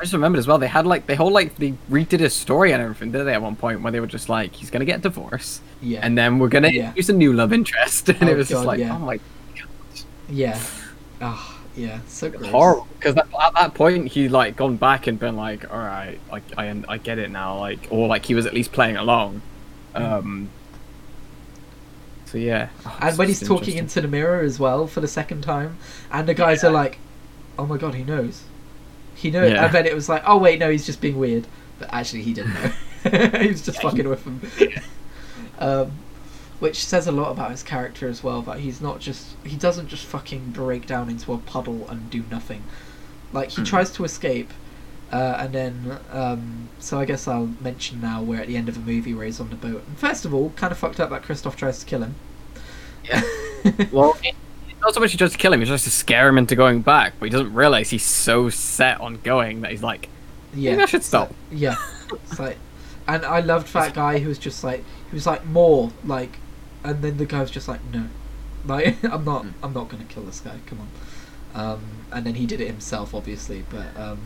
[0.00, 0.58] I just- remembered as well.
[0.58, 3.34] They had like they whole like they redid his story and everything, did they?
[3.34, 6.16] At one point, where they were just like, he's gonna get a divorce, yeah and
[6.18, 6.86] then we're gonna Yeah.
[6.88, 8.96] introduce a new love interest, and Oh, it was God, just like, yeah.
[8.96, 9.18] oh my
[10.28, 10.58] Yeah.
[11.20, 11.98] Ah, yeah.
[12.08, 12.50] So gross.
[12.50, 16.42] horrible because at that point he like gone back and been like all right like
[16.56, 19.42] I, I get it now like or like he was at least playing along
[19.94, 20.48] um
[22.26, 25.42] so yeah Oh, And when he's talking into the mirror as well for the second
[25.42, 25.76] time,
[26.12, 26.98] and the guys are like,
[27.58, 28.42] "Oh my god, he knows,
[29.20, 29.64] he knows." Yeah.
[29.66, 31.46] And then it was like, "Oh wait, no, he's just being weird,"
[31.78, 32.72] but actually he didn't know.
[33.40, 34.40] he was just fucking with them.
[35.58, 35.92] um,
[36.58, 38.42] which says a lot about his character as well.
[38.42, 42.24] That he's not just he doesn't just fucking break down into a puddle and do
[42.30, 42.62] nothing.
[43.32, 43.64] Like he Hmm.
[43.64, 44.50] tries to escape.
[45.12, 48.76] Uh, and then, um, so I guess I'll mention now we're at the end of
[48.76, 49.82] a movie where he's on the boat.
[49.88, 52.14] And first of all, kind of fucked up that Christof tries to kill him.
[53.04, 53.22] Yeah.
[53.90, 54.36] well it-
[54.82, 56.80] not so much he tries to kill him he tries to scare him into going
[56.82, 60.08] back but he doesn't realize he's so set on going that he's like
[60.54, 61.28] Yeah, Maybe I should stop.
[61.28, 61.76] like- yeah,
[62.12, 62.56] it's like,
[63.06, 66.38] and I loved that guy who was just like, he was like more like,
[66.84, 68.06] and then the guy was just like, no,
[68.66, 69.50] like I'm not, Hmm.
[69.64, 70.56] I'm not gonna kill this guy.
[70.66, 70.88] Come on,
[71.60, 71.80] um,
[72.12, 73.64] and then he did it himself, obviously.
[73.70, 74.18] But um,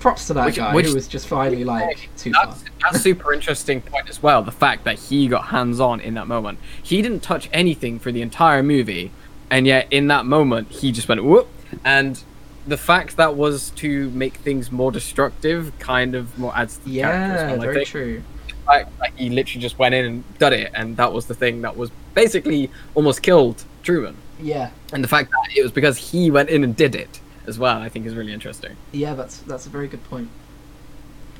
[0.00, 2.46] props to that Which- guy which- who was just finally like too far.
[2.46, 4.42] That's, that's a super interesting point as well.
[4.42, 6.58] The fact that he got hands on in that moment.
[6.82, 9.12] He didn't touch anything for the entire movie,
[9.50, 11.48] and yet in that moment he just went whoop.
[11.84, 12.22] And
[12.66, 16.90] the fact that was to make things more destructive kind of more adds to the
[16.90, 17.60] Yeah, well.
[17.60, 18.22] Very true.
[18.48, 21.34] The fact that he literally just went in and did it, and that was the
[21.34, 24.16] thing that was basically almost killed Truman.
[24.40, 27.58] Yeah, And the fact that it was because he went in and did it as
[27.58, 28.76] well, I think is really interesting.
[28.92, 30.28] yeah, that's that's a very good point.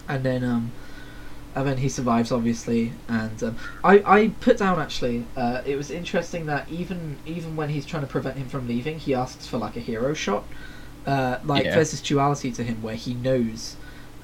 [0.09, 0.73] And then um,
[1.55, 5.25] and then he survives obviously, and um, I I put down actually.
[5.37, 8.99] Uh, it was interesting that even even when he's trying to prevent him from leaving,
[8.99, 10.45] he asks for like a hero shot.
[11.07, 11.75] Uh, like Yeah.
[11.77, 13.77] there's this duality to him where he knows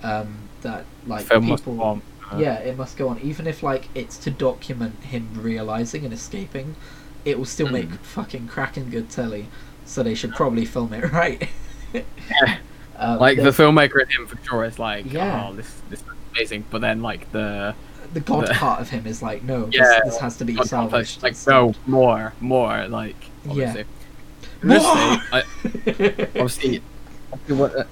[0.03, 2.03] um, that like people.
[2.32, 3.20] Uh, Yeah, it must go on.
[3.20, 6.74] Even if like it's to document him realizing and escaping,
[7.24, 7.98] it will still make Mm.
[7.98, 9.47] fucking cracking good telly.
[9.85, 11.48] So they should probably film it right.
[11.93, 12.59] Yeah.
[12.98, 15.48] Uh, like the filmmaker in him for sure is like, Yeah.
[15.48, 16.64] oh, this this is amazing.
[16.70, 17.74] But then like the
[18.12, 20.54] the god the- part of him is like, no, Yeah, this, this has to be
[20.54, 21.22] God salvaged.
[21.22, 23.50] like no more, more like Yeah.
[23.50, 23.84] obviously.
[24.62, 25.42] Honestly, I,
[26.40, 26.82] obviously,
[27.48, 27.84] what, uh,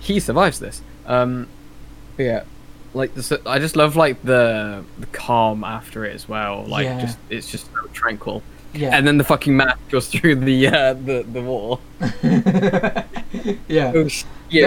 [0.00, 0.80] he survives this.
[1.06, 1.48] Um,
[2.18, 2.44] yeah,
[2.94, 6.64] like the, I just love like the the calm after it as well.
[6.64, 7.00] Like Yeah.
[7.00, 8.42] just it's just so tranquil.
[8.74, 8.96] Yeah.
[8.96, 11.80] And then the fucking map goes through the uh, the the wall.
[13.68, 13.92] yeah.
[13.94, 14.08] Oh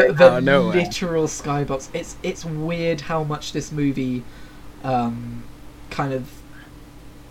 [0.07, 0.75] the, the out of nowhere.
[0.75, 1.89] literal skybox.
[1.93, 4.23] It's it's weird how much this movie,
[4.83, 5.43] um,
[5.89, 6.29] kind of,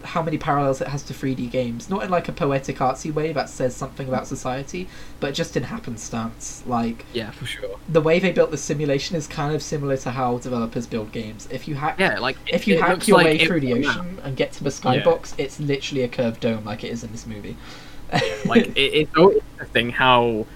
[0.05, 1.89] how many parallels it has to 3D games.
[1.91, 4.89] Not in like a poetic artsy way that says something about society,
[5.21, 6.63] but just in happenstance.
[6.67, 7.79] Like Yeah, for sure.
[7.89, 11.49] the way they built the simulation is kind of similar to how developers build games.
[11.51, 11.99] If you hack.
[11.99, 13.89] Yeah, like If you hack your like way it- through the yeah.
[13.91, 17.13] ocean and get to the skybox, it's literally a curved dome like it is in
[17.13, 17.57] this movie.
[18.47, 20.47] like it, it's so interesting how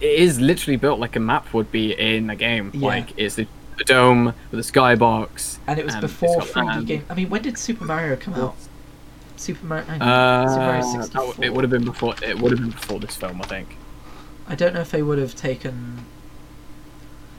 [0.00, 2.70] it is literally built like a map would be in a game.
[2.74, 2.86] Yeah.
[2.86, 3.46] Like it's the,
[3.86, 5.58] dome with the skybox.
[5.66, 6.86] and it was before 3D land.
[6.86, 7.04] game.
[7.10, 8.54] I mean, when did Super Mario come out?
[9.36, 9.84] Super Mario.
[10.00, 11.26] Uh, Super Mario 64.
[11.26, 12.14] w- it would have been before.
[12.22, 13.76] It would have been before this film, I think.
[14.46, 16.04] I don't know if they would have taken.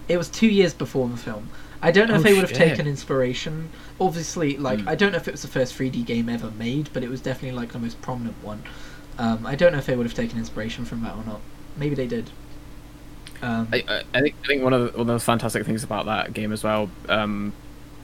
[0.07, 1.49] It was two years before the film.
[1.81, 2.57] I don't know if Oh, they would have shit.
[2.57, 3.69] taken inspiration.
[3.99, 4.89] Obviously, like Hmm.
[4.89, 7.21] I don't know if it was the first 3D game ever made, but it was
[7.21, 8.63] definitely like the most prominent one.
[9.17, 11.41] Um, I don't know if they would have taken inspiration from that or not.
[11.77, 12.29] Maybe they did.
[13.41, 15.83] Um, I, I, I think I think one of the, one of the fantastic things
[15.83, 16.89] about that game as well.
[17.09, 17.53] Um,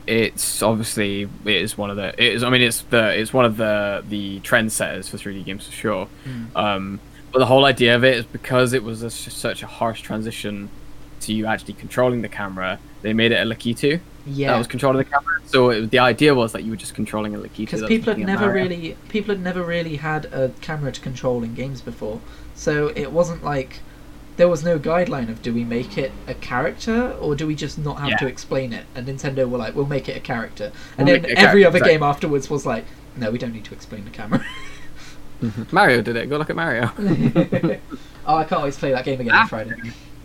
[0.08, 3.46] it's obviously it is one of the it is I mean it's the it's one
[3.46, 6.08] of the the trendsetters for 3D games for sure.
[6.26, 7.00] mm, Um,
[7.32, 10.70] but the whole idea of it is because it was a, such a harsh transition
[11.22, 12.80] to you actually controlling the camera.
[13.04, 15.40] They made it a Lakitu yeah, that was controlling the camera.
[15.46, 17.58] So it, the idea was that you were just controlling a Lakitu.
[17.58, 21.54] because people had never really people had never really had a camera to control in
[21.56, 22.22] games before,
[22.56, 23.80] so it wasn't like
[24.42, 27.78] there was no guideline of do we make it a character or do we just
[27.78, 28.18] not have Yeah.
[28.18, 28.86] to explain it?
[28.96, 31.40] And Nintendo were like, we'll make it a character, and We'll then make it a
[31.42, 31.94] every character, other exactly.
[31.94, 32.86] game afterwards was like,
[33.16, 34.44] no, we don't need to explain the camera.
[35.72, 36.28] Mario did it.
[36.30, 36.92] Go look at Mario.
[38.26, 39.42] oh, I can't always play that game again Ah.
[39.44, 39.76] on Friday.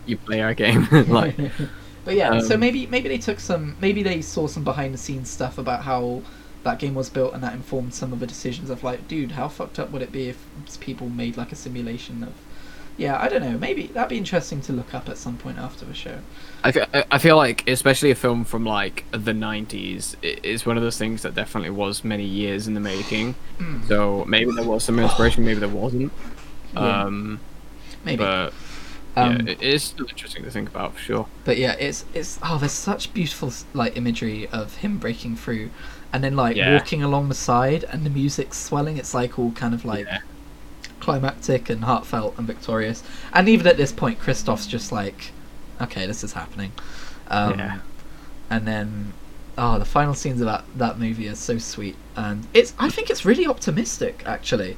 [0.07, 0.87] You play our game.
[1.09, 1.35] like
[2.05, 4.97] but yeah, so Um, maybe maybe they took some maybe they saw some behind the
[4.97, 6.23] scenes stuff about how
[6.63, 9.47] that game was built and that informed some of the decisions of like, dude, how
[9.47, 10.37] fucked up would it be if
[10.79, 12.33] people made like a simulation of
[12.97, 13.57] yeah, I don't know.
[13.57, 16.19] Maybe that'd be interesting to look up at some point after the show.
[16.63, 20.77] I feel, I- feel like, especially a film from like the '90s, it is one
[20.77, 23.35] of those things that definitely was many years in the making.
[23.59, 26.11] Mm, So maybe there was some inspiration, maybe there wasn't.
[26.73, 27.39] yeah, Um,
[28.03, 28.17] maybe.
[28.17, 28.53] but
[29.15, 31.27] Um, yeah, it is still interesting to think about for sure.
[31.45, 35.69] But yeah, it's it's oh, there's such beautiful like imagery of him breaking through,
[36.11, 36.73] and then like Yeah.
[36.73, 38.97] walking along the side, and the music's swelling.
[38.97, 40.07] It's like all kind of like.
[41.07, 43.01] Climactic and heartfelt and victorious.
[43.31, 45.31] And even at this point, Christof's just like,
[45.79, 46.73] okay, this is happening.
[47.29, 47.79] Um, Yeah.
[48.49, 49.13] And then,
[49.57, 53.09] oh, the final scenes of that that movie are so sweet, and it's I think
[53.09, 54.75] it's really optimistic actually,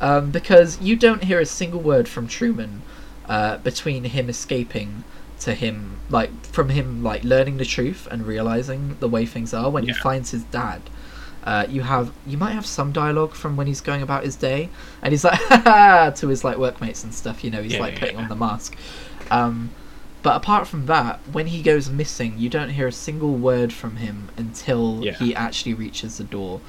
[0.00, 2.82] um, because you don't hear a single word from Truman
[3.28, 5.04] uh, between him escaping
[5.40, 9.70] to him like from him like learning the truth and realizing the way things are
[9.70, 10.80] when he finds his dad
[11.44, 14.68] uh, you have you might have some dialogue from when he's going about his day
[15.02, 17.80] and he's like "Ha, ha," to his like workmates and stuff you know he's Yeah,
[17.80, 18.22] like yeah, putting yeah.
[18.22, 18.76] on the mask
[19.30, 19.70] um,
[20.22, 23.96] but apart from that when he goes missing you don't hear a single word from
[23.96, 25.12] him until Yeah.
[25.14, 26.60] he actually reaches the door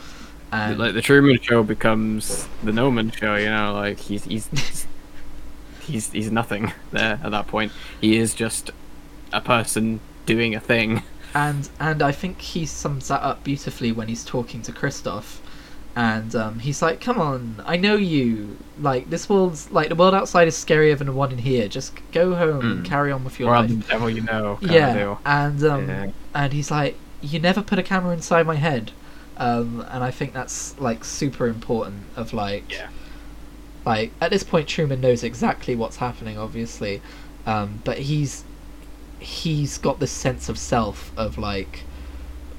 [0.51, 3.35] and like the Truman Show becomes the Noman Show.
[3.35, 4.87] You know, like he's he's he's
[5.81, 7.71] he's, he's nothing there at that point.
[8.01, 8.71] He is just
[9.31, 11.03] a person doing a thing.
[11.33, 15.37] And and I think he sums that up beautifully when he's talking to Christof,
[15.95, 18.57] and um, he's like, "Come on, I know you.
[18.81, 21.67] Like this world's like the world outside is scarier than the one in here.
[21.67, 22.89] Just go home and Mm.
[22.89, 24.57] carry on with your Or life." The devil you know.
[24.61, 26.05] Yeah, and um, Yeah.
[26.33, 28.91] and he's like, "You never put a camera inside my head,"
[29.37, 32.05] um, and I think that's like super important.
[32.15, 32.87] Of like, Yeah.
[33.85, 37.01] like at this point, Truman knows exactly what's happening, obviously,
[37.45, 38.43] um, but he's
[39.19, 41.83] he's got this sense of self of like,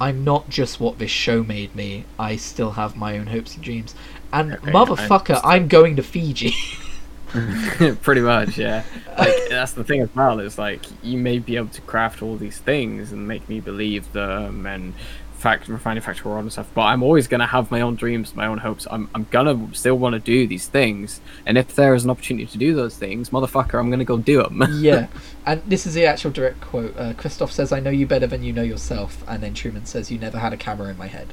[0.01, 2.05] I'm not just what this show made me.
[2.19, 3.95] I still have my own hopes and dreams.
[4.33, 6.55] And Okay, motherfucker, I'm going to Fiji.
[8.03, 8.83] Pretty much, yeah.
[9.17, 10.41] Like that's the thing as well.
[10.41, 14.13] Is like you may be able to craft all these things and make me believe
[14.13, 14.95] them and
[15.41, 16.69] fact manufacture all and stuff.
[16.75, 18.87] But I'm always gonna have my own dreams, my own hopes.
[18.91, 21.21] I'm I'm gonna still want to do these things.
[21.47, 24.43] And if there is an opportunity to do those things, motherfucker, I'm gonna go do
[24.43, 24.63] them.
[24.81, 25.09] yeah,
[25.47, 26.97] and this is the actual direct quote.
[26.97, 30.11] Uh, Christof says, "I know you better than you know yourself," and then Truman says,
[30.11, 31.29] "You never had a camera in my head,"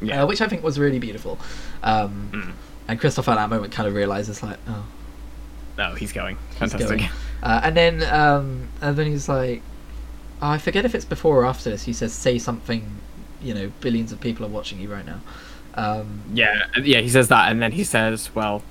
[0.00, 0.22] yeah.
[0.22, 1.38] uh, which I think was really beautiful.
[1.82, 2.52] Um, Mm.
[2.88, 4.84] And Christof at that moment kind of realizes, like, oh,
[5.76, 6.38] No, he's going.
[6.60, 7.02] he's going.
[7.42, 9.60] Uh, and then, um, and then he's like,
[10.40, 11.82] oh, I forget if it's before or after this.
[11.84, 13.00] He says, "Say something,"
[13.40, 15.20] you know, billions of people are watching you right now.
[15.74, 17.00] Um, Yeah, yeah.
[17.00, 18.62] He says that, and then he says, "Well,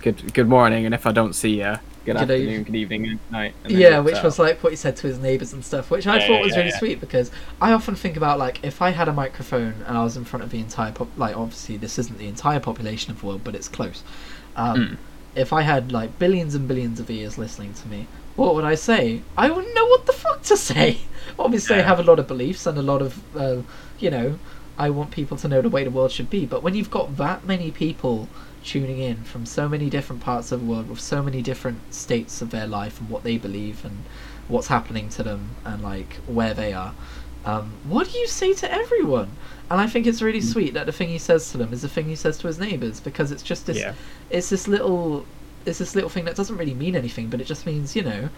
[0.00, 3.02] good good morning, and if I don't see you, good, Good afternoon, eve- good evening,
[3.04, 3.54] good night.
[3.64, 4.24] and Yeah, which out.
[4.24, 6.40] was like what he said to his neighbours and stuff, which I Yeah, thought yeah,
[6.40, 7.30] was yeah, really sweet because
[7.60, 10.42] I often think about like if I had a microphone and I was in front
[10.42, 13.54] of the entire pop, like obviously this isn't the entire population of the world, but
[13.54, 14.04] it's close.
[14.56, 14.98] Um, Mm.
[15.34, 18.74] If I had like billions and billions of ears listening to me, what would I
[18.74, 19.22] say?
[19.36, 21.02] I wouldn't know what the fuck to say.
[21.38, 23.62] Obviously, I have a lot of beliefs and a lot of, uh,
[24.00, 24.38] you know,
[24.78, 26.46] I want people to know the way the world should be.
[26.46, 28.28] But when you've got that many people
[28.64, 32.42] tuning in from so many different parts of the world with so many different states
[32.42, 34.04] of their life and what they believe and
[34.46, 36.94] what's happening to them and like where they are,
[37.44, 39.30] um, what do you say to everyone?
[39.70, 40.52] And I think it's really Mm.
[40.52, 42.58] sweet that the thing he says to them is the thing he says to his
[42.58, 43.94] neighbours because it's just this yeah,
[44.30, 45.24] it's this little
[45.66, 48.30] it's this little thing that doesn't really mean anything but it just means you know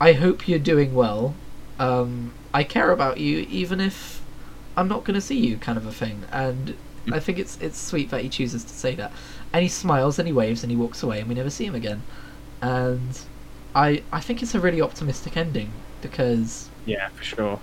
[0.00, 1.34] i hope you're doing well
[1.78, 4.17] um i care about you even if
[4.78, 6.74] i'm not going to see you kind of a thing and
[7.12, 9.10] i think it's it's sweet that he chooses to say that
[9.52, 11.74] and he smiles and he waves and he walks away and we never see him
[11.74, 12.02] again
[12.62, 13.20] and
[13.74, 15.70] i i think it's a really optimistic ending
[16.02, 17.60] because yeah, for sure.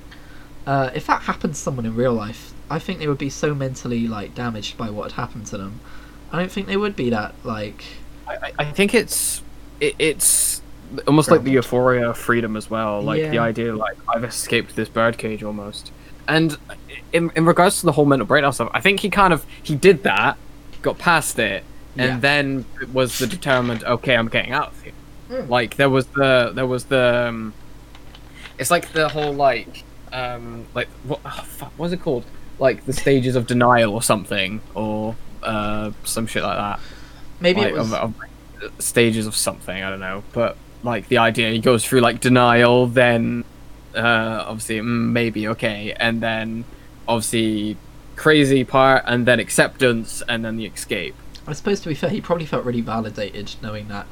[0.67, 3.55] uh, if that happened to someone in real life, I think they would be so
[3.55, 5.79] mentally like damaged by what had happened to them.
[6.31, 7.83] I don't think they would be that like.
[8.27, 9.41] I, I- I think it's
[9.79, 10.61] it, it's
[11.07, 13.01] almost like the euphoria of freedom as well.
[13.01, 15.91] Like the idea, like I've escaped this birdcage almost.
[16.27, 16.57] And
[17.13, 19.75] in in regards to the whole mental breakdown stuff, I think he kind of he
[19.75, 20.37] did that,
[20.81, 21.63] got past it,
[21.97, 22.19] and Yeah.
[22.19, 23.83] then it was the determined.
[23.83, 24.93] Okay, I'm getting out of here.
[25.29, 25.49] Mm.
[25.49, 27.27] Like there was the there was the.
[27.29, 27.53] Um,
[28.57, 32.23] it's like the whole like um like what oh, fuck, what's it called?
[32.59, 36.79] Like the stages of denial or something or uh some shit like that
[37.41, 37.91] Maybe like, it was.
[37.91, 38.13] of,
[38.63, 39.83] of stages of something.
[39.83, 43.43] I don't know, but like the idea, he goes through like denial, then
[43.95, 46.63] uh, obviously mm, maybe okay, and then
[47.07, 47.77] obviously
[48.15, 51.15] crazy part, and then acceptance, and then the escape.
[51.47, 54.07] I suppose to be fair, he probably felt really validated knowing that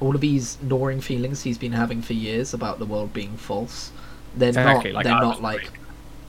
[0.00, 3.90] all of these gnawing feelings he's been having for years about the world being false,
[4.36, 4.96] they're Exactly, not.
[4.98, 5.70] like, they're I not was like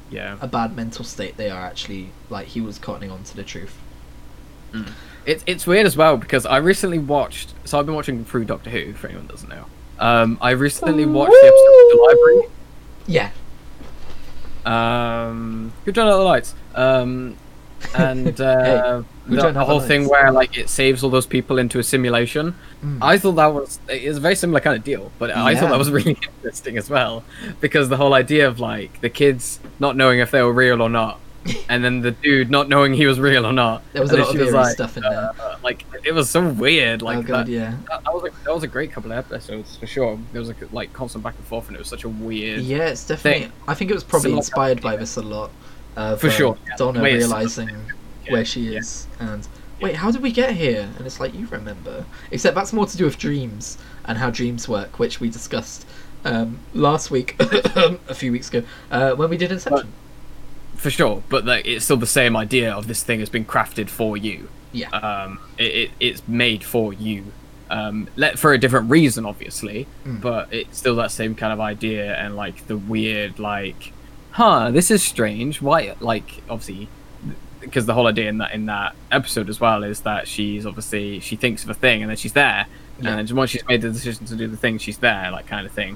[0.09, 1.37] Yeah, a bad mental state.
[1.37, 3.77] They are actually like he was cottoning on to the truth.
[5.25, 7.53] it's it's weird as well because I recently watched.
[7.65, 8.93] So I've been watching through Doctor Who.
[8.93, 9.65] For anyone who doesn't know,
[9.99, 12.53] um, I recently watched the episode of the library.
[13.07, 13.31] Yeah,
[14.65, 16.55] Um, who turned out the lights?
[16.75, 17.37] Um,
[17.95, 21.25] and uh, who the, the out the whole thing where like it saves all those
[21.25, 22.55] people into a simulation.
[22.83, 22.99] Mm.
[23.01, 25.77] I thought that was it's a very similar kind of deal, but I thought that
[25.77, 27.23] was really interesting as well
[27.61, 30.89] because the whole idea of like the kids not knowing if they were real or
[30.89, 31.19] not,
[31.69, 33.83] and then the dude not knowing he was real or not.
[33.93, 35.55] There was a lot of was like, stuff in uh, there.
[35.63, 37.01] like it was so weird.
[37.01, 37.75] Like oh god, that, yeah.
[37.89, 40.19] that, that was a, that was a great couple of episodes for sure.
[40.31, 42.61] There was like like constant back and forth, and it was such a weird.
[42.61, 43.43] Yeah, it's definitely.
[43.43, 43.51] thing.
[43.67, 45.51] I think it was probably inspired by this a lot.
[45.95, 46.75] Of, For uh, sure, yeah.
[46.77, 47.69] Donna it's- realizing
[48.25, 48.79] Yeah, where she yeah.
[48.79, 49.47] is and
[49.81, 50.89] wait, how did we get here?
[50.97, 52.05] And it's like you remember.
[52.31, 55.85] Except that's more to do with dreams and how dreams work, which we discussed
[56.25, 59.91] um, last week, a few weeks ago, uh, when we did Inception.
[60.79, 63.89] For sure but like it's still the same idea of this thing has been crafted
[63.89, 64.49] for you.
[64.71, 67.25] Yeah, um it, it it's made for you.
[67.69, 70.21] Um let for a different reason obviously Mm.
[70.21, 73.93] but it's still that same kind of idea and like the weird like
[74.31, 75.61] huh this is strange.
[75.61, 76.87] Why like obviously
[77.61, 81.19] because the whole idea in that in that episode as well is that she's obviously
[81.19, 82.67] she thinks of a thing and then she's there.
[83.01, 83.17] Yeah.
[83.17, 85.71] and once she's made the decision to do the thing she's there like kind of
[85.71, 85.95] thing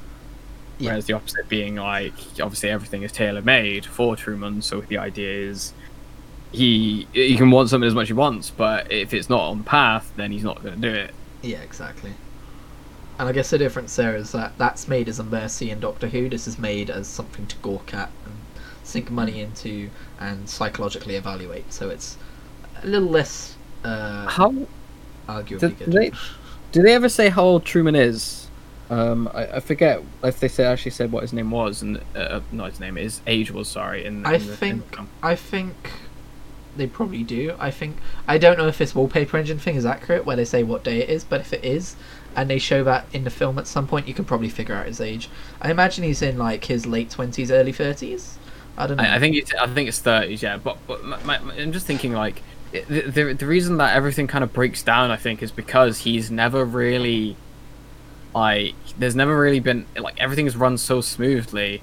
[0.79, 0.89] Yeah.
[0.91, 5.31] Whereas the opposite being like obviously everything is tailor made for Truman, so the idea
[5.49, 5.73] is
[6.51, 9.59] he he can want something as much as he wants, but if it's not on
[9.59, 11.13] the path, then he's not going to do it.
[11.41, 12.13] yeah, exactly.
[13.19, 16.07] And I guess the difference there is that that's made as a mercy in Doctor
[16.07, 16.29] Who.
[16.29, 18.35] This is made as something to gawk at and
[18.83, 19.89] sink money into
[20.19, 21.71] and psychologically evaluate.
[21.71, 22.17] So it's
[22.81, 24.53] a little less uh, How
[25.27, 25.91] arguably do good.
[25.91, 26.11] they
[26.71, 28.42] do they ever say how old Truman is?
[28.93, 32.41] Um, I, I forget if they say actually said what his name was and uh,
[32.51, 33.67] not his name, his age was.
[33.67, 35.75] Sorry, in, I in the, in think- the- I think
[36.75, 37.55] they probably do.
[37.59, 37.97] I think
[38.27, 40.99] I don't know if this wallpaper engine thing is accurate where they say what day
[41.03, 41.95] it is, but if it is,
[42.35, 44.87] and they show that in the film at some point, you can probably figure out
[44.87, 45.29] his age.
[45.61, 48.37] I imagine he's in like his late twenties, early thirties.
[48.77, 49.03] I don't know.
[49.03, 50.57] I, I think it's I think it's thirties, yeah.
[50.57, 52.41] But but my, my, I'm just thinking like
[52.71, 56.31] the, the the reason that everything kind of breaks down, I think, is because he's
[56.31, 57.35] never really
[58.35, 61.81] like there's never really been like everything's run so smoothly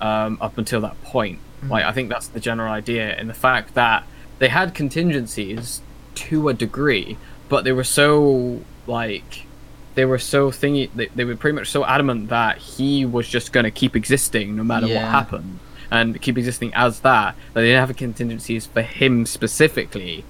[0.00, 1.38] um, up until that point.
[1.64, 1.70] Mhm.
[1.70, 4.04] Like I think that's the general idea, and the fact that
[4.38, 5.82] they had contingencies
[6.14, 7.16] to a degree,
[7.48, 9.46] but they were so like
[9.94, 10.90] they were so thingy.
[10.94, 14.56] They, they were pretty much so adamant that he was just going to keep existing
[14.56, 15.58] no matter what happened
[15.90, 17.36] and keep existing as that.
[17.52, 20.24] That they didn't have contingencies for him specifically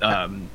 [0.00, 0.48] um,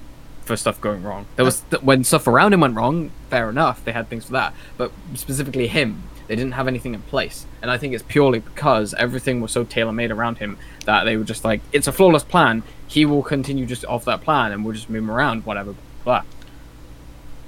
[0.48, 1.26] for stuff going wrong.
[1.36, 3.11] There was th- when stuff around him went wrong.
[3.30, 7.02] Fair enough, they had things for that, but specifically him, they didn't have anything in
[7.03, 7.45] place.
[7.61, 11.18] And I think it's purely because everything was so tailor made around him that they
[11.18, 12.64] were just like, it's a flawless plan.
[12.88, 15.76] He will continue just off that plan, and we'll just move him around, whatever.
[16.03, 16.24] Blah.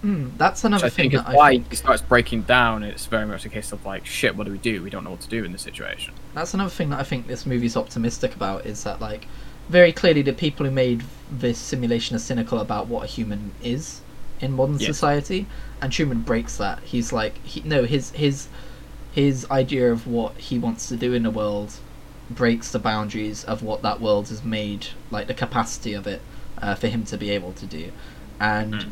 [0.04, 2.84] Mm, that's Which another I thing think is I why think he starts breaking down.
[2.84, 4.82] It's very much a case of like, shit, what do we do?
[4.82, 6.14] We don't know what to do in this situation.
[6.34, 9.28] that's another thing that I think this movie's optimistic about is that like
[9.70, 14.02] very clearly the people who made this simulation are cynical about what a human is
[14.42, 14.88] in modern Yes.
[14.88, 15.46] society,
[15.82, 16.80] and Truman breaks that.
[16.84, 18.48] He's like, he, no, his his
[19.14, 21.74] his idea of what he wants to do in the world
[22.30, 26.22] breaks the boundaries of what that world has made, like the capacity of it
[26.62, 27.92] uh, for him to be able to do,
[28.40, 28.90] and Mm.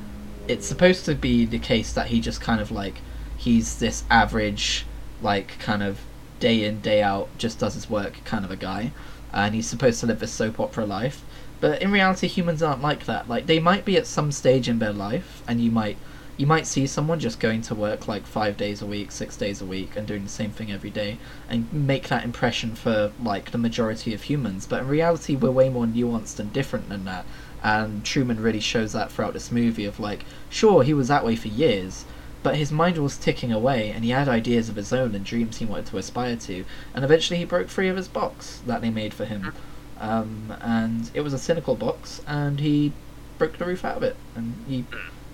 [0.47, 3.01] it's supposed to be the case that he just kind of like
[3.37, 4.85] he's this average
[5.21, 5.99] like kind of
[6.39, 8.91] day in day out just does his work kind of a guy
[9.37, 11.23] and he's supposed to live this soap opera life.
[11.59, 13.29] But in reality humans aren't like that.
[13.29, 15.97] Like they might be at some stage in their life and you might
[16.37, 19.61] you might see someone just going to work like five days a week six days
[19.61, 21.17] a week and doing the same thing every day
[21.49, 24.65] and make that impression for like the majority of humans.
[24.65, 27.25] But in reality we're way more nuanced and different than that.
[27.63, 31.35] And Truman really shows that throughout this movie of like sure he was that way
[31.35, 32.05] for years
[32.47, 35.57] but his mind was ticking away and he had ideas of his own and dreams
[35.57, 36.63] he wanted to aspire to
[36.93, 39.51] and eventually he broke free of his box that they made for him.
[39.99, 42.93] Um, and it was a cynical box and he
[43.37, 44.85] broke the roof out of it and he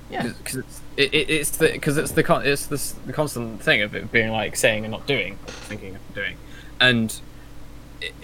[0.10, 0.24] yeah.
[0.24, 3.94] Because it's it, it, it's the because it's the it's this the constant thing of
[3.94, 6.38] it being like saying and not doing, thinking and doing,
[6.82, 7.22] and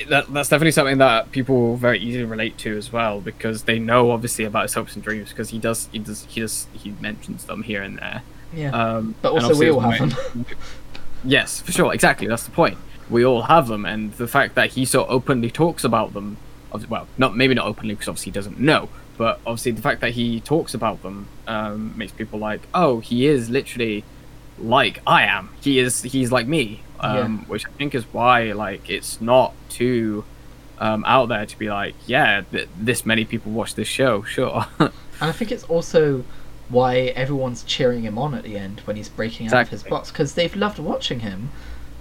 [0.08, 4.10] that that's definitely something that people very easily relate to as well because they know
[4.10, 7.46] obviously about his hopes and dreams because he does he does he does he mentions
[7.46, 8.24] them here and there.
[8.54, 10.46] Yeah Um, But also we all have them.
[11.24, 12.28] yes, for sure, exactly.
[12.28, 12.78] That's the point.
[13.10, 16.38] We all have them, and the fact that he so openly talks about them,
[16.90, 20.12] well, not maybe not openly because obviously he doesn't know, but obviously the fact that
[20.12, 24.04] he talks about them um, makes people like, oh, he is literally
[24.60, 25.50] like I am.
[25.62, 26.04] He is.
[26.04, 30.24] He's like me, um, which I think is why like it's not too
[30.78, 34.66] um, out there to be like, yeah, th- this many people watch this show, sure.
[34.80, 36.24] and I think it's also
[36.70, 40.12] why everyone's cheering him on at the end when he's breaking out of his box
[40.12, 41.50] because they've loved watching him.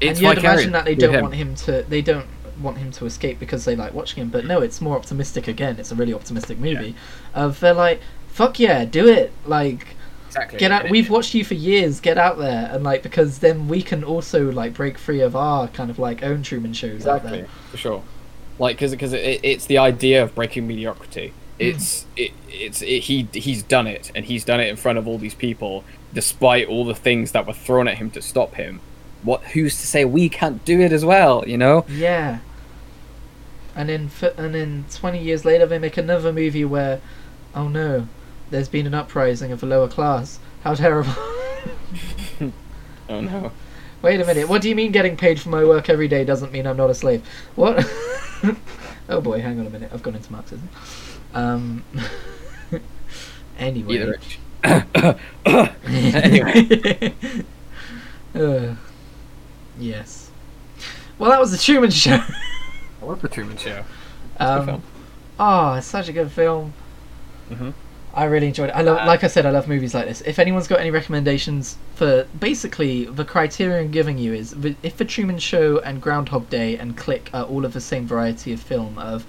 [0.00, 1.22] It's and you'd imagine that they don't him.
[1.22, 2.26] want him to they don't
[2.60, 5.76] want him to escape because they like watching him but no it's more optimistic again.
[5.78, 6.94] It's a really optimistic movie.
[7.34, 9.32] Of they're like fuck yeah do it.
[9.46, 9.94] Like
[10.28, 10.58] Exactly.
[10.58, 12.68] get out And we've watched you for years get out there.
[12.70, 16.22] And like because then we can also like break free of our kind of like
[16.22, 17.46] own truman shows out there.
[17.70, 18.02] For sure.
[18.58, 21.32] Like because because it, it's the idea of breaking mediocrity.
[21.58, 25.08] It's it, it's it, he he's done it and he's done it in front of
[25.08, 28.80] all these people despite all the things that were thrown at him to stop him
[29.22, 32.38] what who's to say we can't do it as well you know yeah
[33.74, 37.00] and then and then 20 years later they make another movie where
[37.54, 38.06] oh no
[38.50, 41.12] there's been an uprising of the lower class how terrible
[43.08, 43.50] oh no
[44.00, 44.48] Wait a minute.
[44.48, 46.88] What do you mean getting paid for my work every day doesn't mean I'm not
[46.88, 47.26] a slave?
[47.56, 47.84] What?
[49.08, 49.90] oh boy, hang on a minute.
[49.92, 50.68] I've gone into Marxism.
[51.34, 51.84] Um.
[53.58, 54.14] anyway.
[55.46, 57.14] Anyway.
[58.34, 58.74] Uh,
[59.78, 60.30] yes.
[61.18, 62.20] Well, that was the Truman Show.
[63.02, 63.84] I love the Truman Show
[64.38, 64.82] Um, film.
[65.40, 66.74] Oh, it's such a good film.
[67.50, 67.72] Mhm.
[68.14, 68.72] I really enjoyed it.
[68.76, 70.20] I love, Uh, like I said, I love movies like this.
[70.20, 75.04] If anyone's got any recommendations for, basically, the criteria I'm giving you is if the
[75.06, 78.98] Truman Show and Groundhog Day and Click are all of the same variety of film
[78.98, 79.24] of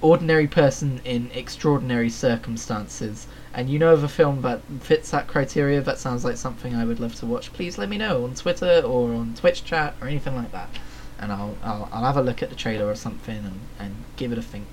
[0.00, 5.80] ordinary person in extraordinary circumstances, and you know of a film that fits that criteria,
[5.80, 7.52] that sounds like something I would love to watch.
[7.52, 10.68] Please let me know on Twitter or on Twitch chat or anything like that,
[11.18, 14.32] and I'll I'll, I'll have a look at the trailer or something and, and give
[14.32, 14.66] it a think.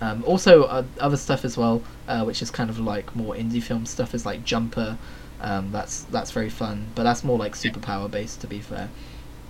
[0.00, 3.62] Um, also, uh, other stuff as well, uh, which is kind of like more indie
[3.62, 4.98] film stuff, is like Jumper.
[5.40, 8.90] Um, that's that's very fun, but that's more like superpower based, to be fair.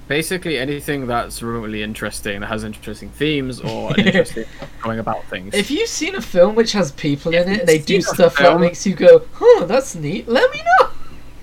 [0.09, 4.45] Basically anything that's remotely interesting that has interesting themes or an interesting
[4.83, 7.79] going about things If you've seen a film which has people in it, and they
[7.79, 10.93] do you've seen a stuff that makes you go, "Huh, that's neat," let me know.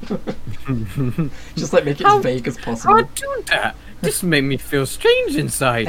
[1.55, 3.09] Just like make it How- as vague as How possible.
[3.15, 3.75] do that?
[4.01, 5.87] This made me feel strange inside.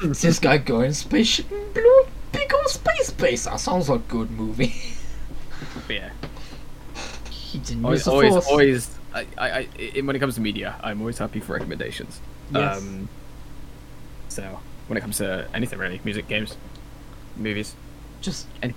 [0.00, 3.44] it's this guy going spaceship and blew a big old space base.
[3.46, 4.74] That sounds like a good movie.
[5.88, 6.10] Yeah,
[7.30, 8.46] he didn't always, use the always, force.
[8.48, 8.95] always.
[9.16, 12.20] I, I, I, when it comes to media, I'm always happy for recommendations.
[12.52, 12.78] Yes.
[12.78, 13.08] Um,
[14.28, 16.56] so when it comes to anything really, music, games,
[17.36, 17.74] movies,
[18.20, 18.74] Just, Any-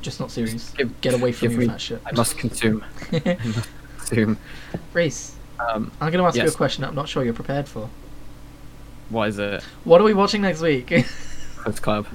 [0.00, 0.70] just not serious.
[0.70, 2.00] give- Get away from me that shit.
[2.04, 2.84] I must consume.
[3.12, 3.68] I must
[3.98, 4.38] consume.
[4.92, 7.88] Reese, Um, I'm going to ask you a question I'm not sure you're prepared for.
[9.10, 9.62] what is it?
[9.84, 10.86] What are we watching next week?
[11.58, 12.06] Close Club.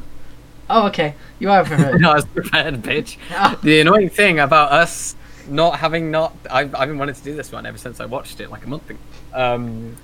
[0.69, 1.13] Oh, okay.
[1.39, 2.01] You are prepared.
[2.01, 3.17] No, I was prepared, bitch.
[3.31, 3.57] Ah.
[3.63, 5.15] The annoying thing about us
[5.49, 8.39] not having not I've, I've been wanting to do this one ever since I watched
[8.39, 8.99] it like a month ago,
[9.33, 9.95] um,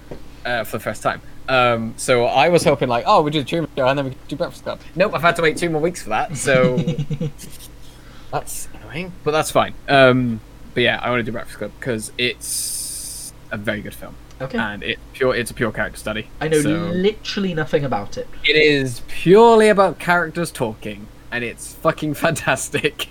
[0.45, 1.22] uh, for the first time.
[1.49, 4.18] Um, so I was hoping like, oh, we do the Truman Show and then we
[4.28, 4.80] do Breakfast Club.
[4.95, 6.38] Nope, I've had to wait two more weeks for that.
[6.38, 6.78] So
[8.32, 9.74] that's annoying, but that's fine.
[9.90, 10.40] Um,
[10.74, 14.57] but yeah, I want to do Breakfast Club because it's a very good film okay.
[14.57, 16.28] and it pure it's a pure character study.
[16.40, 18.28] I know so literally nothing about it.
[18.44, 23.10] it is purely about characters talking, and it's fucking fantastic.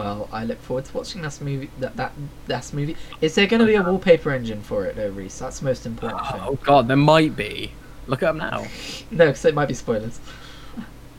[0.00, 1.68] Well, I look forward to watching this movie.
[1.78, 2.12] That that
[2.46, 2.96] this movie.
[3.20, 5.38] Is there going to be a wallpaper engine for it, though, Reese?
[5.38, 6.40] That's the most important thing.
[6.42, 7.72] Oh god, there might be.
[8.06, 8.66] Look it up now.
[9.10, 10.18] No, because it might be spoilers.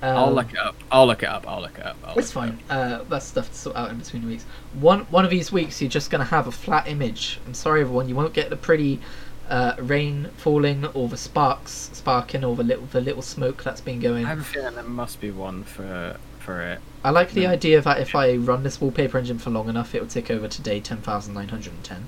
[0.01, 0.75] I'll Um, look it up.
[0.91, 1.47] I'll look it up.
[1.47, 1.95] I'll look it up.
[2.03, 2.59] I'll It's look it fine.
[2.71, 4.45] Uh, that's stuff to sort out in between weeks.
[4.73, 7.39] One one of these weeks, you're just gonna have a flat image.
[7.45, 8.09] I'm sorry, everyone.
[8.09, 8.99] You won't get the pretty
[9.47, 13.99] uh, rain falling or the sparks sparking or the little the little smoke that's been
[13.99, 14.25] going.
[14.25, 16.79] I have a feeling there must be one for for it.
[17.03, 20.01] I like the idea that if I run this wallpaper engine for long enough, it
[20.01, 22.07] will tick over to day 10,910.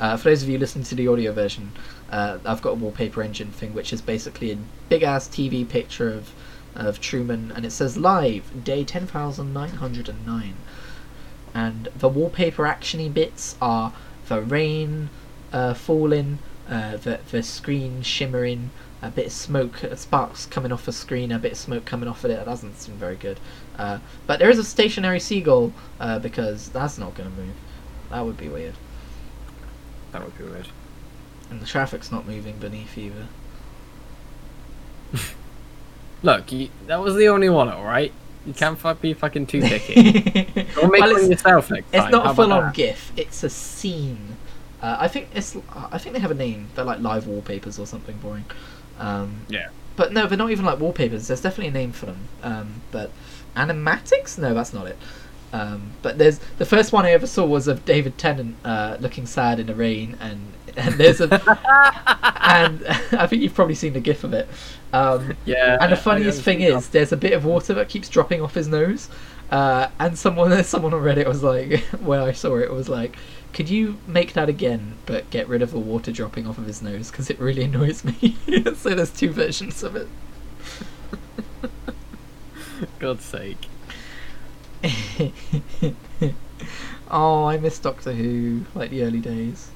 [0.00, 1.72] Uh, for those of you listening to the audio version,
[2.10, 4.58] uh, I've got a wallpaper engine thing, which is basically a
[4.88, 6.32] big ass TV picture of
[6.74, 10.54] of Truman, and it says live day 10,909.
[11.54, 13.92] And the wallpaper actiony bits are
[14.26, 15.10] the rain
[15.52, 18.70] uh, falling, uh, the the screen shimmering,
[19.06, 22.08] a bit of smoke, uh, sparks coming off the screen, a bit of smoke coming
[22.08, 22.36] off of it.
[22.36, 23.38] That doesn't seem very good.
[23.78, 27.54] Uh, but there is a stationary seagull uh, because that's not going to move.
[28.10, 28.74] That would be weird.
[30.12, 30.68] That would be weird.
[31.50, 33.26] And the traffic's not moving beneath either.
[36.22, 38.12] Look, you, that was the only one, all right.
[38.46, 39.94] You can't be fucking too picky.
[40.74, 42.10] Don't make Well, one it's- yourself next It's time.
[42.10, 42.72] not How a full-on?
[42.72, 43.12] GIF.
[43.16, 44.36] It's a scene.
[44.82, 45.56] Uh, I think it's.
[45.74, 46.68] I think they have a name.
[46.74, 48.44] They're like live wallpapers or something boring.
[48.98, 49.68] Um, Yeah.
[49.96, 51.28] But no, they're not even like wallpapers.
[51.28, 52.28] There's definitely a name for them.
[52.42, 53.10] Um, but
[53.56, 54.38] animatics?
[54.38, 54.98] No, that's not it.
[55.52, 59.24] Um, but there's the first one I ever saw was of David Tennant uh, looking
[59.24, 61.26] sad in the rain, and and there's a
[62.40, 64.48] and I think you've probably seen the GIF of it.
[64.92, 65.78] Um, Yeah.
[65.80, 68.66] and the funniest thing is, there's a bit of water that keeps dropping off his
[68.68, 69.08] nose.
[69.50, 73.16] Uh, and someone, someone on Reddit was like, when I saw it, was like,
[73.54, 76.82] "Could you make that again, but get rid of the water dropping off of his
[76.82, 77.10] nose?
[77.10, 78.36] Because it really annoys me."
[78.74, 80.08] so there's two versions of it.
[82.98, 83.66] God's sake.
[87.10, 89.70] oh, I miss Doctor Who, like the early days.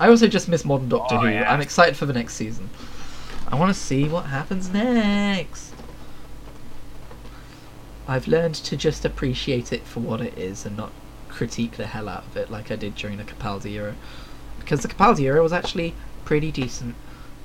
[0.00, 1.28] I also just miss modern Doctor Oh, Who.
[1.28, 1.52] yeah.
[1.52, 2.70] I'm excited for the next season.
[3.46, 5.74] I want to see what happens next.
[8.08, 10.90] I've learned to just appreciate it for what it is and not
[11.32, 13.94] critique the hell out of it like I did during the Capaldi era.
[14.60, 15.94] Because the Capaldi era was actually
[16.24, 16.94] pretty decent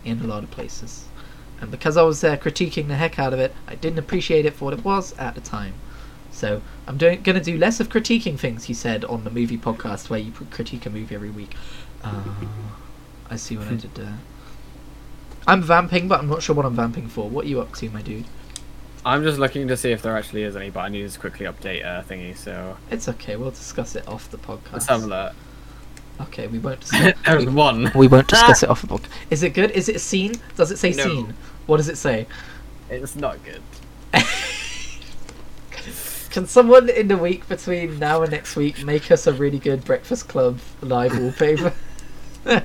[0.06, 1.06] in a lot of places.
[1.60, 4.54] And because I was there critiquing the heck out of it, I didn't appreciate it
[4.54, 5.74] for what it was at the time.
[6.32, 8.66] So I'm doing going to do less of critiquing things.
[8.66, 11.56] He said on the movie podcast where you critique a movie every week.
[12.04, 12.24] Uh,
[13.30, 14.20] I see what I did there.
[15.48, 17.30] I'm vamping, but I'm not sure what I'm vamping for.
[17.30, 18.26] What are you up to, my dude?
[19.08, 21.46] I'm just looking to see if there actually is any, but I need to quickly
[21.46, 22.36] update uh, thingy.
[22.36, 23.36] So It's okay.
[23.38, 24.74] We'll discuss it off the podcast.
[24.74, 25.34] let's have a look.
[26.28, 26.80] Okay, we won't.
[26.82, 27.92] Discuss- There's one.
[27.96, 29.04] we won't discuss it off the book.
[29.30, 29.72] Is it good?
[29.72, 30.34] Is it a scene?
[30.56, 31.04] Does it say No.
[31.04, 31.34] scene?
[31.68, 32.28] What does it say?
[32.90, 33.62] It's not good.
[36.32, 39.84] Can someone in the week between now and next week make us a really good
[39.86, 41.74] Breakfast Club live wallpaper?
[42.46, 42.62] Oh,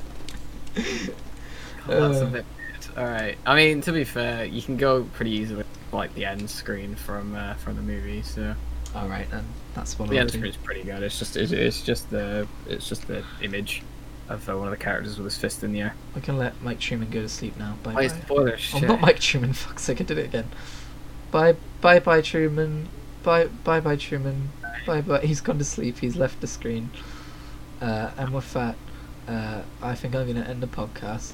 [1.87, 2.31] that's a Uh.
[2.31, 2.99] bit weird.
[2.99, 3.37] All right.
[3.47, 7.35] I mean, to be fair, you can go pretty easily like the end screen from
[7.35, 8.23] uh, from the movie.
[8.23, 8.55] So
[8.95, 9.45] All right, then
[9.75, 10.39] that's what the I'll end do.
[10.39, 11.03] screen is pretty good.
[11.03, 13.83] It's just it's, it's just the it's just the image
[14.29, 15.95] of uh, one of the characters with his fist in the air.
[16.15, 17.77] We can let Mike Truman go to sleep now.
[17.83, 18.83] Bye Why spoiler shit?
[18.85, 19.53] not Mike Truman.
[19.55, 20.49] Fuck's sake, I did it again.
[21.31, 22.89] Bye bye bye Truman.
[23.23, 24.51] Bye bye bye Truman.
[24.87, 25.21] Bye bye.
[25.21, 25.99] He's gone to sleep.
[25.99, 26.91] He's left the screen.
[27.81, 28.77] Uh, and with that,
[29.27, 31.33] uh, I think I'm going to end the podcast.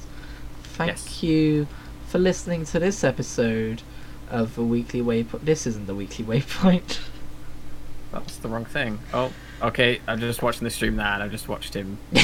[0.63, 1.23] Thank Yes.
[1.23, 1.67] you
[2.07, 3.81] for listening to this episode
[4.29, 5.41] of the Weekly Waypoint.
[5.41, 6.99] This isn't the Weekly Waypoint.
[8.11, 8.99] That's the wrong thing.
[9.13, 9.31] Oh,
[9.61, 10.01] okay.
[10.07, 11.97] I'm just watching the stream now, and I've just watched him.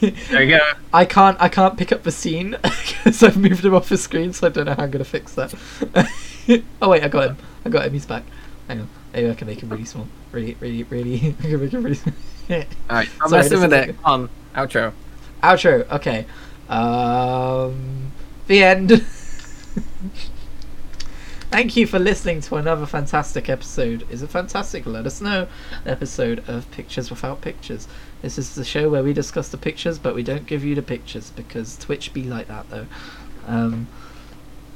[0.00, 0.72] There you go.
[0.92, 1.36] I can't.
[1.40, 4.50] I can't pick up the scene because I've moved him off the screen, so I
[4.50, 5.52] don't know how I'm gonna fix that.
[6.80, 7.36] oh wait, I got him.
[7.64, 7.94] I got him.
[7.94, 8.22] He's back.
[8.68, 8.88] Hang on.
[9.12, 10.06] Maybe I can make him really small.
[10.30, 11.16] Really, really, really.
[11.16, 12.14] I can make him really small.
[12.50, 12.56] All
[12.90, 13.08] right.
[13.20, 13.96] I'm Sorry, messing with it.
[14.04, 14.92] On outro.
[15.42, 15.90] Outro.
[15.90, 16.26] Okay.
[16.68, 18.12] Um.
[18.46, 19.04] The end.
[21.50, 24.06] Thank you for listening to another fantastic episode.
[24.10, 24.84] Is it fantastic?
[24.84, 25.48] Let us know.
[25.86, 27.88] Episode of Pictures Without Pictures.
[28.20, 30.82] This is the show where we discuss the pictures, but we don't give you the
[30.82, 32.86] pictures because Twitch be like that though.
[33.46, 33.88] Um,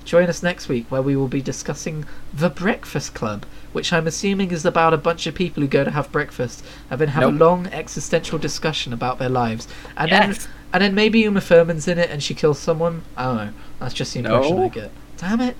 [0.04, 2.04] Join us next week where we will be discussing
[2.34, 5.90] The Breakfast Club, which I'm assuming is about a bunch of people who go to
[5.92, 9.68] have breakfast and then have a long existential discussion about their lives.
[9.96, 10.36] And then
[10.72, 13.04] and then maybe Uma Thurman's in it and she kills someone.
[13.16, 13.52] I don't know.
[13.78, 14.64] That's just the impression No.
[14.64, 14.90] I get.
[15.18, 15.56] Damn it.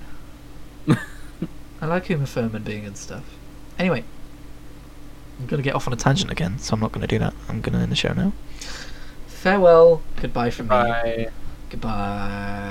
[1.83, 3.25] I like Uma Thurman being in stuff.
[3.77, 4.05] Anyway,
[5.37, 7.19] I'm going to get off on a tangent again, so I'm not going to do
[7.19, 7.33] that.
[7.49, 8.31] I'm going to end the show now.
[9.27, 10.01] Farewell.
[10.15, 10.69] Goodbye from me.
[10.69, 11.29] Bye.
[11.69, 12.63] Goodbye.